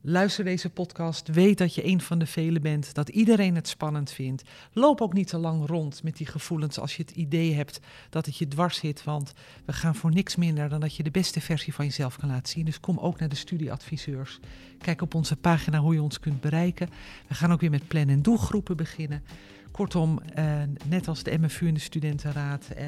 luister 0.00 0.44
deze 0.44 0.70
podcast. 0.70 1.28
Weet 1.28 1.58
dat 1.58 1.74
je 1.74 1.86
een 1.86 2.00
van 2.00 2.18
de 2.18 2.26
velen 2.26 2.62
bent. 2.62 2.94
Dat 2.94 3.08
iedereen 3.08 3.54
het 3.54 3.68
spannend 3.68 4.10
vindt. 4.10 4.42
Loop 4.72 5.00
ook 5.00 5.12
niet 5.12 5.28
te 5.28 5.38
lang 5.38 5.66
rond 5.66 6.02
met 6.02 6.16
die 6.16 6.26
gevoelens 6.26 6.78
als 6.78 6.96
je 6.96 7.02
het 7.02 7.10
idee 7.10 7.54
hebt 7.54 7.80
dat 8.08 8.26
het 8.26 8.36
je 8.36 8.48
dwars 8.48 8.78
zit. 8.78 9.04
Want 9.04 9.32
we 9.64 9.72
gaan 9.72 9.94
voor 9.94 10.10
niks 10.10 10.36
minder 10.36 10.68
dan 10.68 10.80
dat 10.80 10.96
je 10.96 11.02
de 11.02 11.10
beste 11.10 11.40
versie 11.40 11.74
van 11.74 11.84
jezelf 11.84 12.16
kan 12.16 12.28
laten 12.28 12.52
zien. 12.52 12.64
Dus 12.64 12.80
kom 12.80 12.98
ook 12.98 13.18
naar 13.18 13.28
de 13.28 13.36
studieadviseurs. 13.36 14.38
Kijk 14.78 15.02
op 15.02 15.14
onze 15.14 15.36
pagina 15.36 15.78
hoe 15.78 15.94
je 15.94 16.02
ons 16.02 16.20
kunt 16.20 16.40
bereiken. 16.40 16.88
We 17.26 17.34
gaan 17.34 17.52
ook 17.52 17.60
weer 17.60 17.70
met 17.70 17.88
plan- 17.88 18.08
en 18.08 18.22
doelgroepen 18.22 18.76
beginnen. 18.76 19.22
Kortom, 19.70 20.20
eh, 20.34 20.44
net 20.86 21.08
als 21.08 21.22
de 21.22 21.38
MFU 21.38 21.68
en 21.68 21.74
de 21.74 21.80
Studentenraad, 21.80 22.68
eh, 22.76 22.84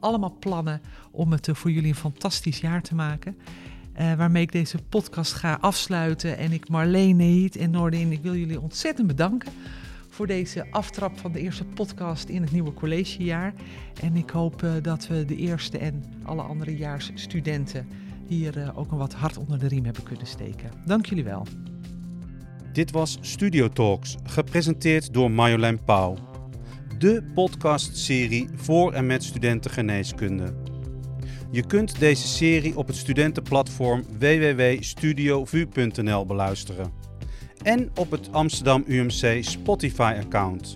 allemaal 0.00 0.36
plannen 0.40 0.80
om 1.10 1.32
het 1.32 1.48
voor 1.52 1.70
jullie 1.70 1.88
een 1.88 1.94
fantastisch 1.94 2.60
jaar 2.60 2.82
te 2.82 2.94
maken. 2.94 3.36
Eh, 3.96 4.14
waarmee 4.14 4.42
ik 4.42 4.52
deze 4.52 4.78
podcast 4.88 5.32
ga 5.32 5.58
afsluiten. 5.60 6.38
En 6.38 6.52
ik 6.52 6.68
Marleen, 6.68 7.16
Neet 7.16 7.56
en 7.56 7.70
Noordin, 7.70 8.12
ik 8.12 8.22
wil 8.22 8.36
jullie 8.36 8.60
ontzettend 8.60 9.06
bedanken 9.06 9.52
voor 10.08 10.26
deze 10.26 10.66
aftrap 10.70 11.18
van 11.18 11.32
de 11.32 11.40
eerste 11.40 11.64
podcast 11.64 12.28
in 12.28 12.42
het 12.42 12.52
nieuwe 12.52 12.72
collegejaar. 12.72 13.52
En 14.02 14.16
ik 14.16 14.30
hoop 14.30 14.62
eh, 14.62 14.72
dat 14.82 15.06
we 15.06 15.24
de 15.24 15.36
eerste 15.36 15.78
en 15.78 16.04
alle 16.22 16.42
andere 16.42 16.76
jaarsstudenten 16.76 17.88
hier 18.26 18.58
eh, 18.58 18.78
ook 18.78 18.92
een 18.92 18.98
wat 18.98 19.14
hard 19.14 19.36
onder 19.36 19.58
de 19.58 19.68
riem 19.68 19.84
hebben 19.84 20.02
kunnen 20.02 20.26
steken. 20.26 20.70
Dank 20.86 21.06
jullie 21.06 21.24
wel. 21.24 21.46
Dit 22.76 22.90
was 22.90 23.18
Studio 23.20 23.68
Talks, 23.68 24.16
gepresenteerd 24.24 25.12
door 25.12 25.30
Marjolein 25.30 25.84
Pauw. 25.84 26.16
De 26.98 27.30
podcastserie 27.34 28.48
voor 28.54 28.92
en 28.92 29.06
met 29.06 29.24
studenten 29.24 29.70
geneeskunde. 29.70 30.54
Je 31.50 31.66
kunt 31.66 31.98
deze 31.98 32.26
serie 32.26 32.76
op 32.76 32.86
het 32.86 32.96
studentenplatform 32.96 34.04
www.studiovu.nl 34.18 36.26
beluisteren. 36.26 36.92
En 37.62 37.90
op 37.94 38.10
het 38.10 38.32
Amsterdam 38.32 38.84
UMC 38.86 39.44
Spotify-account. 39.44 40.74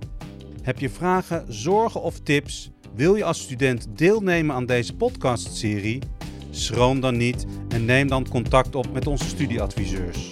Heb 0.63 0.79
je 0.79 0.91
vragen, 0.91 1.45
zorgen 1.49 2.03
of 2.03 2.21
tips? 2.21 2.71
Wil 2.95 3.15
je 3.15 3.25
als 3.25 3.41
student 3.41 3.87
deelnemen 3.97 4.55
aan 4.55 4.67
deze 4.67 4.97
podcastserie? 4.97 6.03
Schroom 6.51 7.01
dan 7.01 7.17
niet 7.17 7.47
en 7.69 7.85
neem 7.85 8.09
dan 8.09 8.29
contact 8.29 8.75
op 8.75 8.93
met 8.93 9.07
onze 9.07 9.29
studieadviseurs. 9.29 10.31